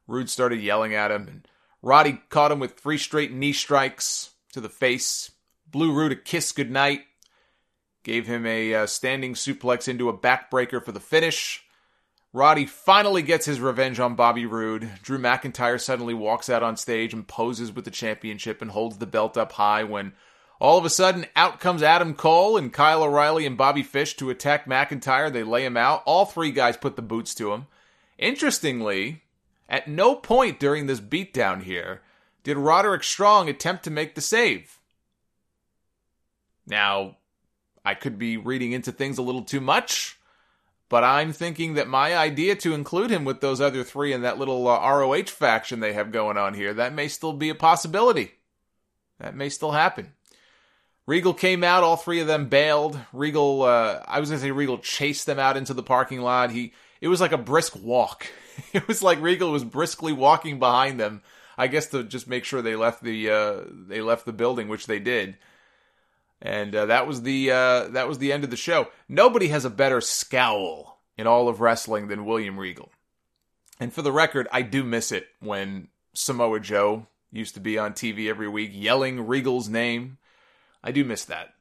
[0.05, 1.47] Roode started yelling at him, and
[1.81, 5.31] Roddy caught him with three straight knee strikes to the face.
[5.71, 7.03] Blew Roode a kiss goodnight.
[8.03, 11.62] Gave him a uh, standing suplex into a backbreaker for the finish.
[12.33, 14.89] Roddy finally gets his revenge on Bobby Roode.
[15.03, 19.05] Drew McIntyre suddenly walks out on stage and poses with the championship and holds the
[19.05, 20.13] belt up high when
[20.59, 24.29] all of a sudden, out comes Adam Cole and Kyle O'Reilly and Bobby Fish to
[24.29, 25.31] attack McIntyre.
[25.31, 26.01] They lay him out.
[26.05, 27.67] All three guys put the boots to him.
[28.17, 29.23] Interestingly,
[29.67, 32.01] at no point during this beatdown here
[32.43, 34.79] did Roderick Strong attempt to make the save.
[36.65, 37.17] Now,
[37.83, 40.17] I could be reading into things a little too much,
[40.93, 44.37] but I'm thinking that my idea to include him with those other three in that
[44.37, 48.33] little uh, ROH faction they have going on here, that may still be a possibility.
[49.19, 50.13] That may still happen.
[51.07, 52.99] Regal came out, all three of them bailed.
[53.11, 56.51] Regal, uh, I was gonna say Regal chased them out into the parking lot.
[56.51, 58.27] He, it was like a brisk walk.
[58.71, 61.23] it was like Regal was briskly walking behind them.
[61.57, 64.85] I guess to just make sure they left the, uh, they left the building, which
[64.85, 65.39] they did.
[66.43, 68.89] And uh, that was the uh, that was the end of the show.
[69.07, 72.91] Nobody has a better scowl in all of wrestling than William Regal.
[73.79, 77.93] And for the record, I do miss it when Samoa Joe used to be on
[77.93, 80.17] TV every week yelling Regal's name
[80.83, 81.53] I do miss that.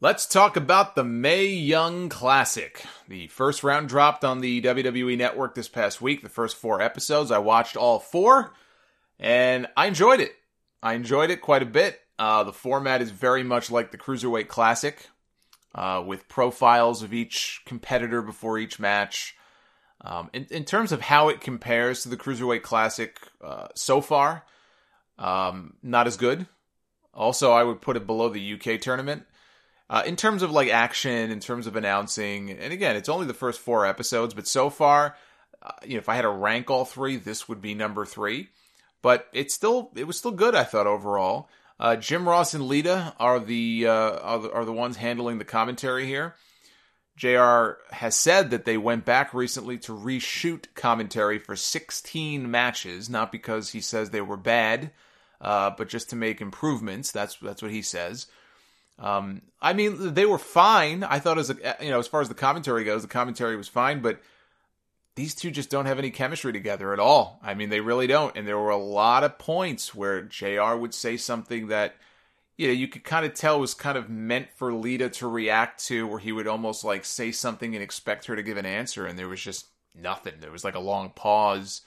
[0.00, 2.84] Let's talk about the May Young Classic.
[3.06, 7.30] The first round dropped on the WWE Network this past week, the first four episodes.
[7.30, 8.54] I watched all four,
[9.20, 10.32] and I enjoyed it.
[10.82, 12.00] I enjoyed it quite a bit.
[12.18, 15.08] Uh, the format is very much like the Cruiserweight Classic,
[15.74, 19.34] uh, with profiles of each competitor before each match.
[20.02, 24.44] Um, in, in, terms of how it compares to the Cruiserweight Classic uh, so far,
[25.18, 26.46] um, not as good.
[27.14, 29.24] Also, I would put it below the UK tournament.
[29.88, 33.34] Uh, in terms of like action, in terms of announcing, and again, it's only the
[33.34, 35.16] first four episodes, but so far,
[35.62, 38.48] uh, you know, if I had to rank all three, this would be number three.
[39.02, 41.48] But it's still, it was still good, I thought overall.
[41.82, 43.90] Uh, Jim Ross and Lita are the, uh,
[44.20, 46.36] are the are the ones handling the commentary here.
[47.16, 53.32] JR has said that they went back recently to reshoot commentary for 16 matches, not
[53.32, 54.92] because he says they were bad,
[55.40, 57.10] uh, but just to make improvements.
[57.10, 58.28] That's that's what he says.
[59.00, 61.02] Um, I mean, they were fine.
[61.02, 63.66] I thought as a, you know, as far as the commentary goes, the commentary was
[63.66, 64.20] fine, but
[65.14, 67.38] these two just don't have any chemistry together at all.
[67.42, 68.36] I mean, they really don't.
[68.36, 71.96] And there were a lot of points where JR would say something that,
[72.56, 75.84] you know, you could kind of tell was kind of meant for Lita to react
[75.86, 79.04] to, where he would almost like say something and expect her to give an answer.
[79.04, 80.34] And there was just nothing.
[80.40, 81.82] There was like a long pause.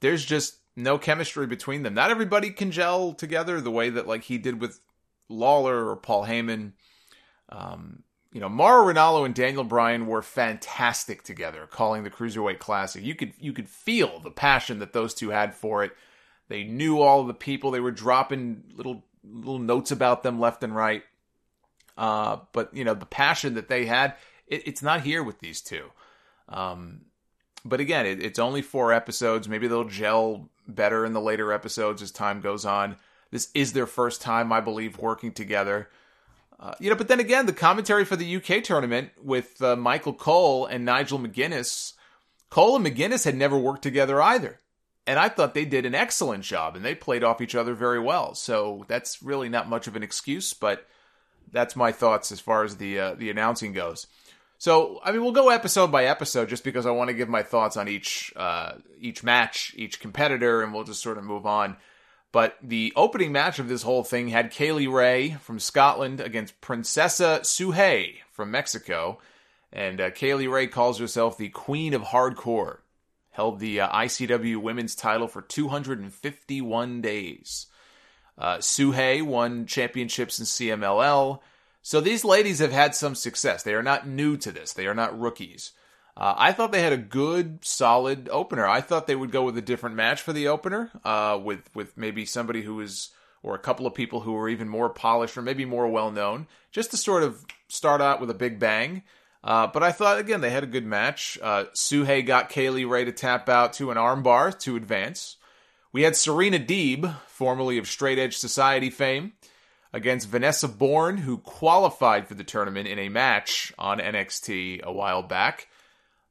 [0.00, 1.94] There's just no chemistry between them.
[1.94, 4.80] Not everybody can gel together the way that like he did with
[5.28, 6.72] Lawler or Paul Heyman.
[7.50, 8.04] Um,
[8.38, 13.02] you know, Mauro Ranallo and Daniel Bryan were fantastic together, calling the Cruiserweight Classic.
[13.02, 15.90] You could you could feel the passion that those two had for it.
[16.46, 17.72] They knew all the people.
[17.72, 21.02] They were dropping little little notes about them left and right.
[21.96, 24.14] Uh, but you know, the passion that they had,
[24.46, 25.90] it, it's not here with these two.
[26.48, 27.06] Um,
[27.64, 29.48] but again, it, it's only four episodes.
[29.48, 32.98] Maybe they'll gel better in the later episodes as time goes on.
[33.32, 35.88] This is their first time, I believe, working together.
[36.60, 40.12] Uh, you know, but then again, the commentary for the UK tournament with uh, Michael
[40.12, 41.92] Cole and Nigel McGuinness,
[42.50, 44.60] Cole and McGuinness had never worked together either.
[45.06, 48.00] And I thought they did an excellent job and they played off each other very
[48.00, 48.34] well.
[48.34, 50.86] So that's really not much of an excuse, but
[51.50, 54.06] that's my thoughts as far as the uh, the announcing goes.
[54.58, 57.44] So, I mean, we'll go episode by episode just because I want to give my
[57.44, 61.76] thoughts on each uh, each match, each competitor, and we'll just sort of move on.
[62.30, 66.60] But the opening match of this whole thing had Kay Lee Ray from Scotland against
[66.60, 69.18] Princesa Suhei from Mexico.
[69.72, 72.78] And uh, Kay Lee Ray calls herself the Queen of Hardcore.
[73.30, 77.66] Held the uh, ICW Women's title for 251 days.
[78.36, 81.40] Uh, Suhei won championships in CMLL.
[81.82, 83.62] So these ladies have had some success.
[83.62, 84.72] They are not new to this.
[84.72, 85.72] They are not rookies.
[86.18, 88.66] Uh, I thought they had a good, solid opener.
[88.66, 91.96] I thought they would go with a different match for the opener, uh, with with
[91.96, 93.10] maybe somebody who is,
[93.44, 96.48] or a couple of people who are even more polished or maybe more well known,
[96.72, 99.04] just to sort of start out with a big bang.
[99.44, 101.38] Uh, but I thought again they had a good match.
[101.40, 105.36] Uh, Suhei got Kay Lee Ray to tap out to an armbar to advance.
[105.92, 109.34] We had Serena Deeb, formerly of Straight Edge Society fame,
[109.92, 115.22] against Vanessa Borne, who qualified for the tournament in a match on NXT a while
[115.22, 115.68] back.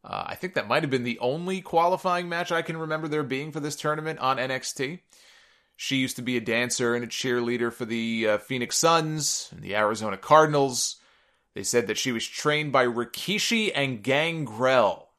[0.08, 3.24] Uh, I think that might have been the only qualifying match I can remember there
[3.24, 5.02] being for this tournament on NXT.
[5.76, 9.62] She used to be a dancer and a cheerleader for the uh, Phoenix Suns and
[9.62, 10.96] the Arizona Cardinals.
[11.54, 15.10] They said that she was trained by Rikishi and Gangrel.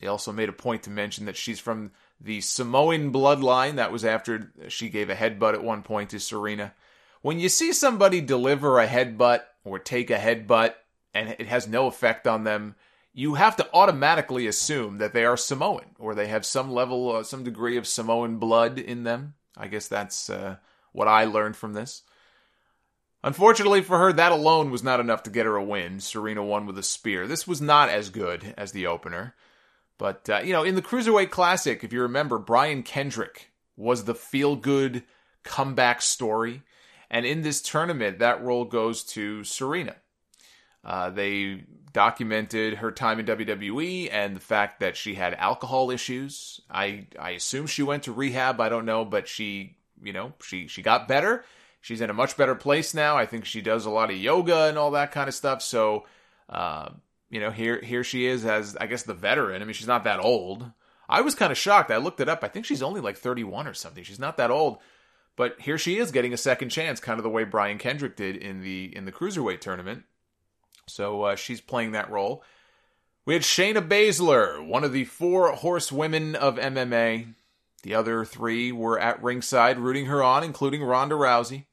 [0.00, 3.76] They also made a point to mention that she's from the Samoan bloodline.
[3.76, 6.72] That was after she gave a headbutt at one point to Serena.
[7.20, 10.74] When you see somebody deliver a headbutt or take a headbutt
[11.12, 12.76] and it has no effect on them,
[13.18, 17.22] you have to automatically assume that they are Samoan or they have some level, uh,
[17.22, 19.32] some degree of Samoan blood in them.
[19.56, 20.56] I guess that's uh,
[20.92, 22.02] what I learned from this.
[23.24, 25.98] Unfortunately for her, that alone was not enough to get her a win.
[25.98, 27.26] Serena won with a spear.
[27.26, 29.34] This was not as good as the opener.
[29.96, 34.14] But, uh, you know, in the Cruiserweight Classic, if you remember, Brian Kendrick was the
[34.14, 35.04] feel good
[35.42, 36.64] comeback story.
[37.10, 39.96] And in this tournament, that role goes to Serena.
[40.86, 46.60] Uh, they documented her time in WWE and the fact that she had alcohol issues.
[46.70, 48.60] I I assume she went to rehab.
[48.60, 51.44] I don't know, but she you know she she got better.
[51.80, 53.16] She's in a much better place now.
[53.16, 55.62] I think she does a lot of yoga and all that kind of stuff.
[55.62, 56.04] So,
[56.48, 56.90] uh,
[57.30, 59.60] you know, here here she is as I guess the veteran.
[59.60, 60.70] I mean, she's not that old.
[61.08, 61.90] I was kind of shocked.
[61.90, 62.44] I looked it up.
[62.44, 64.04] I think she's only like 31 or something.
[64.04, 64.78] She's not that old.
[65.36, 68.36] But here she is getting a second chance, kind of the way Brian Kendrick did
[68.36, 70.04] in the in the cruiserweight tournament.
[70.88, 72.42] So uh, she's playing that role.
[73.24, 77.34] We had Shayna Baszler, one of the four horsewomen of MMA.
[77.82, 81.64] The other three were at ringside rooting her on, including Ronda Rousey.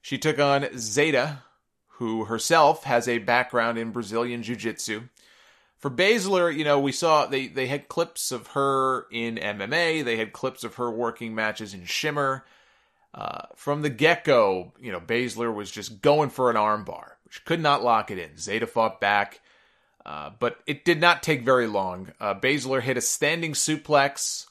[0.00, 1.42] She took on Zeda,
[1.88, 5.02] who herself has a background in Brazilian Jiu Jitsu.
[5.76, 10.16] For Baszler, you know, we saw they, they had clips of her in MMA, they
[10.16, 12.44] had clips of her working matches in Shimmer.
[13.12, 17.44] Uh, from the get go, you know, Baszler was just going for an armbar which
[17.44, 18.30] could not lock it in.
[18.36, 19.40] Zeda fought back,
[20.06, 22.12] uh, but it did not take very long.
[22.18, 24.46] Uh, Baszler hit a standing suplex,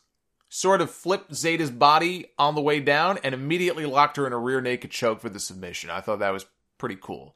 [0.49, 4.37] sort of flipped Zeda's body on the way down, and immediately locked her in a
[4.37, 5.89] rear naked choke for the submission.
[5.89, 6.45] I thought that was
[6.77, 7.35] pretty cool.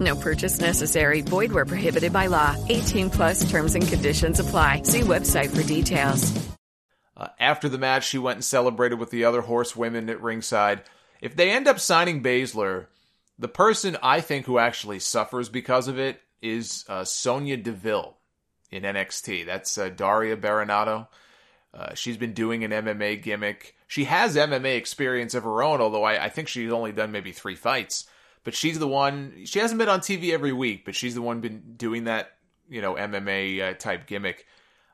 [0.00, 1.22] No purchase necessary.
[1.22, 2.54] Void where prohibited by law.
[2.68, 4.82] 18 plus terms and conditions apply.
[4.82, 6.48] See website for details.
[7.16, 10.82] Uh, after the match, she went and celebrated with the other horsewomen at ringside.
[11.20, 12.86] If they end up signing Baszler,
[13.38, 18.16] the person I think who actually suffers because of it is uh, Sonya Deville
[18.70, 19.46] in NXT.
[19.46, 21.08] That's uh, Daria Berenato.
[21.74, 23.74] Uh, she's been doing an MMA gimmick.
[23.86, 27.32] She has MMA experience of her own, although I, I think she's only done maybe
[27.32, 28.06] three fights.
[28.44, 29.42] But she's the one.
[29.44, 32.32] She hasn't been on TV every week, but she's the one been doing that,
[32.68, 34.46] you know, MMA uh, type gimmick.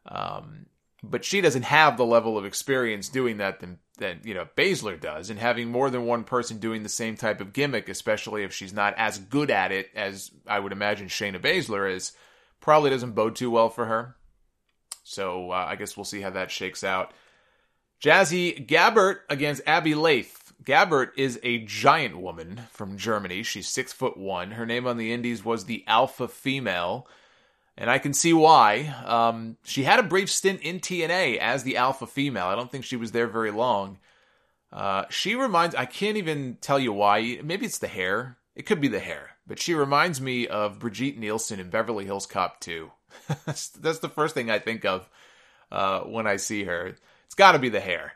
[0.07, 0.67] Um,
[1.03, 5.01] but she doesn't have the level of experience doing that than than you know Baszler
[5.01, 8.53] does, and having more than one person doing the same type of gimmick, especially if
[8.53, 12.13] she's not as good at it as I would imagine Shayna Baszler is,
[12.61, 14.17] probably doesn't bode too well for her.
[15.05, 17.13] So uh, I guess we'll see how that shakes out.
[18.03, 20.44] Jazzy Gabert against Abbey Laith.
[20.65, 23.43] Gabert is a giant woman from Germany.
[23.43, 24.53] She's six foot one.
[24.53, 27.07] Her name on the Indies was the Alpha Female
[27.77, 28.95] and I can see why.
[29.05, 32.47] Um, she had a brief stint in TNA as the alpha female.
[32.47, 33.99] I don't think she was there very long.
[34.73, 37.41] Uh, she reminds, I can't even tell you why.
[37.43, 38.37] Maybe it's the hair.
[38.55, 39.31] It could be the hair.
[39.47, 42.91] But she reminds me of Brigitte Nielsen in Beverly Hills Cop 2.
[43.45, 45.09] that's, that's the first thing I think of
[45.71, 46.97] uh, when I see her.
[47.27, 48.13] It's got to be the hair.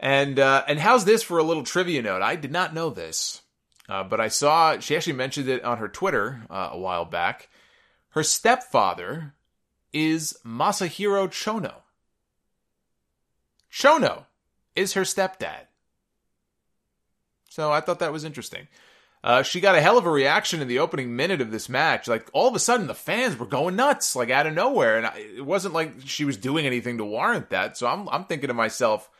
[0.00, 2.22] And uh, and how's this for a little trivia note?
[2.22, 3.42] I did not know this,
[3.88, 7.48] uh, but I saw she actually mentioned it on her Twitter uh, a while back.
[8.10, 9.34] Her stepfather
[9.92, 11.74] is Masahiro Chono.
[13.72, 14.24] Chono
[14.76, 15.66] is her stepdad.
[17.48, 18.68] So I thought that was interesting.
[19.24, 22.06] Uh, she got a hell of a reaction in the opening minute of this match.
[22.06, 25.06] Like all of a sudden, the fans were going nuts, like out of nowhere, and
[25.06, 27.76] I, it wasn't like she was doing anything to warrant that.
[27.76, 29.10] So I'm, I'm thinking to myself,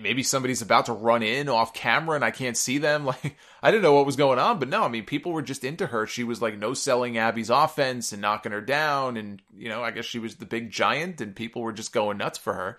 [0.00, 3.04] maybe somebody's about to run in off camera and I can't see them.
[3.24, 5.64] Like I didn't know what was going on, but no, I mean people were just
[5.64, 6.06] into her.
[6.06, 9.90] She was like no selling Abby's offense and knocking her down, and you know I
[9.90, 12.78] guess she was the big giant, and people were just going nuts for her.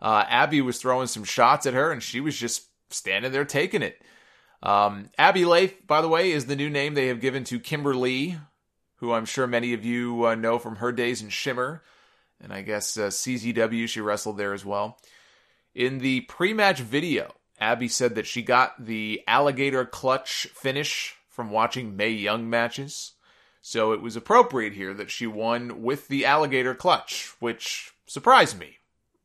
[0.00, 3.82] Uh, Abby was throwing some shots at her, and she was just standing there taking
[3.82, 4.00] it.
[4.62, 7.94] Um, Abbey Laith, by the way, is the new name they have given to Kimber
[7.94, 8.38] Lee,
[8.96, 11.82] who I'm sure many of you uh, know from her days in Shimmer,
[12.40, 13.88] and I guess uh, CZW.
[13.88, 14.98] She wrestled there as well.
[15.74, 21.50] In the pre match video, Abby said that she got the alligator clutch finish from
[21.50, 23.12] watching Mae Young matches.
[23.62, 28.78] So it was appropriate here that she won with the alligator clutch, which surprised me.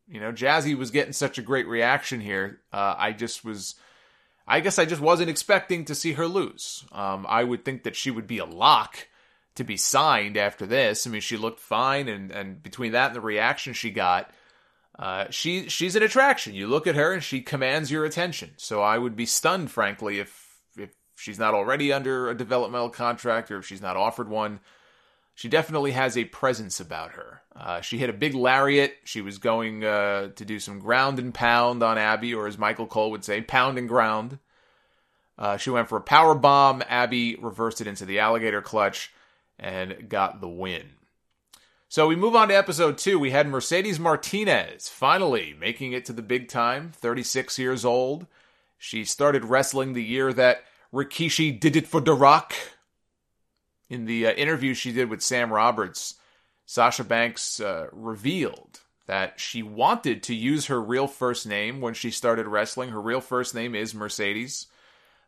[0.07, 2.61] You know, Jazzy was getting such a great reaction here.
[2.71, 3.75] Uh, I just was,
[4.47, 6.85] I guess I just wasn't expecting to see her lose.
[6.91, 9.07] Um, I would think that she would be a lock
[9.55, 11.05] to be signed after this.
[11.05, 14.31] I mean, she looked fine, and, and between that and the reaction she got,
[14.99, 16.55] uh, she she's an attraction.
[16.55, 18.51] You look at her and she commands your attention.
[18.57, 23.51] So I would be stunned, frankly, if if she's not already under a developmental contract
[23.51, 24.59] or if she's not offered one.
[25.35, 27.41] She definitely has a presence about her.
[27.55, 28.95] Uh, she hit a big lariat.
[29.03, 32.87] She was going uh, to do some ground and pound on Abby, or as Michael
[32.87, 34.39] Cole would say, pound and ground.
[35.37, 36.81] Uh, she went for a power bomb.
[36.89, 39.13] Abby reversed it into the alligator clutch
[39.59, 40.89] and got the win.
[41.89, 43.17] So we move on to episode two.
[43.17, 48.27] We had Mercedes Martinez finally making it to the big time, 36 years old.
[48.77, 52.53] She started wrestling the year that Rikishi did it for The Rock.
[53.89, 56.15] In the uh, interview she did with Sam Roberts,
[56.65, 62.11] Sasha Banks uh, revealed that she wanted to use her real first name when she
[62.11, 62.89] started wrestling.
[62.89, 64.67] Her real first name is Mercedes,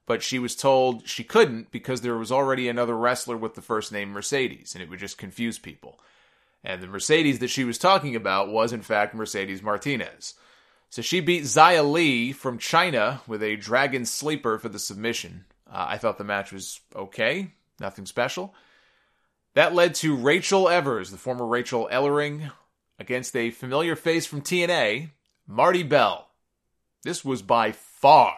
[0.05, 3.93] but she was told she couldn't because there was already another wrestler with the first
[3.93, 6.01] name Mercedes, and it would just confuse people.
[6.63, 10.35] And the Mercedes that she was talking about was, in fact, Mercedes Martinez.
[10.89, 15.45] So she beat Xia Li from China with a Dragon Sleeper for the submission.
[15.71, 18.53] Uh, I thought the match was okay, nothing special.
[19.53, 22.51] That led to Rachel Evers, the former Rachel Ellering,
[22.97, 25.11] against a familiar face from TNA,
[25.47, 26.27] Marti Belle.
[27.03, 28.35] This was by far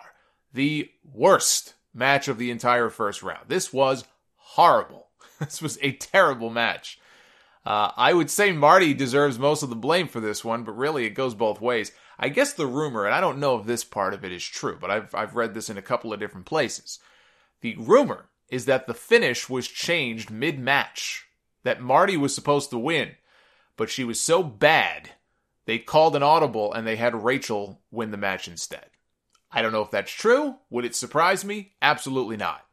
[0.53, 3.45] the worst match of the entire first round.
[3.47, 5.07] This was horrible.
[5.39, 6.99] This was a terrible match.
[7.65, 11.05] Uh, I would say Marty deserves most of the blame for this one, but really
[11.05, 11.91] it goes both ways.
[12.17, 14.77] I guess the rumor, and I don't know if this part of it is true,
[14.79, 16.99] but I've, I've read this in a couple of different places.
[17.61, 21.27] The rumor is that the finish was changed mid match,
[21.63, 23.11] that Marty was supposed to win,
[23.77, 25.11] but she was so bad,
[25.65, 28.87] they called an audible and they had Rachel win the match instead.
[29.51, 30.55] I don't know if that's true.
[30.69, 31.73] Would it surprise me?
[31.81, 32.65] Absolutely not.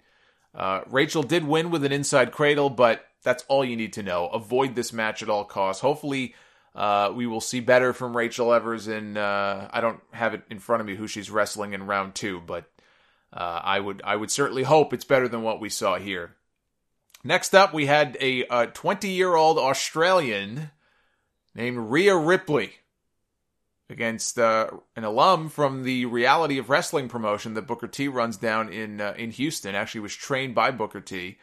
[0.55, 4.29] Uh, Rachel did win with an inside cradle, but that's all you need to know.
[4.29, 5.83] Avoid this match at all costs.
[5.83, 6.35] Hopefully,
[6.75, 8.87] uh, we will see better from Rachel Evers.
[8.87, 12.15] And uh, I don't have it in front of me who she's wrestling in round
[12.15, 12.71] two, but
[13.33, 16.37] uh, I would I would certainly hope it's better than what we saw here.
[17.25, 20.71] Next up, we had a 20 year old Australian
[21.55, 22.75] named Rhea Ripley
[23.91, 28.73] against uh, an alum from the Reality of Wrestling promotion that Booker T runs down
[28.73, 29.75] in uh, in Houston.
[29.75, 31.39] Actually, was trained by Booker T.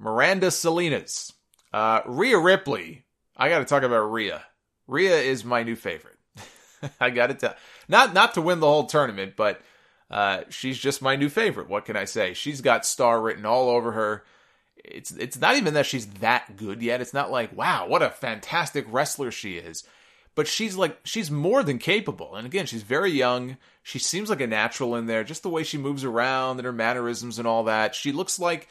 [0.00, 1.32] Miranda Salinas,
[1.74, 3.04] uh, Rhea Ripley.
[3.36, 4.42] I got to talk about Rhea.
[4.86, 6.16] Rhea is my new favorite.
[7.00, 7.54] I got to tell,
[7.86, 9.60] not not to win the whole tournament, but
[10.10, 11.68] uh, she's just my new favorite.
[11.68, 12.32] What can I say?
[12.32, 14.24] She's got star written all over her.
[14.76, 17.02] It's it's not even that she's that good yet.
[17.02, 19.84] It's not like wow, what a fantastic wrestler she is.
[20.34, 22.34] But she's like she's more than capable.
[22.34, 23.58] And again, she's very young.
[23.82, 26.72] She seems like a natural in there, just the way she moves around and her
[26.72, 27.94] mannerisms and all that.
[27.94, 28.66] She looks like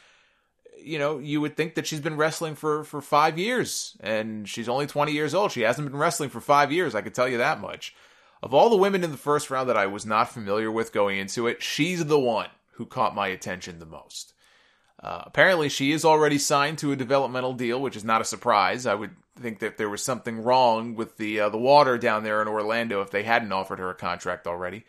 [0.82, 4.68] you know, you would think that she's been wrestling for for 5 years and she's
[4.68, 5.52] only 20 years old.
[5.52, 7.94] She hasn't been wrestling for 5 years, I could tell you that much.
[8.42, 11.18] Of all the women in the first round that I was not familiar with going
[11.18, 14.32] into it, she's the one who caught my attention the most.
[15.02, 18.86] Uh, apparently, she is already signed to a developmental deal, which is not a surprise.
[18.86, 22.42] I would think that there was something wrong with the uh, the water down there
[22.42, 24.84] in Orlando if they hadn't offered her a contract already.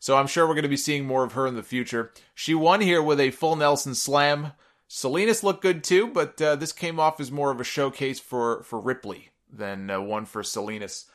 [0.00, 2.12] So I'm sure we're going to be seeing more of her in the future.
[2.34, 4.52] She won here with a full Nelson slam.
[4.96, 8.62] Salinas looked good too, but uh, this came off as more of a showcase for
[8.62, 11.06] for Ripley than uh, one for Salinas.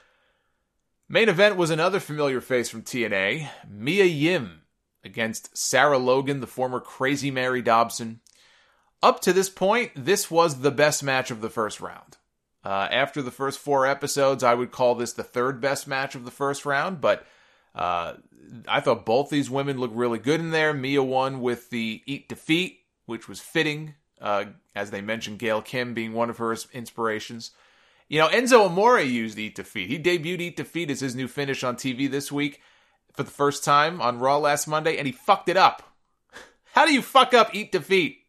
[1.07, 4.64] Main event was another familiar face from TNA, Mia Yim
[5.01, 8.19] against Sarah Logan, the former Crazy Mary Dobson.
[9.01, 12.18] Up to this point, this was the best match of the first round.
[12.65, 16.26] Uh, after the first four episodes, I would call this the third best match of
[16.26, 17.26] the first round, but
[17.73, 18.15] uh,
[18.68, 20.73] I thought both these women looked really good in there.
[20.73, 22.78] Mia won with the Eat Defeat,
[23.10, 24.45] which was fitting, uh,
[24.76, 27.52] as they mentioned, Gail Kim being one of her inspirations.
[28.07, 29.90] You know, Enzo Amore used Eat Defeat.
[29.90, 32.61] He debuted Eat Defeat as his new finish on TV this week
[33.14, 35.95] for the first time on Raw last Monday, and he fucked it up.
[36.73, 38.19] How do you fuck up Eat Defeat?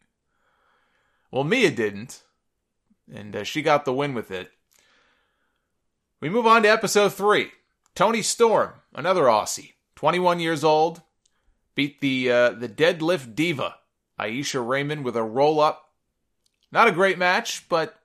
[1.31, 2.23] Well, Mia didn't,
[3.13, 4.51] and uh, she got the win with it.
[6.21, 7.53] We move on to episode three.
[7.95, 11.03] Toni Storm, another Aussie, 21 years old,
[11.75, 13.77] beat the uh, the deadlift diva
[14.21, 15.91] Aisha Raymond with a roll up.
[16.71, 17.99] Not a great match, but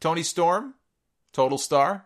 [0.00, 0.74] Toni Storm,
[1.32, 2.04] total star.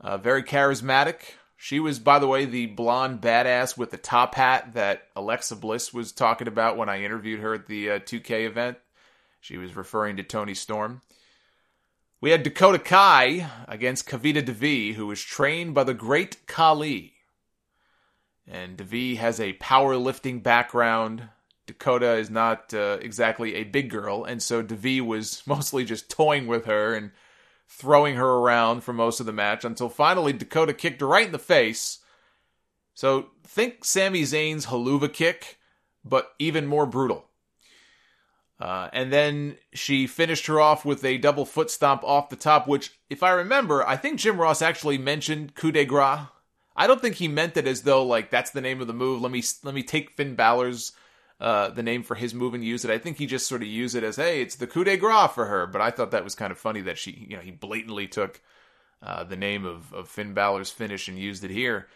[0.00, 1.34] Uh, very charismatic.
[1.56, 5.92] She was, by the way, the blonde badass with the top hat that Alexa Bliss
[5.92, 8.78] was talking about when I interviewed her at the uh, 2K event.
[9.40, 11.02] She was referring to Toni Storm.
[12.20, 17.14] We had Dakota Kai against Kavita Devi, who was trained by the great Khali.
[18.46, 21.28] And Devi has a powerlifting background.
[21.70, 26.48] Dakota is not uh, exactly a big girl, and so Devi was mostly just toying
[26.48, 27.12] with her and
[27.68, 31.32] throwing her around for most of the match until finally Dakota kicked her right in
[31.32, 32.00] the face.
[32.92, 35.58] So think Sami Zayn's Helluva Kick,
[36.04, 37.26] but even more brutal.
[38.58, 42.66] Uh, and then she finished her off with a double foot stomp off the top,
[42.66, 46.26] which, if I remember, I think Jim Ross actually mentioned coup de grace.
[46.74, 49.22] I don't think he meant it as though like that's the name of the move.
[49.22, 50.92] Let me let me take Finn Balor's
[51.40, 52.90] uh, the name for his move and use it.
[52.90, 55.30] I think he just sort of used it as, hey, it's the coup de grace
[55.32, 55.66] for her.
[55.66, 58.40] But I thought that was kind of funny that she, you know, he blatantly took
[59.02, 61.86] uh, the name of, of Finn Balor's finish and used it here.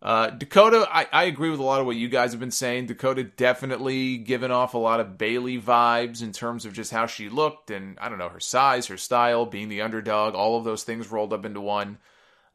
[0.00, 2.86] Uh, Dakota, I, I agree with a lot of what you guys have been saying.
[2.86, 7.28] Dakota definitely given off a lot of Bayley vibes in terms of just how she
[7.28, 10.82] looked and I don't know her size, her style, being the underdog, all of those
[10.82, 11.98] things rolled up into one.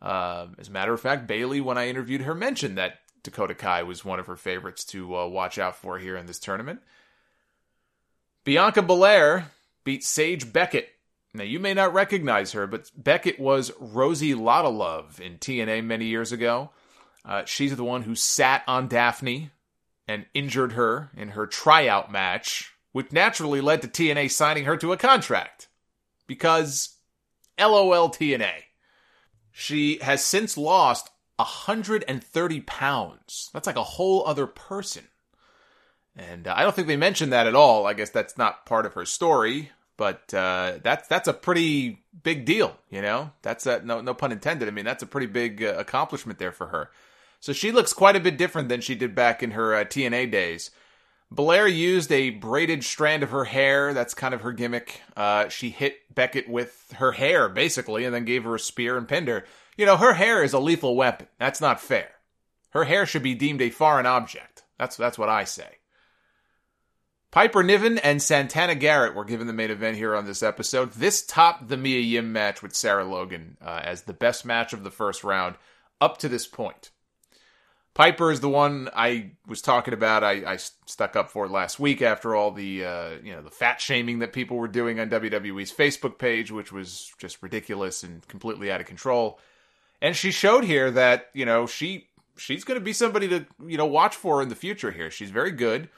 [0.02, 3.84] Uh, as a matter of fact, Bayley, when I interviewed her, mentioned that Dakota Kai
[3.84, 6.80] was one of her favorites to uh, watch out for here in this tournament.
[8.46, 9.52] Bianca Belair
[9.84, 10.88] beat Sage Beckett.
[11.34, 16.32] Now, you may not recognize her, but Beckett was Rosie Love in TNA many years
[16.32, 16.70] ago.
[17.26, 19.50] Uh, she's the one who sat on Daffney
[20.08, 24.94] and injured her in her tryout match, which naturally led to TNA signing her to
[24.94, 25.68] a contract.
[26.28, 26.96] Because
[27.60, 28.54] LOL TNA.
[29.52, 33.50] She has since lost 130 pounds.
[33.54, 35.04] That's like a whole other person.
[36.16, 37.86] And uh, I don't think they mentioned that at all.
[37.86, 42.46] I guess that's not part of her story, but uh, that's that's a pretty big
[42.46, 43.32] deal, you know.
[43.44, 44.68] That's a, no no pun intended.
[44.68, 46.90] I mean, that's a pretty big uh, accomplishment there for her.
[47.40, 50.32] So she looks quite a bit different than she did back in her uh, TNA
[50.32, 50.72] days.
[51.30, 53.94] Blair used a braided strand of her hair.
[53.94, 55.02] That's kind of her gimmick.
[55.16, 59.08] Uh, she hit Beckett with her hair, basically, and then gave her a spear and
[59.08, 59.46] pinned her.
[59.78, 61.28] You know, her hair is a lethal weapon.
[61.38, 62.10] That's not fair.
[62.72, 64.64] Her hair should be deemed a foreign object.
[64.78, 65.78] That's that's what I say.
[67.30, 70.94] Piper Niven and Santana Garrett were given the main event here on this episode.
[70.94, 74.84] This topped the Mia Yim match with Sarah Logan uh, as the best match of
[74.84, 75.56] the first round
[76.02, 76.92] up to this point.
[77.94, 80.24] Piper is the one I was talking about.
[80.24, 83.82] I, I stuck up for last week after all the uh, you know the fat
[83.82, 88.72] shaming that people were doing on WWE's Facebook page, which was just ridiculous and completely
[88.72, 89.40] out of control.
[90.02, 92.08] And she showed here that you know she
[92.38, 94.92] she's going to be somebody to you know watch for in the future.
[94.92, 95.90] Here, she's very good.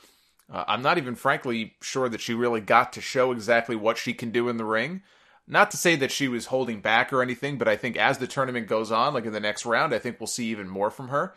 [0.51, 4.13] Uh, I'm not even frankly sure that she really got to show exactly what she
[4.13, 5.03] can do in the ring.
[5.47, 8.27] Not to say that she was holding back or anything, but I think as the
[8.27, 11.09] tournament goes on, like in the next round, I think we'll see even more from
[11.09, 11.33] her.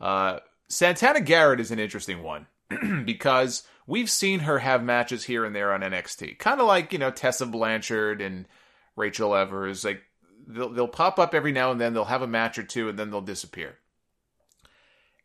[0.00, 2.46] Uh, Santana Garrett is an interesting one
[3.04, 6.98] because we've seen her have matches here and there on NXT, kind of like you
[6.98, 8.46] know Tessa Blanchard and
[8.94, 9.84] Rachel Evers.
[9.84, 10.02] Like
[10.46, 12.98] they'll they'll pop up every now and then, they'll have a match or two, and
[12.98, 13.76] then they'll disappear.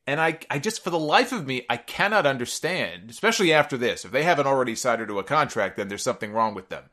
[0.07, 4.03] And I, I just, for the life of me, I cannot understand, especially after this.
[4.03, 6.85] If they haven't already signed her to a contract, then there's something wrong with them.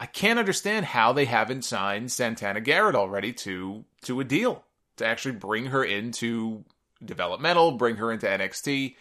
[0.00, 4.64] I can't understand how they haven't signed Santana Garrett already to to a deal
[4.96, 6.64] to actually bring her into
[7.04, 8.96] developmental, bring her into NXT.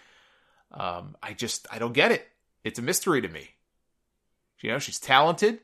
[0.72, 2.28] Um, I just I don't get it.
[2.64, 3.50] It's a mystery to me.
[4.62, 5.60] You know, she's talented.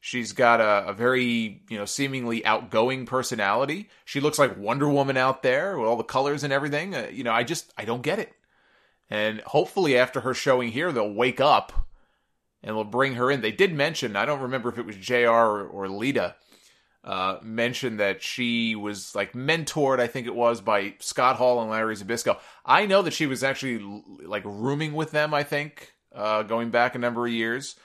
[0.00, 3.88] She's got a, a, very, you know, seemingly outgoing personality.
[4.04, 6.94] She looks like Wonder Woman out there with all the colors and everything.
[6.94, 8.32] Uh, you know, I just I don't get it.
[9.10, 11.88] And hopefully after her showing here, they'll wake up
[12.62, 13.40] and they'll bring her in.
[13.40, 16.36] They did mention, I don't remember if it was JR or, or Lita,
[17.04, 21.70] uh, mentioned that she was like mentored, I think it was, by Scott Hall and
[21.70, 22.38] Larry Zbyszko.
[22.64, 26.94] I know that she was actually like rooming with them, I think, uh, going back
[26.94, 27.76] a number of years.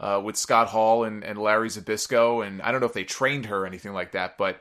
[0.00, 3.44] Uh, with Scott Hall and, and Larry Zbyszko, and I don't know if they trained
[3.46, 4.58] her or anything like that, but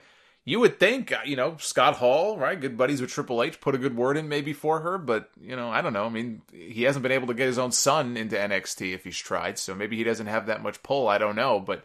[0.49, 3.75] you would think, uh, you know, Scott Hall, right, good buddies with Triple H, put
[3.75, 6.05] a good word in maybe for her, but you know, I don't know.
[6.05, 9.17] I mean, he hasn't been able to get his own son into NXT if he's
[9.17, 11.07] tried, so maybe he doesn't have that much pull.
[11.07, 11.83] I don't know, but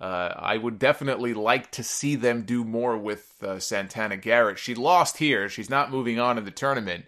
[0.00, 4.58] uh, I would definitely like to see them do more with uh, Santana Garrett.
[4.58, 7.04] She lost here; she's not moving on in the tournament.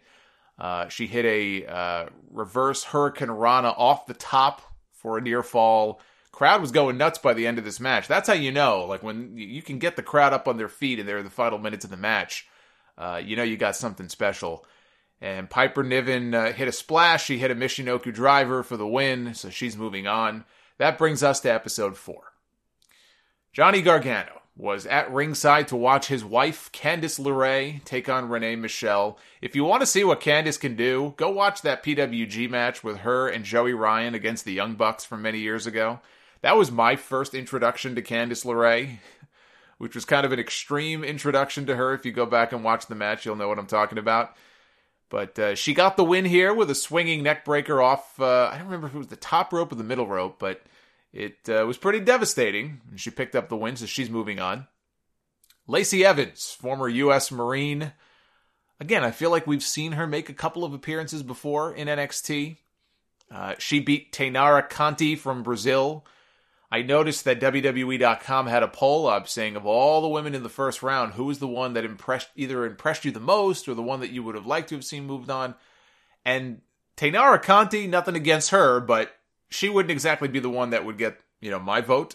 [0.59, 4.70] Uh, she hit a uh, reverse hurricanrana off the top
[5.01, 6.01] for a near fall.
[6.33, 8.07] Crowd was going nuts by the end of this match.
[8.07, 10.99] That's how you know, like when you can get the crowd up on their feet
[10.99, 12.47] and they're the final minutes of the match.
[12.97, 14.65] Uh, you know you got something special.
[15.21, 17.25] And Piper Niven uh, hit a splash.
[17.25, 20.45] She hit a Michinoku driver for the win, so she's moving on.
[20.79, 22.33] That brings us to episode four.
[23.53, 29.19] Johnny Gargano was at ringside to watch his wife, Candice LeRae, take on Renee Michelle.
[29.41, 32.99] If you want to see what Candice can do, go watch that PWG match with
[32.99, 36.01] her and Joey Ryan against the Young Bucks from many years ago.
[36.43, 38.99] That was my first introduction to Candice LeRae,
[39.79, 41.95] which was kind of an extreme introduction to her.
[41.95, 44.37] If you go back and watch the match, you'll know what I'm talking about.
[45.09, 48.21] But uh, she got the win here with a swinging neck breaker off.
[48.21, 50.63] Uh, I don't remember if it was the top rope or the middle rope, but
[51.13, 52.81] it uh, was pretty devastating.
[52.91, 54.67] And she picked up the win, so she's moving on.
[55.67, 57.31] Lacey Evans, former U.S.
[57.31, 57.93] Marine.
[58.81, 62.57] Again, I feel like we've seen her make a couple of appearances before in NXT.
[63.31, 66.05] Uh, she beat Taynara Conti from Brazil.
[66.73, 70.49] I noticed that WWE.com had a poll up saying of all the women in the
[70.49, 73.83] first round, who was the one that impressed either impressed you the most or the
[73.83, 75.55] one that you would have liked to have seen moved on.
[76.25, 76.61] And
[76.97, 79.13] Taynara Conti, nothing against her, but
[79.51, 82.15] she wouldn't exactly be the one that would get, you know, my vote.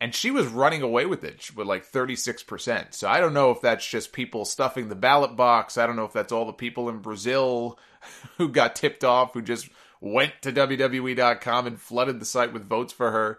[0.00, 2.94] And she was running away with it with like 36%.
[2.94, 5.76] So I don't know if that's just people stuffing the ballot box.
[5.76, 7.78] I don't know if that's all the people in Brazil
[8.38, 9.68] who got tipped off, who just
[10.00, 13.38] went to WWE.com and flooded the site with votes for her.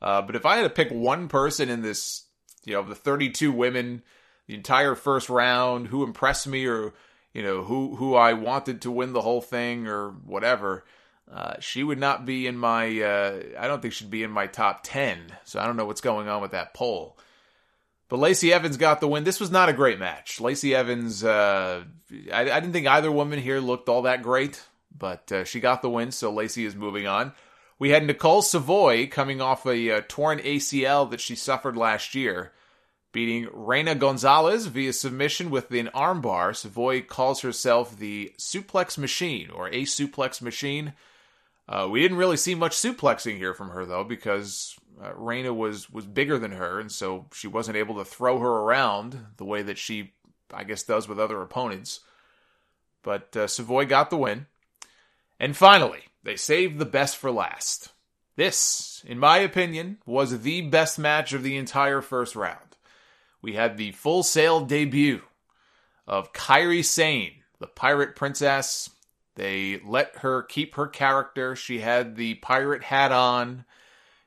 [0.00, 2.24] Uh, but if I had to pick one person in this,
[2.64, 4.02] you know, the 32 women,
[4.46, 6.94] the entire first round, who impressed me or,
[7.34, 10.84] you know, who, who I wanted to win the whole thing or whatever,
[11.32, 14.46] uh, she would not be in my, uh, I don't think she'd be in my
[14.46, 15.32] top 10.
[15.44, 17.18] So I don't know what's going on with that poll.
[18.08, 19.24] But Lacey Evans got the win.
[19.24, 20.40] This was not a great match.
[20.40, 21.84] Lacey Evans, uh,
[22.32, 24.62] I, I, didn't think either woman here looked all that great,
[24.96, 27.32] but uh, she got the win, so Lacey is moving on.
[27.78, 32.52] We had Nicole Savoy coming off a uh, torn ACL that she suffered last year,
[33.12, 36.56] beating Reina Gonzalez via submission with an armbar.
[36.56, 40.94] Savoy calls herself the suplex machine or a suplex machine.
[41.68, 45.90] Uh, we didn't really see much suplexing here from her though, because uh, Reina was
[45.90, 49.62] was bigger than her, and so she wasn't able to throw her around the way
[49.62, 50.12] that she,
[50.52, 52.00] I guess, does with other opponents.
[53.02, 54.46] But uh, Savoy got the win,
[55.38, 57.92] and finally, they saved the best for last.
[58.36, 62.76] This, in my opinion, was the best match of the entire first round.
[63.42, 65.22] We had the full sail debut
[66.06, 68.90] of Kairi Sane, the pirate princess.
[69.38, 71.56] They let her keep her character.
[71.56, 73.64] She had the pirate hat on,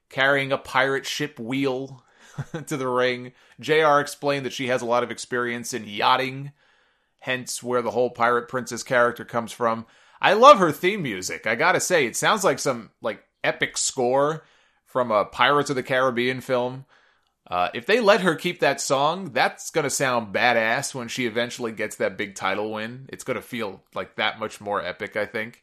[0.09, 2.03] carrying a pirate ship wheel
[2.65, 3.33] to the ring.
[3.59, 6.53] JR explained that she has a lot of experience in yachting
[7.21, 9.85] hence where the whole Pirate Princess character comes from.
[10.21, 11.47] I love her theme music.
[11.47, 14.43] I gotta say, it sounds like some like epic score
[14.85, 16.85] from a Pirates of the Caribbean film.
[17.51, 21.73] Uh, if they let her keep that song, that's gonna sound badass when she eventually
[21.73, 23.09] gets that big title win.
[23.09, 25.61] It's gonna feel like that much more epic, I think.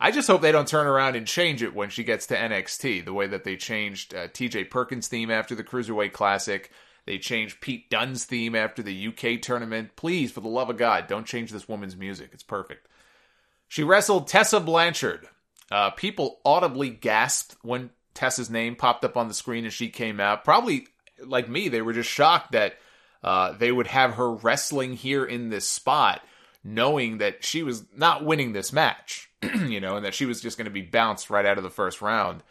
[0.00, 3.04] I just hope they don't turn around and change it when she gets to NXT,
[3.04, 6.72] the way that they changed uh, TJ Perkins' theme after the Cruiserweight Classic.
[7.06, 9.96] They changed Pete Dunne's theme after the UK tournament.
[9.96, 12.30] Please, for the love of God, don't change this woman's music.
[12.32, 12.88] It's perfect.
[13.68, 15.28] She wrestled Tessa Blanchard.
[15.70, 20.20] Uh, people audibly gasped when Tessa's name popped up on the screen as she came
[20.20, 20.44] out.
[20.44, 20.88] Probably
[21.24, 22.74] like me, they were just shocked that
[23.22, 26.22] uh, they would have her wrestling here in this spot,
[26.62, 29.28] knowing that she was not winning this match.
[29.66, 31.70] you know, and that she was just going to be bounced right out of the
[31.70, 32.42] first round.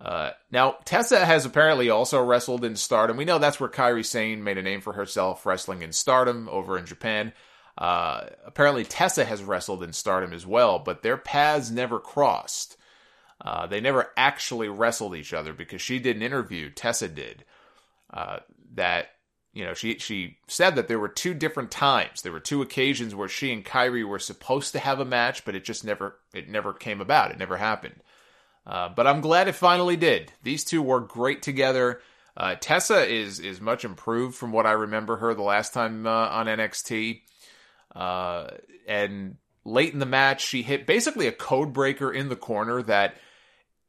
[0.00, 3.16] Uh, now, Tessa has apparently also wrestled in Stardom.
[3.16, 6.78] We know that's where Kairi Sane made a name for herself, wrestling in Stardom over
[6.78, 7.32] in Japan.
[7.76, 12.76] Uh, apparently, Tessa has wrestled in Stardom as well, but their paths never crossed.
[13.40, 17.44] Uh, they never actually wrestled each other because she did an interview, Tessa did,
[18.14, 18.38] uh,
[18.74, 19.08] that
[19.54, 22.22] you know, she she said that there were two different times.
[22.22, 25.54] There were two occasions where she and Kairi were supposed to have a match, but
[25.54, 27.30] it just never it never came about.
[27.30, 28.02] It never happened.
[28.66, 30.32] Uh, but I'm glad it finally did.
[30.42, 32.00] These two were great together.
[32.36, 36.10] Uh, Tessa is is much improved from what I remember her the last time uh,
[36.10, 37.22] on NXT.
[37.94, 38.48] Uh,
[38.88, 43.16] and late in the match, she hit basically a code breaker in the corner that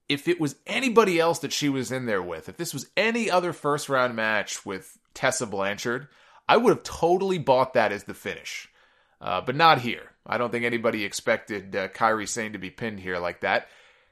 [0.08, 3.30] if it was anybody else that she was in there with, if this was any
[3.30, 6.08] other first round match with Tessa Blanchard,
[6.48, 8.70] I would have totally bought that as the finish.
[9.20, 10.12] Uh, but not here.
[10.28, 13.68] I don't think anybody expected uh, Kairi Sane to be pinned here like that.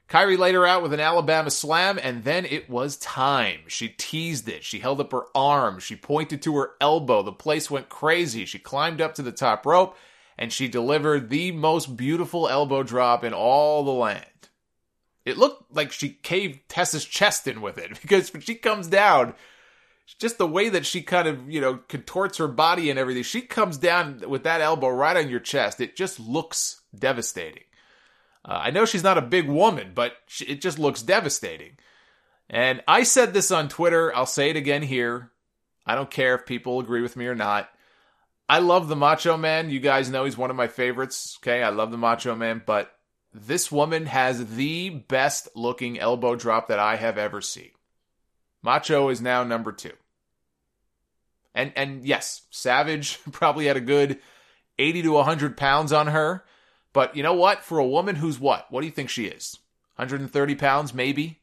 [0.08, 3.60] Kairi laid her out with an Alabama slam, and then it was time.
[3.68, 4.64] She teased it.
[4.64, 5.78] She held up her arm.
[5.78, 7.22] She pointed to her elbow.
[7.22, 8.44] The place went crazy.
[8.44, 9.96] She climbed up to the top rope,
[10.36, 14.26] and she delivered the most beautiful elbow drop in all the land.
[15.24, 19.34] It looked like she caved Tessa's chest in with it because when she comes down,
[20.18, 23.22] just the way that she kind of, you know, contorts her body and everything.
[23.22, 25.80] She comes down with that elbow right on your chest.
[25.80, 27.64] It just looks devastating.
[28.44, 31.78] Uh, I know she's not a big woman, but she, it just looks devastating.
[32.50, 34.14] And I said this on Twitter.
[34.14, 35.30] I'll say it again here.
[35.86, 37.70] I don't care if people agree with me or not.
[38.48, 39.70] I love the Macho Man.
[39.70, 41.38] You guys know he's one of my favorites.
[41.40, 42.94] Okay, I love the Macho Man, but
[43.34, 47.70] this woman has the best looking elbow drop that I have ever seen.
[48.62, 49.92] Macho is now number two.
[51.54, 54.20] And and yes, Savage probably had a good
[54.78, 56.44] 80 to 100 pounds on her.
[56.92, 57.64] But you know what?
[57.64, 58.66] For a woman who's what?
[58.70, 59.58] What do you think she is?
[59.96, 61.40] 130 pounds, maybe?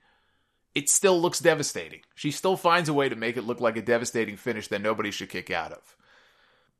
[0.74, 2.02] It still looks devastating.
[2.16, 5.12] She still finds a way to make it look like a devastating finish that nobody
[5.12, 5.98] should kick out of.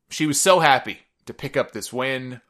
[0.08, 2.40] She was so happy to pick up this win.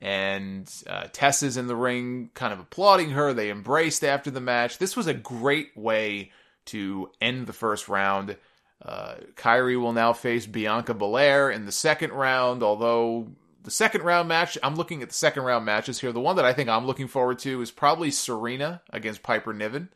[0.00, 3.34] And uh, Tess is in the ring, kind of applauding her.
[3.34, 4.78] They embraced after the match.
[4.78, 6.32] This was a great way
[6.66, 8.36] to end the first round.
[8.82, 13.28] Uh, Kairi will now face Bianca Belair in the second round, although
[13.62, 16.12] the second round match, I'm looking at the second round matches here.
[16.12, 19.90] The one that I think I'm looking forward to is probably Serena against Piper Niven.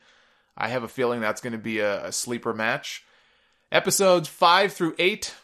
[0.57, 3.05] I have a feeling that's going to be a, a sleeper match.
[3.73, 5.35] Episodes 5 through 8,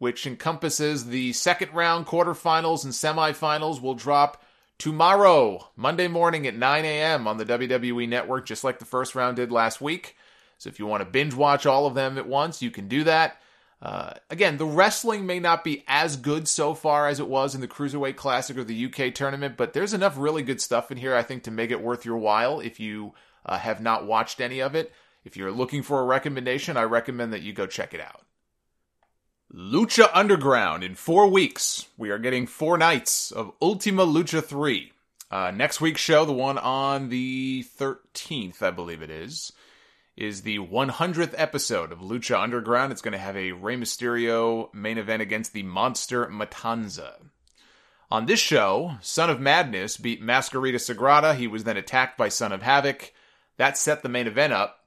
[0.00, 4.42] which encompasses the second round quarterfinals and semifinals, will drop
[4.78, 7.28] tomorrow, Monday morning at 9 a.m.
[7.28, 10.16] on the WWE Network, just like the first round did last week.
[10.56, 13.04] So if you want to binge watch all of them at once, you can do
[13.04, 13.42] that.
[13.82, 17.60] Uh, again, the wrestling may not be as good so far as it was in
[17.60, 21.14] the Cruiserweight Classic or the UK tournament, but there's enough really good stuff in here,
[21.14, 23.12] I think, to make it worth your while if you
[23.44, 24.94] uh, have not watched any of it.
[25.26, 28.22] If you're looking for a recommendation, I recommend that you go check it out.
[29.52, 31.88] Lucha Underground in four weeks.
[31.96, 34.92] We are getting four nights of Ultima Lucha 3.
[35.28, 39.52] Uh, next week's show, the one on the 13th, I believe it is,
[40.16, 42.92] is the 100th episode of Lucha Underground.
[42.92, 47.14] It's going to have a Rey Mysterio main event against the Monster Matanza.
[48.08, 51.34] On this show, Son of Madness beat Mascarita Sagrada.
[51.34, 53.12] He was then attacked by Son of Havoc.
[53.56, 54.84] That set the main event up,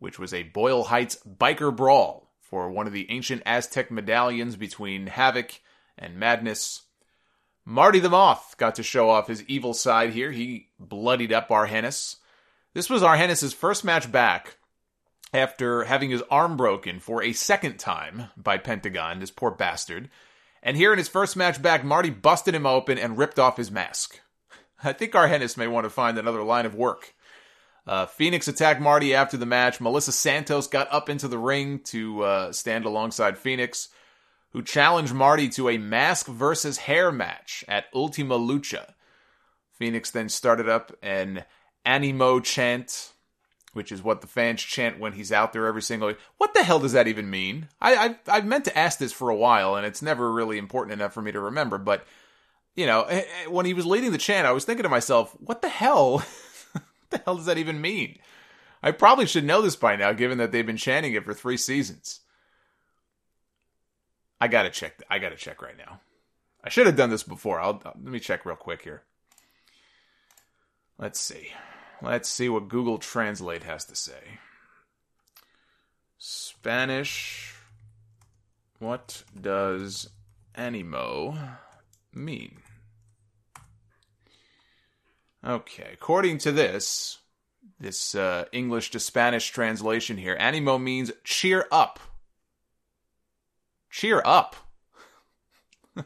[0.00, 5.06] which was a Boyle Heights biker brawl for one of the ancient Aztec medallions between
[5.06, 5.60] Havoc
[5.98, 6.82] and Madness.
[7.64, 10.30] Marty the Moth got to show off his evil side here.
[10.30, 12.16] He bloodied up Argenis.
[12.74, 14.56] This was Argenis' first match back
[15.32, 20.10] after having his arm broken for a second time by Pentagon, this poor bastard.
[20.62, 23.70] And here in his first match back, Marty busted him open and ripped off his
[23.70, 24.20] mask.
[24.84, 27.14] I think Argenis may want to find another line of work.
[27.86, 29.80] Uh, Fénix attacked Marty after the match.
[29.80, 33.88] Melissa Santos got up into the ring to uh, stand alongside Fénix,
[34.52, 38.94] who challenged Marty to a mask versus hair match at Ultima Lucha.
[39.78, 41.44] Fénix then started up an
[41.84, 43.12] Animo chant,
[43.74, 46.18] which is what the fans chant when he's out there every single week.
[46.38, 47.68] What the hell does that even mean?
[47.80, 50.94] I, I've, I've meant to ask this for a while, and it's never really important
[50.94, 51.76] enough for me to remember.
[51.76, 52.06] But,
[52.76, 55.36] you know, eh, eh, when he was leading the chant, I was thinking to myself,
[55.38, 56.24] what the hell?
[57.14, 58.18] the hell does that even mean?
[58.82, 61.56] I probably should know this by now, given that they've been chanting it for three
[61.56, 62.20] seasons.
[64.40, 65.02] I gotta check.
[65.08, 66.00] I gotta check right now.
[66.62, 67.60] I should have done this before.
[67.60, 69.02] I'll uh, let me check real quick here.
[70.98, 71.52] Let's see.
[72.02, 74.38] Let's see what Google Translate has to say.
[76.18, 77.54] Spanish.
[78.78, 80.10] What does
[80.54, 81.38] animo
[82.12, 82.58] mean?
[85.46, 87.18] Okay, according to this,
[87.78, 92.00] this uh, English to Spanish translation here, animo means cheer up.
[93.90, 94.56] Cheer up.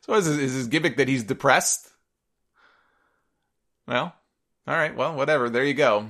[0.00, 1.88] so is, is his gimmick that he's depressed?
[3.86, 4.14] Well,
[4.66, 4.96] all right.
[4.96, 5.48] Well, whatever.
[5.48, 6.08] There you go.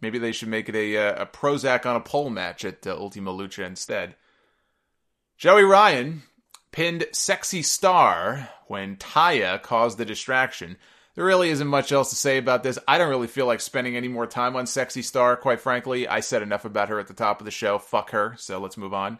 [0.00, 2.96] Maybe they should make it a uh, a Prozac on a pole match at uh,
[2.96, 4.16] Ultima Lucha instead.
[5.36, 6.22] Joey Ryan
[6.72, 10.76] pinned Sexy Star when Taya caused the distraction.
[11.14, 12.78] There really isn't much else to say about this.
[12.88, 16.08] I don't really feel like spending any more time on Sexy Star, quite frankly.
[16.08, 17.78] I said enough about her at the top of the show.
[17.78, 18.34] Fuck her.
[18.38, 19.18] So let's move on.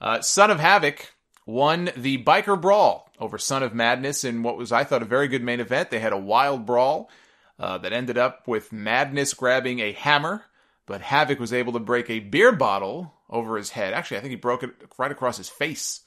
[0.00, 1.14] Uh, Son of Havoc
[1.44, 5.28] won the Biker Brawl over Son of Madness in what was, I thought, a very
[5.28, 5.90] good main event.
[5.90, 7.10] They had a wild brawl
[7.58, 10.44] uh, that ended up with Madness grabbing a hammer,
[10.86, 13.92] but Havoc was able to break a beer bottle over his head.
[13.92, 16.00] Actually, I think he broke it right across his face.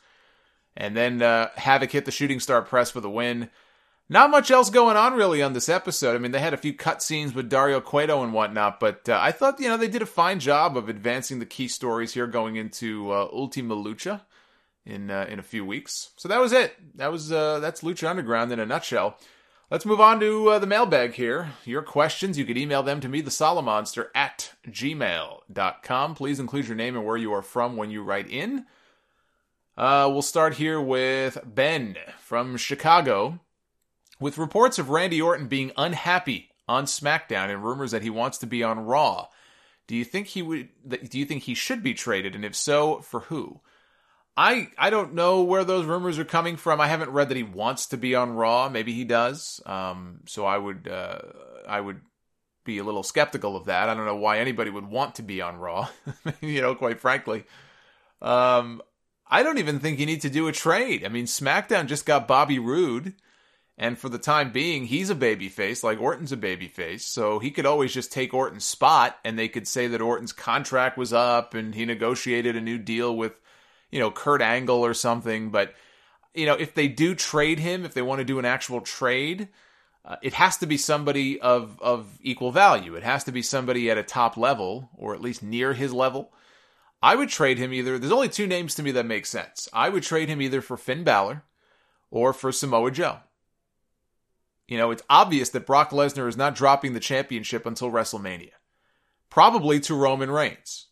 [0.76, 3.50] And then uh, Havoc hit the shooting star press for the win.
[4.12, 6.16] Not much else going on really on this episode.
[6.16, 9.32] I mean, they had a few cutscenes with Dario Cueto and whatnot, but uh, I
[9.32, 12.56] thought, you know, they did a fine job of advancing the key stories here going
[12.56, 14.22] into uh, Ultima Lucha
[14.84, 16.10] in uh, in a few weeks.
[16.18, 16.76] So that was it.
[16.96, 19.20] That was uh, that's Lucha Underground in a nutshell.
[19.70, 21.52] Let's move on to uh, the mailbag here.
[21.64, 26.16] Your questions, you could email them to me, the Solomonster, at gmail.com.
[26.16, 28.66] Please include your name and where you are from when you write in.
[29.78, 33.40] Uh, we'll start here with Ben from Chicago.
[34.20, 38.48] With reports of Randy Orton being unhappy on SmackDown and rumors that he wants to
[38.48, 39.28] be on Raw,
[39.88, 40.70] do you think he would?
[40.88, 42.36] Do you think he should be traded?
[42.36, 43.62] And if so, for who?
[44.38, 46.80] I I don't know where those rumors are coming from.
[46.80, 48.70] I haven't read that he wants to be on Raw.
[48.70, 49.62] Maybe he does.
[49.66, 51.20] Um, so I would uh,
[51.68, 52.02] I would
[52.64, 53.90] be a little skeptical of that.
[53.90, 55.90] I don't know why anybody would want to be on Raw.
[56.42, 57.46] you know, quite frankly.
[58.22, 58.82] Um,
[59.28, 61.06] I don't even think you need to do a trade.
[61.06, 63.16] I mean, SmackDown just got Bobby Roode.
[63.82, 67.00] And for the time being, he's a babyface, like Orton's a babyface.
[67.00, 70.98] So he could always just take Orton's spot, and they could say that Orton's contract
[70.98, 73.40] was up and he negotiated a new deal with,
[73.90, 75.50] you know, Kurt Angle or something.
[75.50, 75.74] But,
[76.34, 79.48] you know, if they do trade him, if they want to do an actual trade,
[80.04, 82.96] uh, it has to be somebody of, of equal value.
[82.96, 86.34] It has to be somebody at a top level, or at least near his level.
[87.02, 87.98] I would trade him either.
[87.98, 89.70] There's only two names to me that make sense.
[89.72, 91.44] I would trade him either for Finn Balor
[92.12, 93.20] or for Samoa Joe.
[94.70, 98.52] You know, it's obvious that Brock Lesnar is not dropping the championship until WrestleMania.
[99.32, 100.86] Probably to Roman Reigns.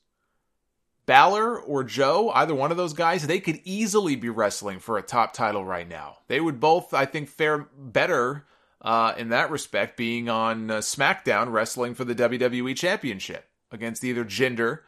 [1.05, 5.03] Balor or Joe, either one of those guys, they could easily be wrestling for a
[5.03, 6.17] top title right now.
[6.27, 8.47] They would both, I think, fare better
[8.81, 14.25] uh, in that respect, being on uh, SmackDown wrestling for the WWE Championship against either
[14.25, 14.79] Jinder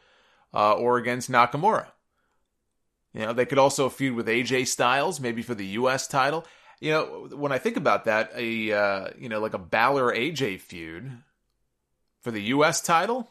[0.52, 1.90] uh, or against Nakamura.
[3.14, 6.08] You know, they could also feud with AJ Styles, maybe for the U.S.
[6.08, 6.44] title.
[6.80, 10.62] You know, when I think about that, a uh, you know like a Balor AJ
[10.62, 11.12] feud
[12.22, 12.82] for the U.S.
[12.82, 13.30] title.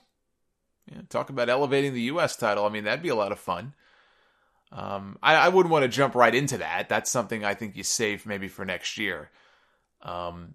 [0.90, 2.36] Yeah, talk about elevating the U.S.
[2.36, 2.64] title.
[2.64, 3.74] I mean, that'd be a lot of fun.
[4.70, 6.88] Um, I, I wouldn't want to jump right into that.
[6.88, 9.30] That's something I think you save maybe for next year.
[10.02, 10.54] Um,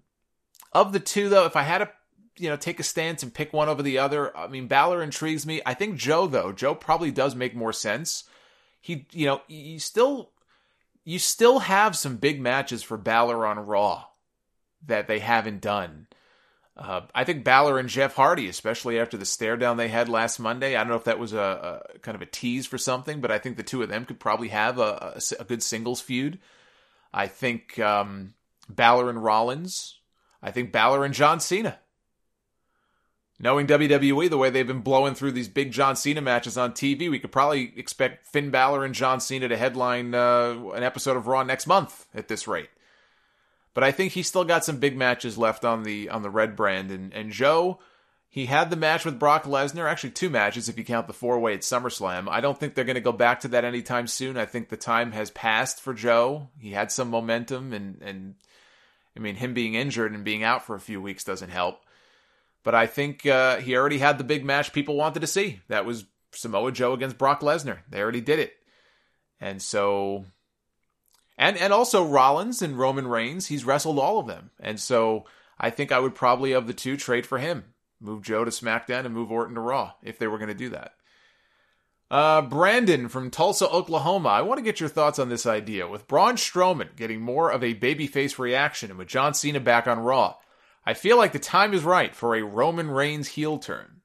[0.72, 1.90] of the two, though, if I had to,
[2.36, 5.46] you know, take a stance and pick one over the other, I mean, Balor intrigues
[5.46, 5.62] me.
[5.66, 8.24] I think Joe, though, Joe probably does make more sense.
[8.80, 10.30] He, you know, he still
[11.04, 14.04] you still have some big matches for Balor on Raw
[14.86, 16.06] that they haven't done.
[16.76, 20.40] Uh, I think Balor and Jeff Hardy, especially after the stare down they had last
[20.40, 23.20] Monday, I don't know if that was a, a kind of a tease for something,
[23.20, 26.00] but I think the two of them could probably have a, a, a good singles
[26.00, 26.40] feud.
[27.12, 28.34] I think um,
[28.68, 30.00] Balor and Rollins.
[30.42, 31.78] I think Balor and John Cena.
[33.40, 37.10] Knowing WWE the way they've been blowing through these big John Cena matches on TV,
[37.10, 41.26] we could probably expect Finn Balor and John Cena to headline uh, an episode of
[41.26, 42.70] Raw next month at this rate.
[43.74, 46.54] But I think he's still got some big matches left on the on the red
[46.54, 47.80] brand, and and Joe,
[48.30, 51.40] He had the match with Brock Lesnar, actually two matches if you count the four
[51.40, 52.28] way at SummerSlam.
[52.28, 54.36] I don't think they're going to go back to that anytime soon.
[54.36, 56.50] I think the time has passed for Joe.
[56.60, 58.36] He had some momentum, and and
[59.16, 61.83] I mean him being injured and being out for a few weeks doesn't help.
[62.64, 65.60] But I think uh, he already had the big match people wanted to see.
[65.68, 67.78] That was Samoa Joe against Brock Lesnar.
[67.88, 68.54] They already did it,
[69.40, 70.24] and so
[71.38, 73.46] and and also Rollins and Roman Reigns.
[73.46, 75.26] He's wrestled all of them, and so
[75.60, 77.64] I think I would probably of the two trade for him
[78.00, 80.70] move Joe to SmackDown and move Orton to Raw if they were going to do
[80.70, 80.92] that.
[82.10, 84.28] Uh, Brandon from Tulsa, Oklahoma.
[84.28, 85.88] I want to get your thoughts on this idea.
[85.88, 89.98] With Braun Strowman getting more of a babyface reaction and with John Cena back on
[89.98, 90.36] Raw,
[90.86, 94.02] I feel like the time is right for a Roman Reigns heel turn.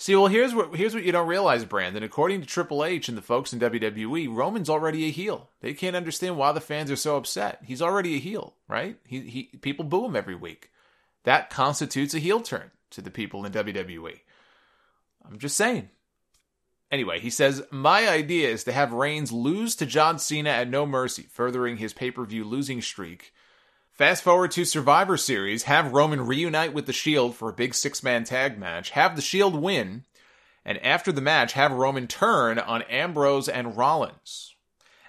[0.00, 2.04] See, well, here's what here's what you don't realize, Brandon.
[2.04, 5.50] According to Triple H and the folks in WWE, Roman's already a heel.
[5.60, 7.60] They can't understand why the fans are so upset.
[7.64, 8.96] He's already a heel, right?
[9.04, 10.70] He, he people boo him every week.
[11.24, 14.20] That constitutes a heel turn to the people in WWE.
[15.26, 15.90] I'm just saying.
[16.90, 20.86] Anyway, he says, My idea is to have Reigns lose to John Cena at No
[20.86, 23.32] Mercy, furthering his pay per view losing streak.
[23.98, 28.00] Fast forward to Survivor Series, have Roman reunite with The Shield for a big six
[28.00, 30.04] man tag match, have The Shield win,
[30.64, 34.54] and after the match, have Roman turn on Ambrose and Rollins.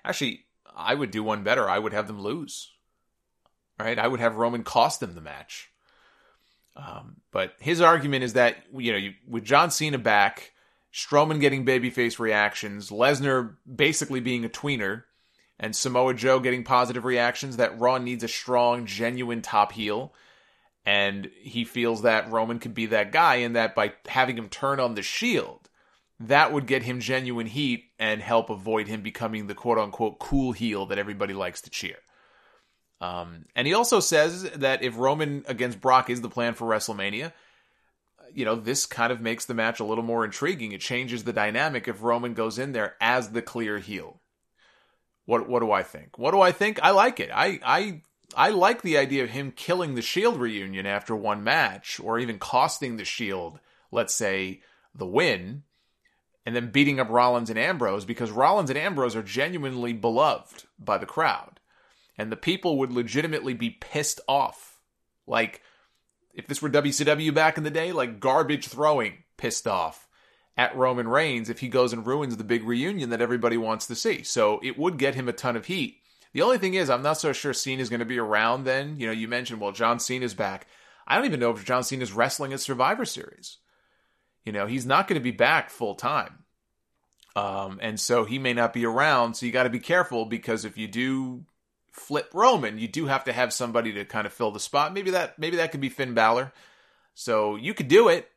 [0.03, 0.45] Actually,
[0.75, 1.69] I would do one better.
[1.69, 2.71] I would have them lose.
[3.79, 3.99] Right?
[3.99, 5.69] I would have Roman cost them the match.
[6.75, 10.53] Um, but his argument is that you know, you, with John Cena back,
[10.91, 15.03] Strowman getting babyface reactions, Lesnar basically being a tweener,
[15.59, 20.13] and Samoa Joe getting positive reactions, that Raw needs a strong, genuine top heel.
[20.85, 24.79] And he feels that Roman could be that guy, and that by having him turn
[24.79, 25.69] on the Shield,
[26.21, 30.51] that would get him genuine heat and help avoid him becoming the quote unquote cool
[30.51, 31.97] heel that everybody likes to cheer.
[33.01, 37.31] Um, and he also says that if Roman against Brock is the plan for WrestleMania,
[38.33, 40.71] you know, this kind of makes the match a little more intriguing.
[40.71, 44.21] It changes the dynamic if Roman goes in there as the clear heel.
[45.29, 46.17] What what do I think?
[46.17, 46.79] What do I think?
[46.81, 47.29] I like it.
[47.31, 48.01] I I
[48.35, 52.39] I like the idea of him killing the Shield reunion after one match, or even
[52.39, 53.59] costing the Shield,
[53.91, 54.61] let's say,
[54.95, 55.61] the win,
[56.47, 60.97] and then beating up Rollins and Ambrose because Rollins and Ambrose are genuinely beloved by
[60.97, 61.59] the crowd
[62.17, 64.81] and the people would legitimately be pissed off.
[65.25, 65.61] Like,
[66.33, 70.08] if this were WCW back in the day, like garbage throwing pissed off
[70.59, 73.95] at Roman Reigns if he goes and ruins the big reunion that everybody wants to
[73.95, 74.23] see.
[74.23, 76.01] So it would get him a ton of heat.
[76.33, 78.99] The only thing is, I'm not so sure Cena is going to be around then.
[78.99, 80.67] You know, you mentioned, well, John Cena's back.
[81.07, 83.55] I don't even know if John Cena's wrestling at Survivor Series.
[84.43, 86.43] You know, he's not going to be back full time.
[87.37, 89.35] Um, and so he may not be around.
[89.35, 91.45] So you got to be careful because if you do
[91.89, 94.93] flip Roman, you do have to have somebody to kind of fill the spot.
[94.93, 96.51] Maybe that maybe that could be Finn Balor.
[97.15, 98.29] So you could do it.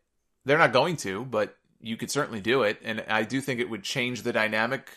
[0.44, 2.78] They're not going to, but you could certainly do it.
[2.82, 4.88] And I do think it would change the dynamic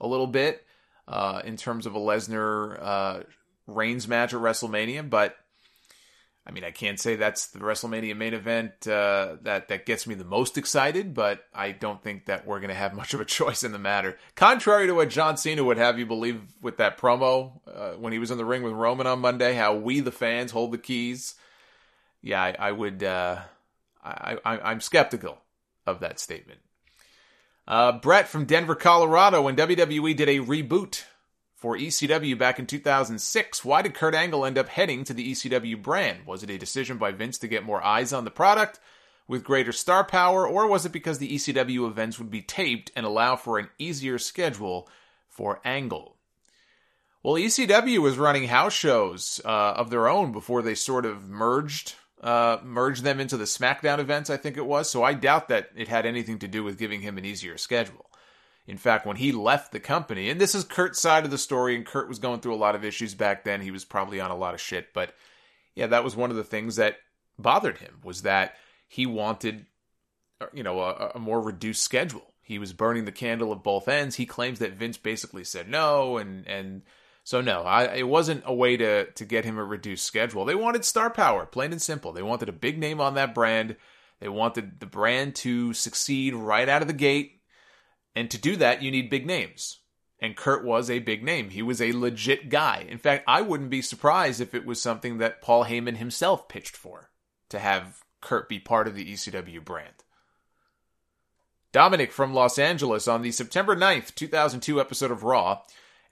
[0.00, 0.66] a little bit
[1.06, 3.20] uh, in terms of a Lesnar uh,
[3.66, 5.08] Reigns match at WrestleMania.
[5.08, 5.36] But
[6.46, 10.14] I mean, I can't say that's the WrestleMania main event uh, that that gets me
[10.14, 13.26] the most excited, but I don't think that we're going to have much of a
[13.26, 14.16] choice in the matter.
[14.34, 18.18] Contrary to what John Cena would have you believe with that promo uh, when he
[18.18, 21.34] was in the ring with Roman on Monday, how we the fans hold the keys.
[22.22, 23.02] Yeah, I, I would.
[23.02, 23.40] Uh,
[24.02, 25.38] I, I, am skeptical
[25.86, 26.60] of that statement.
[27.66, 31.04] Uh, Brett from Denver, Colorado, when WWE did a reboot
[31.54, 33.64] for ECW back in 2006.
[33.64, 36.26] Why did Kurt Angle end up heading to the ECW brand?
[36.26, 38.80] Was it a decision by Vince to get more eyes on the product
[39.28, 43.06] with greater star power, or was it because the ECW events would be taped and
[43.06, 44.88] allow for an easier schedule
[45.28, 46.16] for Angle?
[47.22, 51.94] Well, ECW was running house shows uh, of their own before they sort of merged
[52.20, 54.90] uh, merged them into the SmackDown events, I think it was.
[54.90, 58.06] So I doubt that it had anything to do with giving him an easier schedule.
[58.66, 61.74] In fact, when he left the company, and this is Kurt's side of the story,
[61.74, 63.60] and Kurt was going through a lot of issues back then.
[63.60, 65.14] He was probably on a lot of shit, but
[65.74, 66.96] yeah, that was one of the things that
[67.38, 68.54] bothered him was that
[68.86, 69.66] he wanted,
[70.40, 72.34] uh, you know, a, a more reduced schedule.
[72.42, 74.16] He was burning the candle at both ends.
[74.16, 76.82] He claims that Vince basically said no, and and
[77.30, 80.44] so no, I, it wasn't a way to to get him a reduced schedule.
[80.44, 82.12] They wanted star power, plain and simple.
[82.12, 83.76] They wanted a big name on that brand.
[84.18, 87.40] They wanted the brand to succeed right out of the gate
[88.14, 89.78] and to do that, you need big names.
[90.20, 91.50] And Kurt was a big name.
[91.50, 92.86] He was a legit guy.
[92.88, 96.76] In fact, I wouldn't be surprised if it was something that Paul Heyman himself pitched
[96.76, 97.10] for
[97.48, 100.04] to have Kurt be part of the ECW brand.
[101.72, 105.60] Dominic from Los Angeles on the September 9th, 2002 episode of Raw,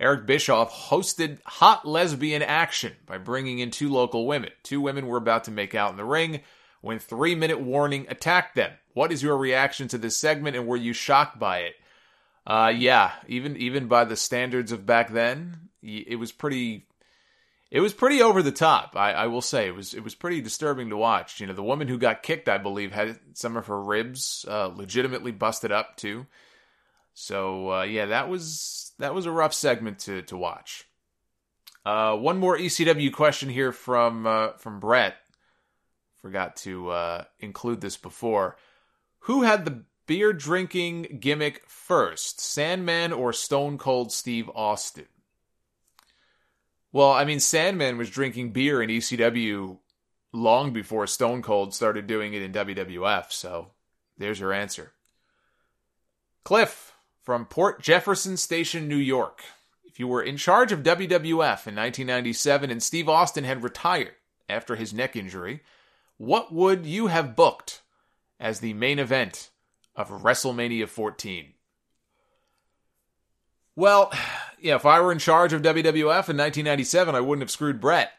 [0.01, 4.51] Eric Bischoff hosted hot lesbian action by bringing in two local women.
[4.63, 6.41] Two women were about to make out in the ring
[6.81, 8.73] when three minute warning attacked them.
[8.95, 11.75] What is your reaction to this segment and were you shocked by it?
[12.47, 16.87] Uh, yeah, even even by the standards of back then, it was pretty.
[17.71, 18.95] It was pretty over the top.
[18.97, 21.41] I, I will say it was it was pretty disturbing to watch.
[21.41, 24.69] You know, the woman who got kicked, I believe, had some of her ribs uh,
[24.69, 26.27] legitimately busted up too.
[27.13, 30.85] So uh, yeah, that was that was a rough segment to to watch.
[31.85, 35.17] Uh, one more ECW question here from uh, from Brett.
[36.17, 38.57] Forgot to uh, include this before.
[39.21, 45.07] Who had the beer drinking gimmick first, Sandman or Stone Cold Steve Austin?
[46.93, 49.79] Well, I mean, Sandman was drinking beer in ECW
[50.33, 53.73] long before Stone Cold started doing it in WWF, so
[54.17, 54.93] there's your answer.
[56.45, 56.88] Cliff
[57.29, 59.45] from Port Jefferson Station, New York.
[59.85, 64.15] If you were in charge of WWF in 1997 and Steve Austin had retired
[64.49, 65.61] after his neck injury,
[66.17, 67.83] what would you have booked
[68.41, 69.51] as the main event
[69.95, 71.53] of WrestleMania 14?
[73.77, 74.11] Well,
[74.59, 78.11] yeah, if I were in charge of WWF in 1997, I wouldn't have screwed Bret.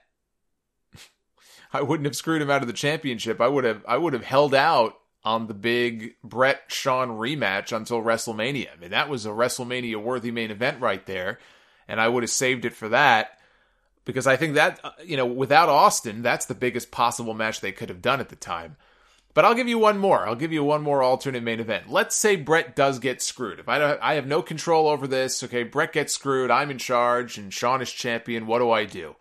[1.73, 3.41] I wouldn't have screwed him out of the championship.
[3.41, 8.01] I would have I would have held out on the big Bret Shawn rematch until
[8.01, 8.67] WrestleMania.
[8.73, 11.39] I mean, that was a WrestleMania worthy main event right there,
[11.87, 13.39] and I would have saved it for that
[14.05, 17.71] because I think that uh, you know, without Austin, that's the biggest possible match they
[17.71, 18.77] could have done at the time.
[19.35, 20.27] But I'll give you one more.
[20.27, 21.89] I'll give you one more alternate main event.
[21.89, 23.59] Let's say Bret does get screwed.
[23.59, 25.43] If I don't, I have no control over this.
[25.43, 26.49] Okay, Bret gets screwed.
[26.49, 28.47] I'm in charge, and Shawn is champion.
[28.47, 29.15] What do I do?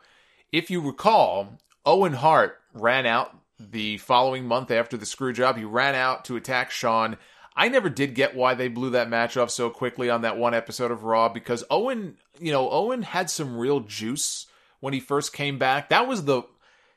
[0.50, 5.56] If you recall, Owen Hart ran out the following month after the screw job.
[5.56, 7.16] He ran out to attack Shawn.
[7.56, 10.54] I never did get why they blew that match off so quickly on that one
[10.54, 14.46] episode of Raw because Owen, you know, Owen had some real juice
[14.80, 15.88] when he first came back.
[15.88, 16.42] That was the,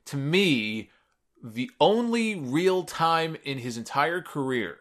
[0.05, 0.91] to me,
[1.43, 4.77] the only real time in his entire career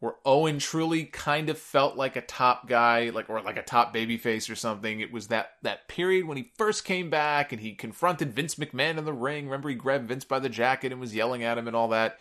[0.00, 3.94] where Owen truly kind of felt like a top guy, like or like a top
[3.94, 5.00] babyface or something.
[5.00, 8.96] It was that that period when he first came back and he confronted Vince McMahon
[8.96, 9.44] in the ring.
[9.44, 12.18] Remember, he grabbed Vince by the jacket and was yelling at him and all that.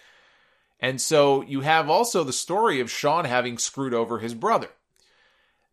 [0.82, 4.70] And so you have also the story of Shawn having screwed over his brother.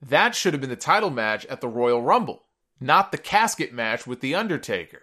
[0.00, 2.42] That should have been the title match at the Royal Rumble,
[2.80, 5.02] not the casket match with The Undertaker.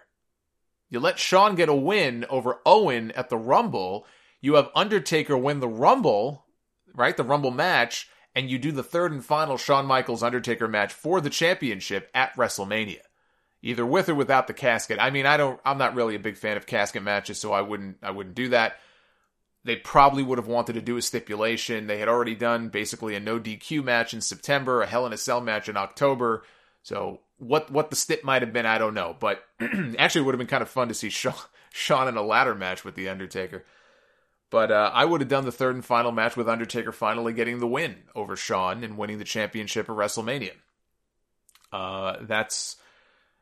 [0.88, 4.06] You let Shawn get a win over Owen at the Rumble.
[4.40, 6.43] You have Undertaker win the Rumble,
[6.94, 7.16] right?
[7.16, 11.20] The Rumble match, and you do the third and final Shawn Michaels Undertaker match for
[11.20, 13.00] the championship at WrestleMania.
[13.62, 14.98] Either with or without the casket.
[15.00, 17.62] I mean, I don't I'm not really a big fan of casket matches, so I
[17.62, 18.76] wouldn't I wouldn't do that.
[19.64, 21.86] They probably would have wanted to do a stipulation.
[21.86, 25.16] They had already done basically a no DQ match in September, a Hell in a
[25.16, 26.44] Cell match in October.
[26.82, 29.16] So what what the stip might have been, I don't know.
[29.18, 29.42] But
[29.98, 31.34] actually, it would have been kind of fun to see Shawn,
[31.72, 33.64] Shawn in a ladder match with the Undertaker.
[34.54, 37.58] But uh, I would have done the third and final match with Undertaker finally getting
[37.58, 40.52] the win over Shawn and winning the championship at WrestleMania.
[41.72, 42.76] Uh, that's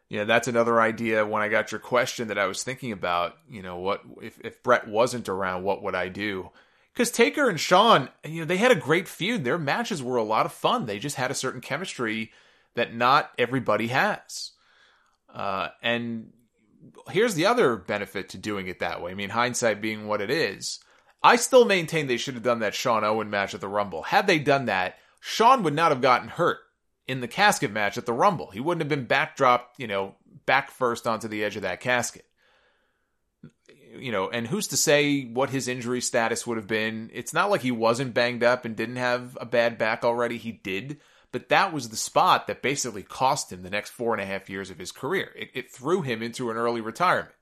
[0.08, 1.26] you know that's another idea.
[1.26, 4.62] When I got your question that I was thinking about, you know, what if if
[4.62, 6.48] Bret wasn't around, what would I do?
[6.94, 9.44] Because Taker and Shawn, you know, they had a great feud.
[9.44, 10.86] Their matches were a lot of fun.
[10.86, 12.32] They just had a certain chemistry
[12.72, 14.52] that not everybody has.
[15.28, 16.32] Uh, and
[17.10, 19.10] here's the other benefit to doing it that way.
[19.10, 20.80] I mean, hindsight being what it is,
[21.22, 24.02] I still maintain they should have done that Shawn Owen match at the Rumble.
[24.02, 26.58] Had they done that, Shawn would not have gotten hurt
[27.06, 28.50] in the casket match at the Rumble.
[28.50, 30.16] He wouldn't have been backdropped, you know,
[30.46, 32.24] back first onto the edge of that casket.
[33.94, 37.10] You know, and who's to say what his injury status would have been?
[37.12, 40.38] It's not like he wasn't banged up and didn't have a bad back already.
[40.38, 40.98] He did.
[41.30, 44.50] But that was the spot that basically cost him the next four and a half
[44.50, 45.30] years of his career.
[45.36, 47.34] It, it threw him into an early retirement.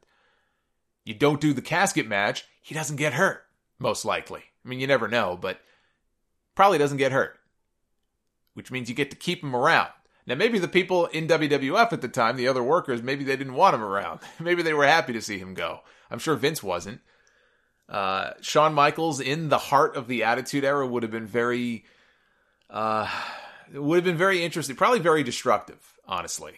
[1.04, 3.42] You don't do the casket match, he doesn't get hurt,
[3.80, 4.42] most likely.
[4.64, 5.60] I mean, you never know, but
[6.54, 7.38] probably doesn't get hurt,
[8.54, 9.88] which means you get to keep him around.
[10.26, 13.54] Now, maybe the people in WWF at the time, the other workers, maybe they didn't
[13.54, 14.20] want him around.
[14.38, 15.80] maybe they were happy to see him go.
[16.10, 17.00] I'm sure Vince wasn't.
[17.88, 21.84] Uh, Shawn Michaels in the heart of the Attitude Era would have been very.
[22.68, 23.10] Uh,
[23.74, 26.54] would have been very interesting, probably very destructive, honestly.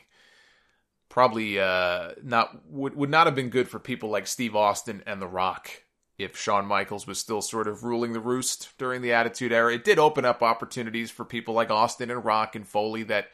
[1.09, 5.23] Probably uh, not would would not have been good for people like Steve Austin and
[5.23, 5.70] The Rock
[6.18, 9.74] if Shawn Michaels was still sort of ruling the roost during the Attitude Era.
[9.74, 13.28] It did open up opportunities for people like Austin and Rock and Foley that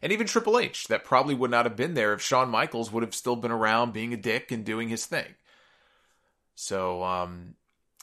[0.00, 3.04] and even Triple H that probably would not have been there if Shawn Michaels would
[3.04, 5.34] have still been around being a dick and doing his thing.
[6.54, 7.54] So um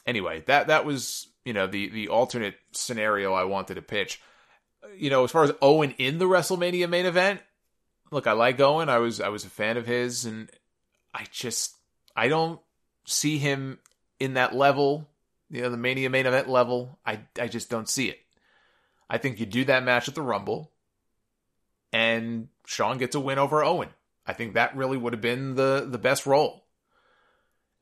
[0.06, 4.20] anyway, that that was, you know, the the alternate scenario I wanted to pitch
[4.96, 7.40] you know, as far as Owen in the WrestleMania main event,
[8.10, 8.88] look, I like Owen.
[8.88, 10.50] I was I was a fan of his, and
[11.14, 11.76] I just
[12.16, 12.60] I don't
[13.04, 13.78] see him
[14.20, 15.08] in that level,
[15.50, 18.20] you know, the Mania main event level, I I just don't see it.
[19.08, 20.70] I think you do that match at the Rumble,
[21.92, 23.88] and Shawn gets a win over Owen.
[24.26, 26.64] I think that really would have been the the best role.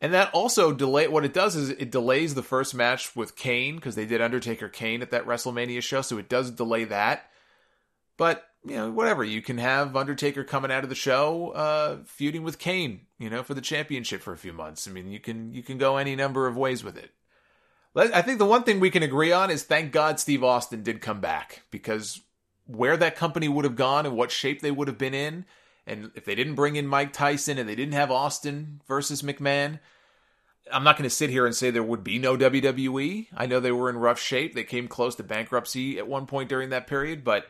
[0.01, 3.75] And that also delay what it does is it delays the first match with Kane
[3.75, 7.29] because they did Undertaker Kane at that WrestleMania show, so it does delay that.
[8.17, 12.43] But you know, whatever you can have Undertaker coming out of the show, uh, feuding
[12.43, 14.89] with Kane, you know, for the championship for a few months.
[14.89, 17.13] I mean, you can you can go any number of ways with it.
[17.97, 21.01] I think the one thing we can agree on is thank God Steve Austin did
[21.01, 22.21] come back because
[22.67, 25.47] where that company would have gone and what shape they would have been in
[25.89, 29.81] and if they didn't bring in Mike Tyson and they didn't have Austin versus McMahon,
[30.71, 33.29] I'm not going to sit here and say there would be no WWE.
[33.35, 34.55] I know they were in rough shape.
[34.55, 37.47] They came close to bankruptcy at one point during that period, but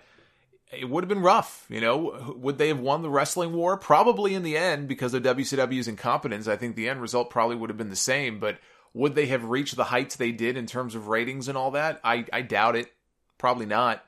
[0.70, 1.66] it would have been rough.
[1.69, 3.77] You know, would they have won the wrestling war?
[3.77, 6.49] Probably in the end because of WCW's incompetence.
[6.49, 8.59] I think the end result probably would have been the same, but
[8.93, 12.01] would they have reached the heights they did in terms of ratings and all that?
[12.05, 12.93] I, I doubt it.
[13.39, 14.05] Probably not.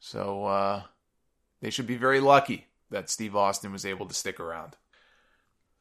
[0.00, 0.82] So, uh,
[1.60, 4.76] they should be very lucky that Steve Austin was able to stick around.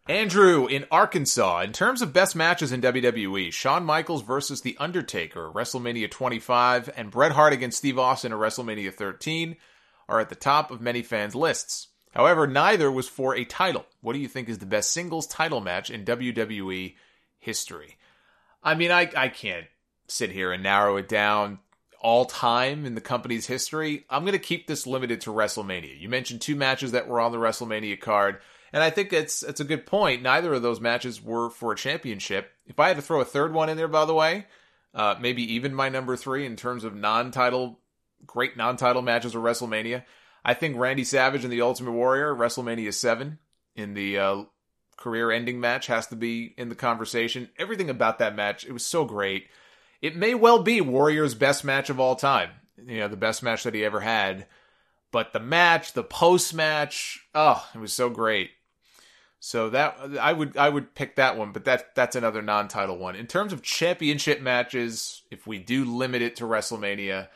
[0.08, 1.62] Andrew in Arkansas.
[1.62, 7.12] In terms of best matches in WWE, Shawn Michaels versus The Undertaker, WrestleMania 25, and
[7.12, 9.56] Bret Hart against Steve Austin at WrestleMania 13
[10.10, 11.88] are at the top of many fans' lists.
[12.12, 13.86] However, neither was for a title.
[14.02, 16.96] What do you think is the best singles title match in WWE
[17.38, 17.98] history?
[18.64, 19.68] I mean, I, I can't
[20.08, 21.60] sit here and narrow it down
[22.02, 26.00] all time in the company's history, I'm going to keep this limited to WrestleMania.
[26.00, 28.40] You mentioned two matches that were on the WrestleMania card,
[28.72, 30.22] and I think it's it's a good point.
[30.22, 32.52] Neither of those matches were for a championship.
[32.66, 34.46] If I had to throw a third one in there, by the way,
[34.94, 37.80] uh, maybe even my number three in terms of non-title,
[38.26, 40.04] great non-title matches of WrestleMania,
[40.44, 43.40] I think Randy Savage and the Ultimate Warrior, WrestleMania seven,
[43.76, 44.44] in the uh,
[44.98, 47.50] career-ending match, has to be in the conversation.
[47.58, 49.48] Everything about that match, it was so great
[50.02, 52.52] it may well be Warrior's best match of all time.
[52.78, 54.48] You know, the best match that he ever had.
[55.12, 58.52] But the match, the post match, oh, it was so great.
[59.42, 63.16] So that I would I would pick that one, but that that's another non-title one.
[63.16, 67.30] In terms of championship matches, if we do limit it to WrestleMania,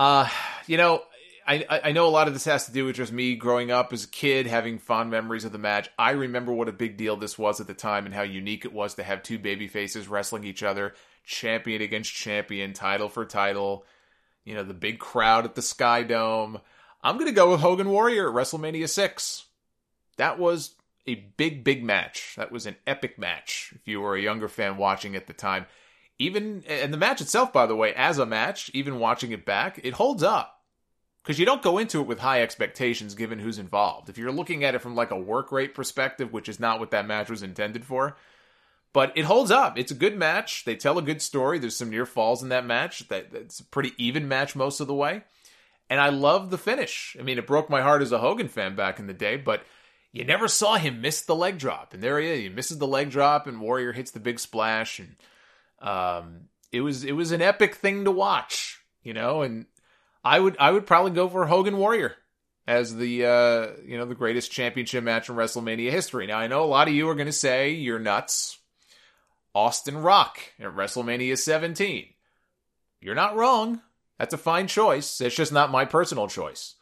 [0.00, 0.28] uh,
[0.66, 1.02] you know,
[1.46, 3.92] I I know a lot of this has to do with just me growing up
[3.92, 5.90] as a kid, having fond memories of the match.
[5.98, 8.72] I remember what a big deal this was at the time and how unique it
[8.72, 10.94] was to have two baby faces wrestling each other
[11.26, 13.84] champion against champion, title for title,
[14.42, 16.60] you know, the big crowd at the Sky Dome.
[17.02, 19.44] I'm going to go with Hogan Warrior at WrestleMania 6.
[20.16, 22.36] That was a big, big match.
[22.38, 25.66] That was an epic match if you were a younger fan watching at the time.
[26.20, 29.80] Even, and the match itself, by the way, as a match, even watching it back,
[29.82, 30.60] it holds up.
[31.22, 34.10] Because you don't go into it with high expectations given who's involved.
[34.10, 36.90] If you're looking at it from like a work rate perspective, which is not what
[36.90, 38.18] that match was intended for,
[38.92, 39.78] but it holds up.
[39.78, 40.64] It's a good match.
[40.66, 41.58] They tell a good story.
[41.58, 43.08] There's some near falls in that match.
[43.08, 45.22] That it's a pretty even match most of the way.
[45.88, 47.16] And I love the finish.
[47.18, 49.62] I mean, it broke my heart as a Hogan fan back in the day, but
[50.12, 51.94] you never saw him miss the leg drop.
[51.94, 52.40] And there he is.
[52.40, 54.98] He misses the leg drop, and Warrior hits the big splash.
[54.98, 55.16] And
[55.80, 59.42] um, it was it was an epic thing to watch, you know.
[59.42, 59.66] And
[60.24, 62.16] I would I would probably go for Hogan Warrior
[62.66, 66.26] as the uh, you know the greatest championship match in WrestleMania history.
[66.26, 68.58] Now I know a lot of you are going to say you're nuts
[69.54, 72.06] Austin Rock at WrestleMania 17.
[73.00, 73.80] You're not wrong.
[74.18, 75.20] That's a fine choice.
[75.20, 76.74] It's just not my personal choice.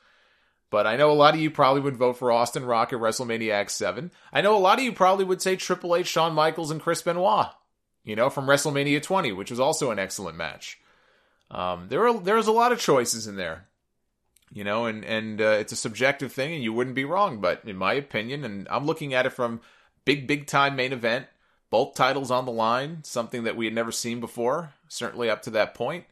[0.71, 3.65] But I know a lot of you probably would vote for Austin Rock at WrestleMania
[3.65, 4.11] X7.
[4.33, 7.01] I know a lot of you probably would say Triple H, Shawn Michaels, and Chris
[7.01, 7.47] Benoit,
[8.05, 10.79] you know, from WrestleMania 20, which was also an excellent match.
[11.51, 13.67] Um, there are there's a lot of choices in there,
[14.53, 17.41] you know, and and uh, it's a subjective thing, and you wouldn't be wrong.
[17.41, 19.61] But in my opinion, and I'm looking at it from
[20.05, 21.27] big big time main event,
[21.71, 25.51] both titles on the line, something that we had never seen before, certainly up to
[25.51, 26.05] that point.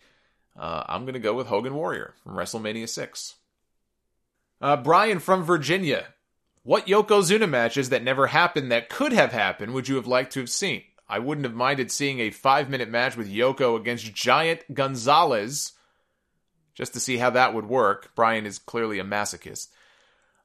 [0.58, 3.34] Uh, I'm going to go with Hogan Warrior from WrestleMania 6.
[4.60, 6.06] Uh, Brian from Virginia.
[6.62, 10.40] What Yokozuna matches that never happened that could have happened would you have liked to
[10.40, 10.82] have seen?
[11.08, 15.72] I wouldn't have minded seeing a five minute match with Yoko against Giant Gonzalez
[16.74, 18.10] just to see how that would work.
[18.14, 19.68] Brian is clearly a masochist.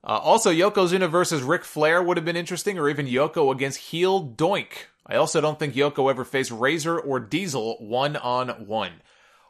[0.04, 4.26] Uh, also, Yokozuna versus Ric Flair would have been interesting, or even Yoko against Heel
[4.26, 9.02] Doink I also don't think Yoko ever faced Razor or Diesel one on one.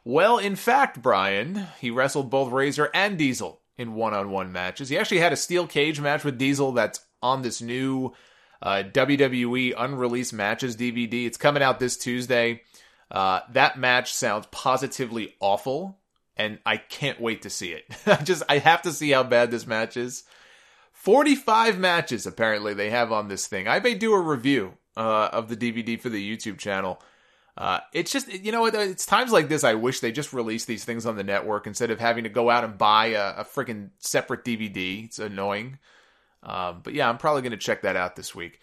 [0.04, 4.88] Well, in fact, Brian, he wrestled both Razor and Diesel in one on one matches.
[4.88, 8.12] He actually had a steel cage match with Diesel that's on this new
[8.62, 11.26] uh, WWE unreleased matches DVD.
[11.26, 12.62] It's coming out this Tuesday.
[13.10, 15.98] Uh, that match sounds positively awful,
[16.36, 17.84] and I can't wait to see it.
[18.06, 20.24] I just I have to see how bad this match is.
[20.92, 23.66] 45 matches apparently they have on this thing.
[23.66, 27.02] I may do a review uh, of the DVD for the YouTube channel.
[27.58, 30.84] Uh, it's just you know it's times like this I wish they just release these
[30.84, 33.90] things on the network instead of having to go out and buy a, a freaking
[33.98, 35.04] separate DVD.
[35.04, 35.78] It's annoying.
[36.42, 38.60] Um, but yeah, I'm probably going to check that out this week.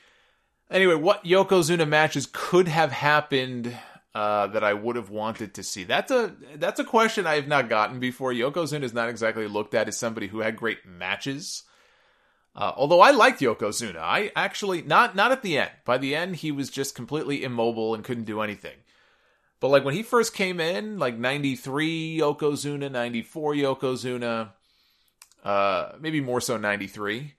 [0.69, 3.75] Anyway, what Yokozuna matches could have happened
[4.13, 5.83] uh, that I would have wanted to see?
[5.83, 8.33] That's a that's a question I have not gotten before.
[8.33, 11.63] Yokozuna is not exactly looked at as somebody who had great matches.
[12.55, 15.71] Uh, although I liked Yokozuna, I actually not not at the end.
[15.85, 18.77] By the end, he was just completely immobile and couldn't do anything.
[19.59, 24.49] But like when he first came in, like '93 Yokozuna, '94 Yokozuna,
[25.43, 27.33] uh, maybe more so '93,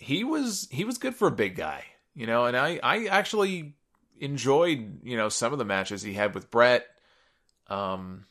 [0.00, 2.46] he was he was good for a big guy, you know.
[2.46, 3.74] And I I actually
[4.18, 6.86] enjoyed you know some of the matches he had with Bret.
[7.68, 8.26] Um,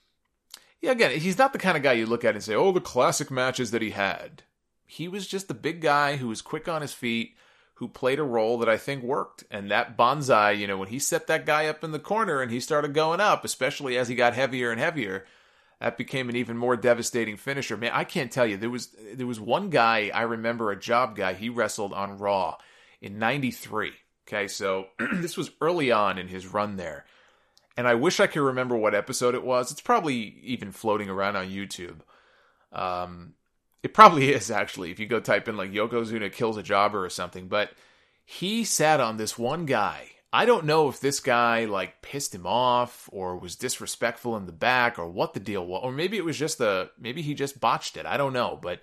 [0.81, 2.81] yeah, again, he's not the kind of guy you look at and say, "Oh, the
[2.81, 4.43] classic matches that he had."
[4.89, 7.35] he was just a big guy who was quick on his feet,
[7.75, 9.43] who played a role that I think worked.
[9.51, 12.49] And that Banzai, you know, when he set that guy up in the corner and
[12.49, 15.27] he started going up, especially as he got heavier and heavier,
[15.79, 17.77] that became an even more devastating finisher.
[17.77, 18.57] Man, I can't tell you.
[18.57, 22.57] There was there was one guy I remember, a job guy, he wrestled on Raw
[23.01, 23.91] in 93.
[24.27, 27.05] Okay, so this was early on in his run there.
[27.77, 29.71] And I wish I could remember what episode it was.
[29.71, 31.99] It's probably even floating around on YouTube.
[32.73, 33.35] Um,
[33.81, 37.09] it probably is actually if you go type in like Yokozuna kills a jobber or
[37.09, 37.47] something.
[37.47, 37.71] But
[38.25, 40.11] he sat on this one guy.
[40.31, 44.51] I don't know if this guy like pissed him off or was disrespectful in the
[44.51, 47.59] back or what the deal was, or maybe it was just the maybe he just
[47.59, 48.05] botched it.
[48.05, 48.81] I don't know, but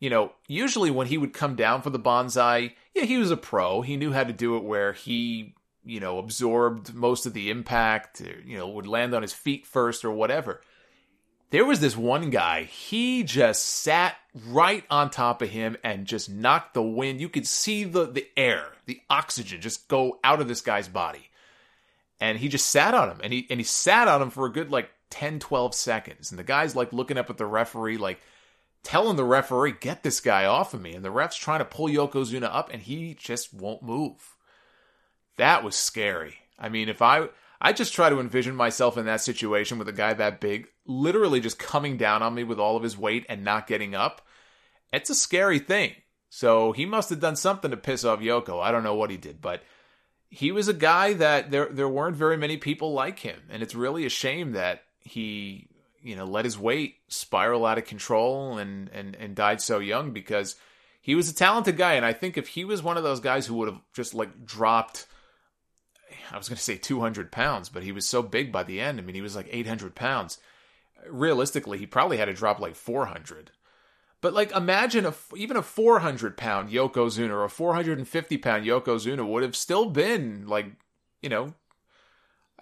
[0.00, 3.36] you know, usually when he would come down for the Banzai, yeah, he was a
[3.36, 3.82] pro.
[3.82, 5.54] He knew how to do it where he,
[5.84, 10.04] you know, absorbed most of the impact, you know, would land on his feet first
[10.04, 10.60] or whatever
[11.50, 14.16] there was this one guy, he just sat
[14.46, 17.20] right on top of him and just knocked the wind.
[17.20, 21.30] You could see the, the air, the oxygen just go out of this guy's body.
[22.20, 24.52] And he just sat on him and he and he sat on him for a
[24.52, 26.32] good like 10, 12 seconds.
[26.32, 28.18] And the guy's like looking up at the referee, like
[28.82, 30.94] telling the referee, get this guy off of me.
[30.94, 34.36] And the ref's trying to pull Yokozuna up and he just won't move.
[35.36, 36.36] That was scary.
[36.58, 37.28] I mean, if I
[37.60, 41.40] I just try to envision myself in that situation with a guy that big, literally
[41.40, 44.26] just coming down on me with all of his weight and not getting up.
[44.92, 45.94] It's a scary thing.
[46.30, 48.62] So he must have done something to piss off Yoko.
[48.62, 49.62] I don't know what he did, but
[50.28, 53.74] he was a guy that there there weren't very many people like him, and it's
[53.74, 55.68] really a shame that he
[56.02, 60.12] you know let his weight spiral out of control and and and died so young
[60.12, 60.56] because
[61.00, 63.46] he was a talented guy, and I think if he was one of those guys
[63.46, 65.06] who would have just like dropped
[66.30, 68.98] I was going to say 200 pounds, but he was so big by the end.
[68.98, 70.38] I mean, he was like 800 pounds.
[71.08, 73.50] Realistically, he probably had to drop like 400.
[74.20, 79.42] But like, imagine a, even a 400 pound Yokozuna or a 450 pound Yokozuna would
[79.42, 80.66] have still been like,
[81.22, 81.54] you know,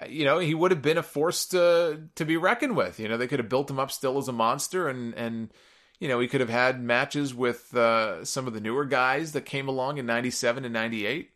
[0.08, 3.00] you know, he would have been a force to to be reckoned with.
[3.00, 5.50] You know, they could have built him up still as a monster, and and
[5.98, 9.46] you know, he could have had matches with uh, some of the newer guys that
[9.46, 11.30] came along in '97 and '98.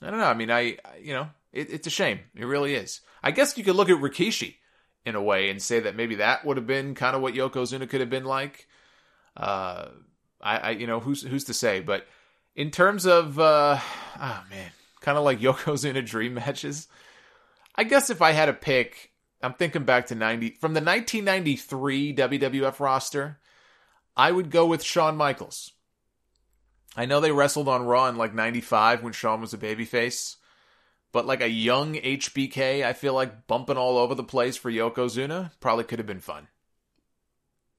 [0.00, 0.24] I don't know.
[0.24, 2.20] I mean, I, you know, it, it's a shame.
[2.34, 3.00] It really is.
[3.22, 4.54] I guess you could look at Rikishi
[5.04, 7.88] in a way and say that maybe that would have been kind of what Yokozuna
[7.88, 8.66] could have been like.
[9.38, 9.88] Uh,
[10.40, 11.80] I, I, you know, who's who's to say?
[11.80, 12.06] But
[12.54, 13.78] in terms of, uh,
[14.20, 14.70] oh man,
[15.00, 16.88] kind of like Yokozuna dream matches.
[17.74, 22.14] I guess if I had a pick, I'm thinking back to 90 from the 1993
[22.14, 23.38] WWF roster,
[24.16, 25.72] I would go with Shawn Michaels.
[26.96, 30.36] I know they wrestled on Raw in like 95 when Shawn was a babyface.
[31.12, 35.52] But like a young HBK, I feel like bumping all over the place for Yokozuna
[35.60, 36.48] probably could have been fun.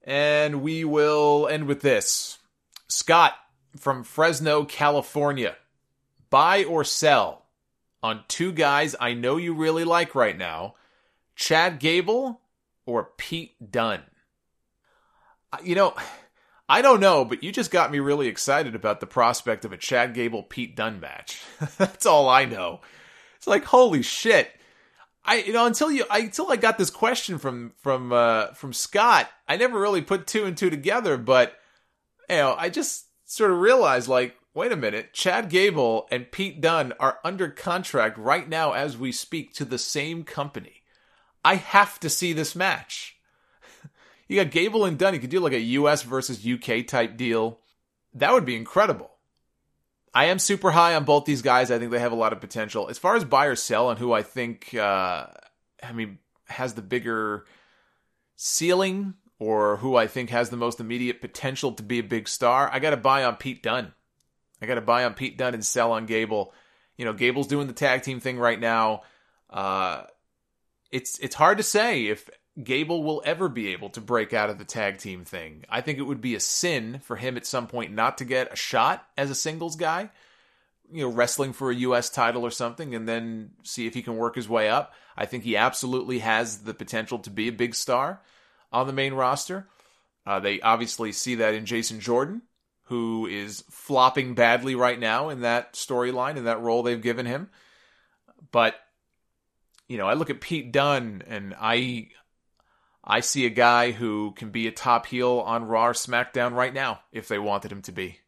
[0.03, 2.39] And we will end with this.
[2.87, 3.33] Scott
[3.77, 5.55] from Fresno, California.
[6.29, 7.45] Buy or sell
[8.01, 10.75] on two guys I know you really like right now
[11.35, 12.41] Chad Gable
[12.85, 14.03] or Pete Dunne?
[15.63, 15.95] You know,
[16.67, 19.77] I don't know, but you just got me really excited about the prospect of a
[19.77, 21.41] Chad Gable Pete Dunne match.
[21.77, 22.81] That's all I know.
[23.37, 24.51] It's like holy shit.
[25.29, 28.73] I you know until you I until I got this question from from uh from
[28.73, 31.53] Scott, I never really put two and two together, but
[32.27, 36.59] you know, I just sort of realized like wait a minute, Chad Gable and Pete
[36.59, 40.81] Dunne are under contract right now as we speak to the same company.
[41.45, 43.15] I have to see this match.
[44.27, 45.15] You got Gable and Dunne.
[45.15, 47.61] You could do like a US versus UK type deal.
[48.13, 49.09] That would be incredible.
[50.13, 51.71] I am super high on both these guys.
[51.71, 52.89] I think they have a lot of potential.
[52.89, 55.27] As far as buy or sell and who I think, uh,
[55.83, 57.45] I mean, has the bigger
[58.35, 62.69] ceiling or who I think has the most immediate potential to be a big star,
[62.71, 63.93] I got to buy on Pete Dunne.
[64.61, 66.53] I got to buy on Pete Dunne and sell on Gable.
[66.97, 69.03] You know, Gable's doing the tag team thing right now.
[69.49, 70.03] Uh,
[70.91, 72.29] it's it's hard to say if
[72.63, 75.65] Gable will ever be able to break out of the tag team thing.
[75.69, 78.53] I think it would be a sin for him at some point not to get
[78.53, 80.09] a shot as a singles guy.
[80.91, 82.09] You know, wrestling for a U.S.
[82.09, 84.93] title or something, and then see if he can work his way up.
[85.15, 88.21] I think he absolutely has the potential to be a big star
[88.71, 89.67] on the main roster.
[90.25, 92.41] Uh, they obviously see that in Jason Jordan,
[92.85, 97.49] who is flopping badly right now in that storyline, in that role they've given him.
[98.51, 98.75] But
[99.87, 102.09] you know, I look at Pete Dunne and I
[103.09, 106.73] I see a guy who can be a top heel on Raw or SmackDown right
[106.73, 108.19] now if they wanted him to be.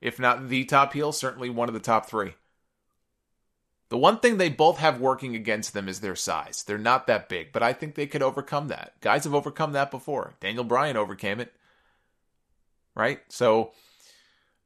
[0.00, 2.34] If not the top heel, certainly one of the top 3.
[3.90, 6.64] The one thing they both have working against them is their size.
[6.64, 9.00] They're not that big, but I think they could overcome that.
[9.00, 10.34] Guys have overcome that before.
[10.40, 11.52] Daniel Bryan overcame it.
[12.96, 13.20] Right?
[13.28, 13.70] So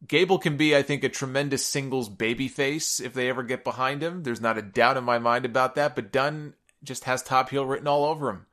[0.07, 4.23] Gable can be, I think, a tremendous singles babyface if they ever get behind him.
[4.23, 7.67] There's not a doubt in my mind about that, but Dunne just has top heel
[7.67, 8.47] written all over him.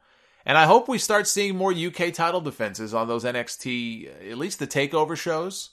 [0.45, 4.59] And I hope we start seeing more UK title defenses on those NXT, at least
[4.59, 5.71] the takeover shows.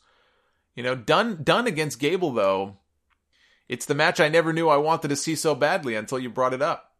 [0.74, 2.78] You know, done done against Gable though,
[3.68, 6.54] it's the match I never knew I wanted to see so badly until you brought
[6.54, 6.92] it up.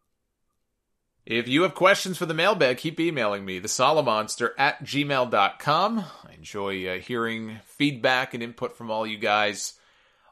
[1.25, 5.99] If you have questions for the mailbag, keep emailing me, thesolomonster at gmail.com.
[5.99, 9.73] I enjoy uh, hearing feedback and input from all you guys.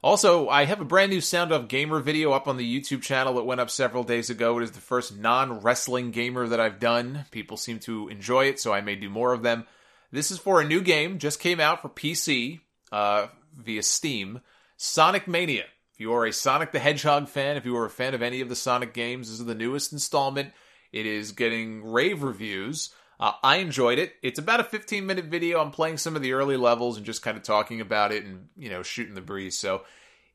[0.03, 3.35] Also, I have a brand new Sound Off Gamer video up on the YouTube channel
[3.35, 4.57] that went up several days ago.
[4.57, 7.25] It is the first non wrestling gamer that I've done.
[7.29, 9.67] People seem to enjoy it, so I may do more of them.
[10.11, 12.61] This is for a new game, just came out for PC
[12.91, 14.41] uh, via Steam
[14.75, 15.65] Sonic Mania.
[15.93, 18.41] If you are a Sonic the Hedgehog fan, if you are a fan of any
[18.41, 20.51] of the Sonic games, this is the newest installment.
[20.91, 22.89] It is getting rave reviews.
[23.21, 24.15] Uh, I enjoyed it.
[24.23, 25.61] It's about a 15 minute video.
[25.61, 28.47] I'm playing some of the early levels and just kind of talking about it and,
[28.57, 29.57] you know, shooting the breeze.
[29.57, 29.83] So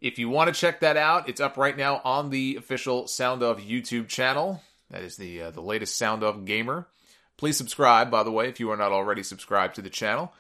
[0.00, 3.42] if you want to check that out, it's up right now on the official Sound
[3.42, 4.62] Off YouTube channel.
[4.90, 6.86] That is the uh, the latest Sound Off Gamer.
[7.36, 10.32] Please subscribe, by the way, if you are not already subscribed to the channel.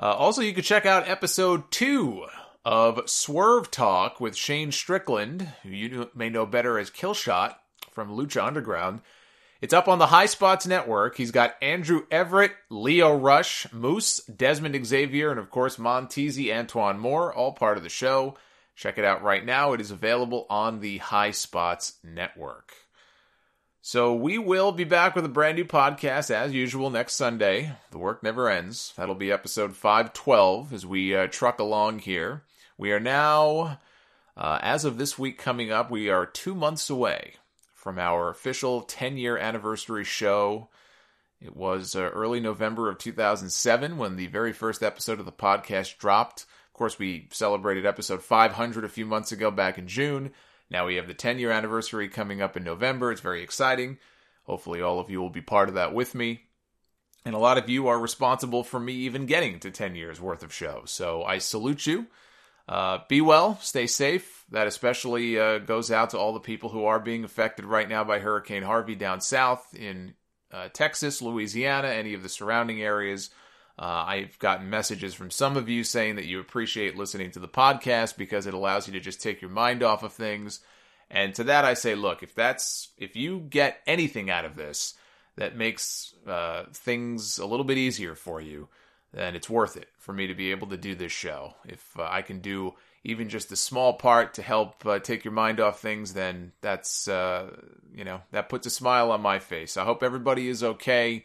[0.00, 2.26] Uh, also, you can check out episode two
[2.64, 7.54] of Swerve Talk with Shane Strickland, who you may know better as Killshot
[7.92, 9.00] from Lucha Underground.
[9.60, 11.16] It's up on the High Spots Network.
[11.16, 17.34] He's got Andrew Everett, Lio Rush, Moose, Desmond Xavier, and of course Montezzi Antoine Moore,
[17.34, 18.36] all part of the show.
[18.76, 19.72] Check it out right now.
[19.72, 22.72] It is available on the High Spots Network.
[23.82, 27.72] So we will be back with a brand new podcast as usual next Sunday.
[27.90, 28.92] The work never ends.
[28.96, 32.44] That'll be episode 512 as we uh, truck along here.
[32.76, 33.80] We are now,
[34.36, 37.34] uh, as of this week coming up, we are two months away
[37.88, 40.68] from our official 10 year anniversary show.
[41.40, 45.96] It was uh, early November of 2007 when the very first episode of the podcast
[45.96, 46.42] dropped.
[46.42, 50.32] Of course, we celebrated episode 500 a few months ago back in June.
[50.70, 53.10] Now we have the 10 year anniversary coming up in November.
[53.10, 53.96] It's very exciting.
[54.42, 56.42] Hopefully, all of you will be part of that with me.
[57.24, 60.42] And a lot of you are responsible for me even getting to 10 years worth
[60.42, 60.90] of shows.
[60.90, 62.06] So I salute you.
[62.68, 64.37] Uh, be well, stay safe.
[64.50, 68.02] That especially uh, goes out to all the people who are being affected right now
[68.04, 70.14] by Hurricane Harvey down south in
[70.50, 73.30] uh, Texas, Louisiana, any of the surrounding areas.
[73.78, 77.48] Uh, I've gotten messages from some of you saying that you appreciate listening to the
[77.48, 80.60] podcast because it allows you to just take your mind off of things.
[81.10, 84.94] And to that, I say, look, if that's if you get anything out of this
[85.36, 88.68] that makes uh, things a little bit easier for you,
[89.12, 91.54] then it's worth it for me to be able to do this show.
[91.64, 92.74] If uh, I can do
[93.08, 97.08] even just a small part to help uh, take your mind off things, then that's
[97.08, 97.50] uh,
[97.94, 99.78] you know that puts a smile on my face.
[99.78, 101.24] I hope everybody is okay.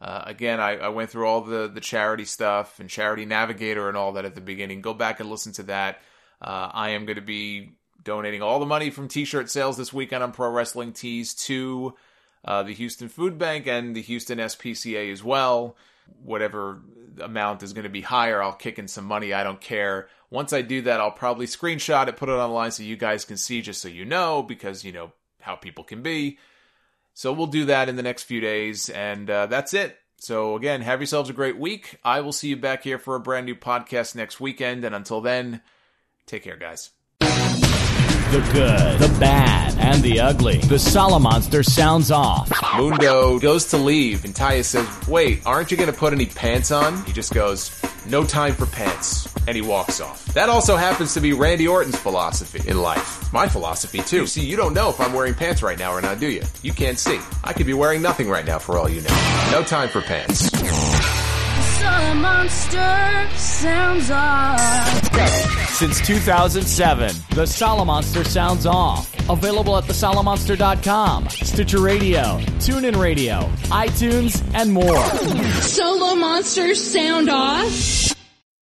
[0.00, 3.96] Uh, again, I, I, went through all the the charity stuff and Charity Navigator and
[3.96, 4.80] all that at the beginning.
[4.80, 5.98] Go back and listen to that.
[6.40, 7.72] Uh, I am going to be
[8.02, 11.94] donating all the money from T-shirt sales this weekend on Pro Wrestling Tees to
[12.44, 15.76] uh, the Houston Food Bank and the Houston SPCA as well.
[16.22, 16.82] Whatever
[17.20, 19.32] amount is going to be higher, I'll kick in some money.
[19.32, 20.08] I don't care.
[20.30, 23.36] Once I do that, I'll probably screenshot it, put it online so you guys can
[23.36, 26.38] see, just so you know, because you know how people can be.
[27.14, 29.96] So we'll do that in the next few days, and uh, that's it.
[30.18, 31.98] So again, have yourselves a great week.
[32.02, 35.20] I will see you back here for a brand new podcast next weekend, and until
[35.20, 35.60] then,
[36.26, 36.90] take care, guys.
[38.34, 40.58] The good, the bad, and the ugly.
[40.58, 42.50] The Solomonster sounds off.
[42.76, 46.72] Mundo goes to leave, and Taya says, Wait, aren't you going to put any pants
[46.72, 47.04] on?
[47.04, 49.32] He just goes, No time for pants.
[49.46, 50.24] And he walks off.
[50.34, 53.32] That also happens to be Randy Orton's philosophy in life.
[53.32, 54.26] My philosophy, too.
[54.26, 56.42] See, you don't know if I'm wearing pants right now or not, do you?
[56.60, 57.20] You can't see.
[57.44, 59.48] I could be wearing nothing right now for all you know.
[59.52, 60.50] No time for pants.
[62.14, 65.68] Monster sounds off.
[65.70, 69.12] Since 2007, the Solomonster sounds off.
[69.28, 75.02] Available at thesolomonster.com, Stitcher Radio, TuneIn Radio, iTunes, and more.
[75.60, 78.14] Solomonster's sound off.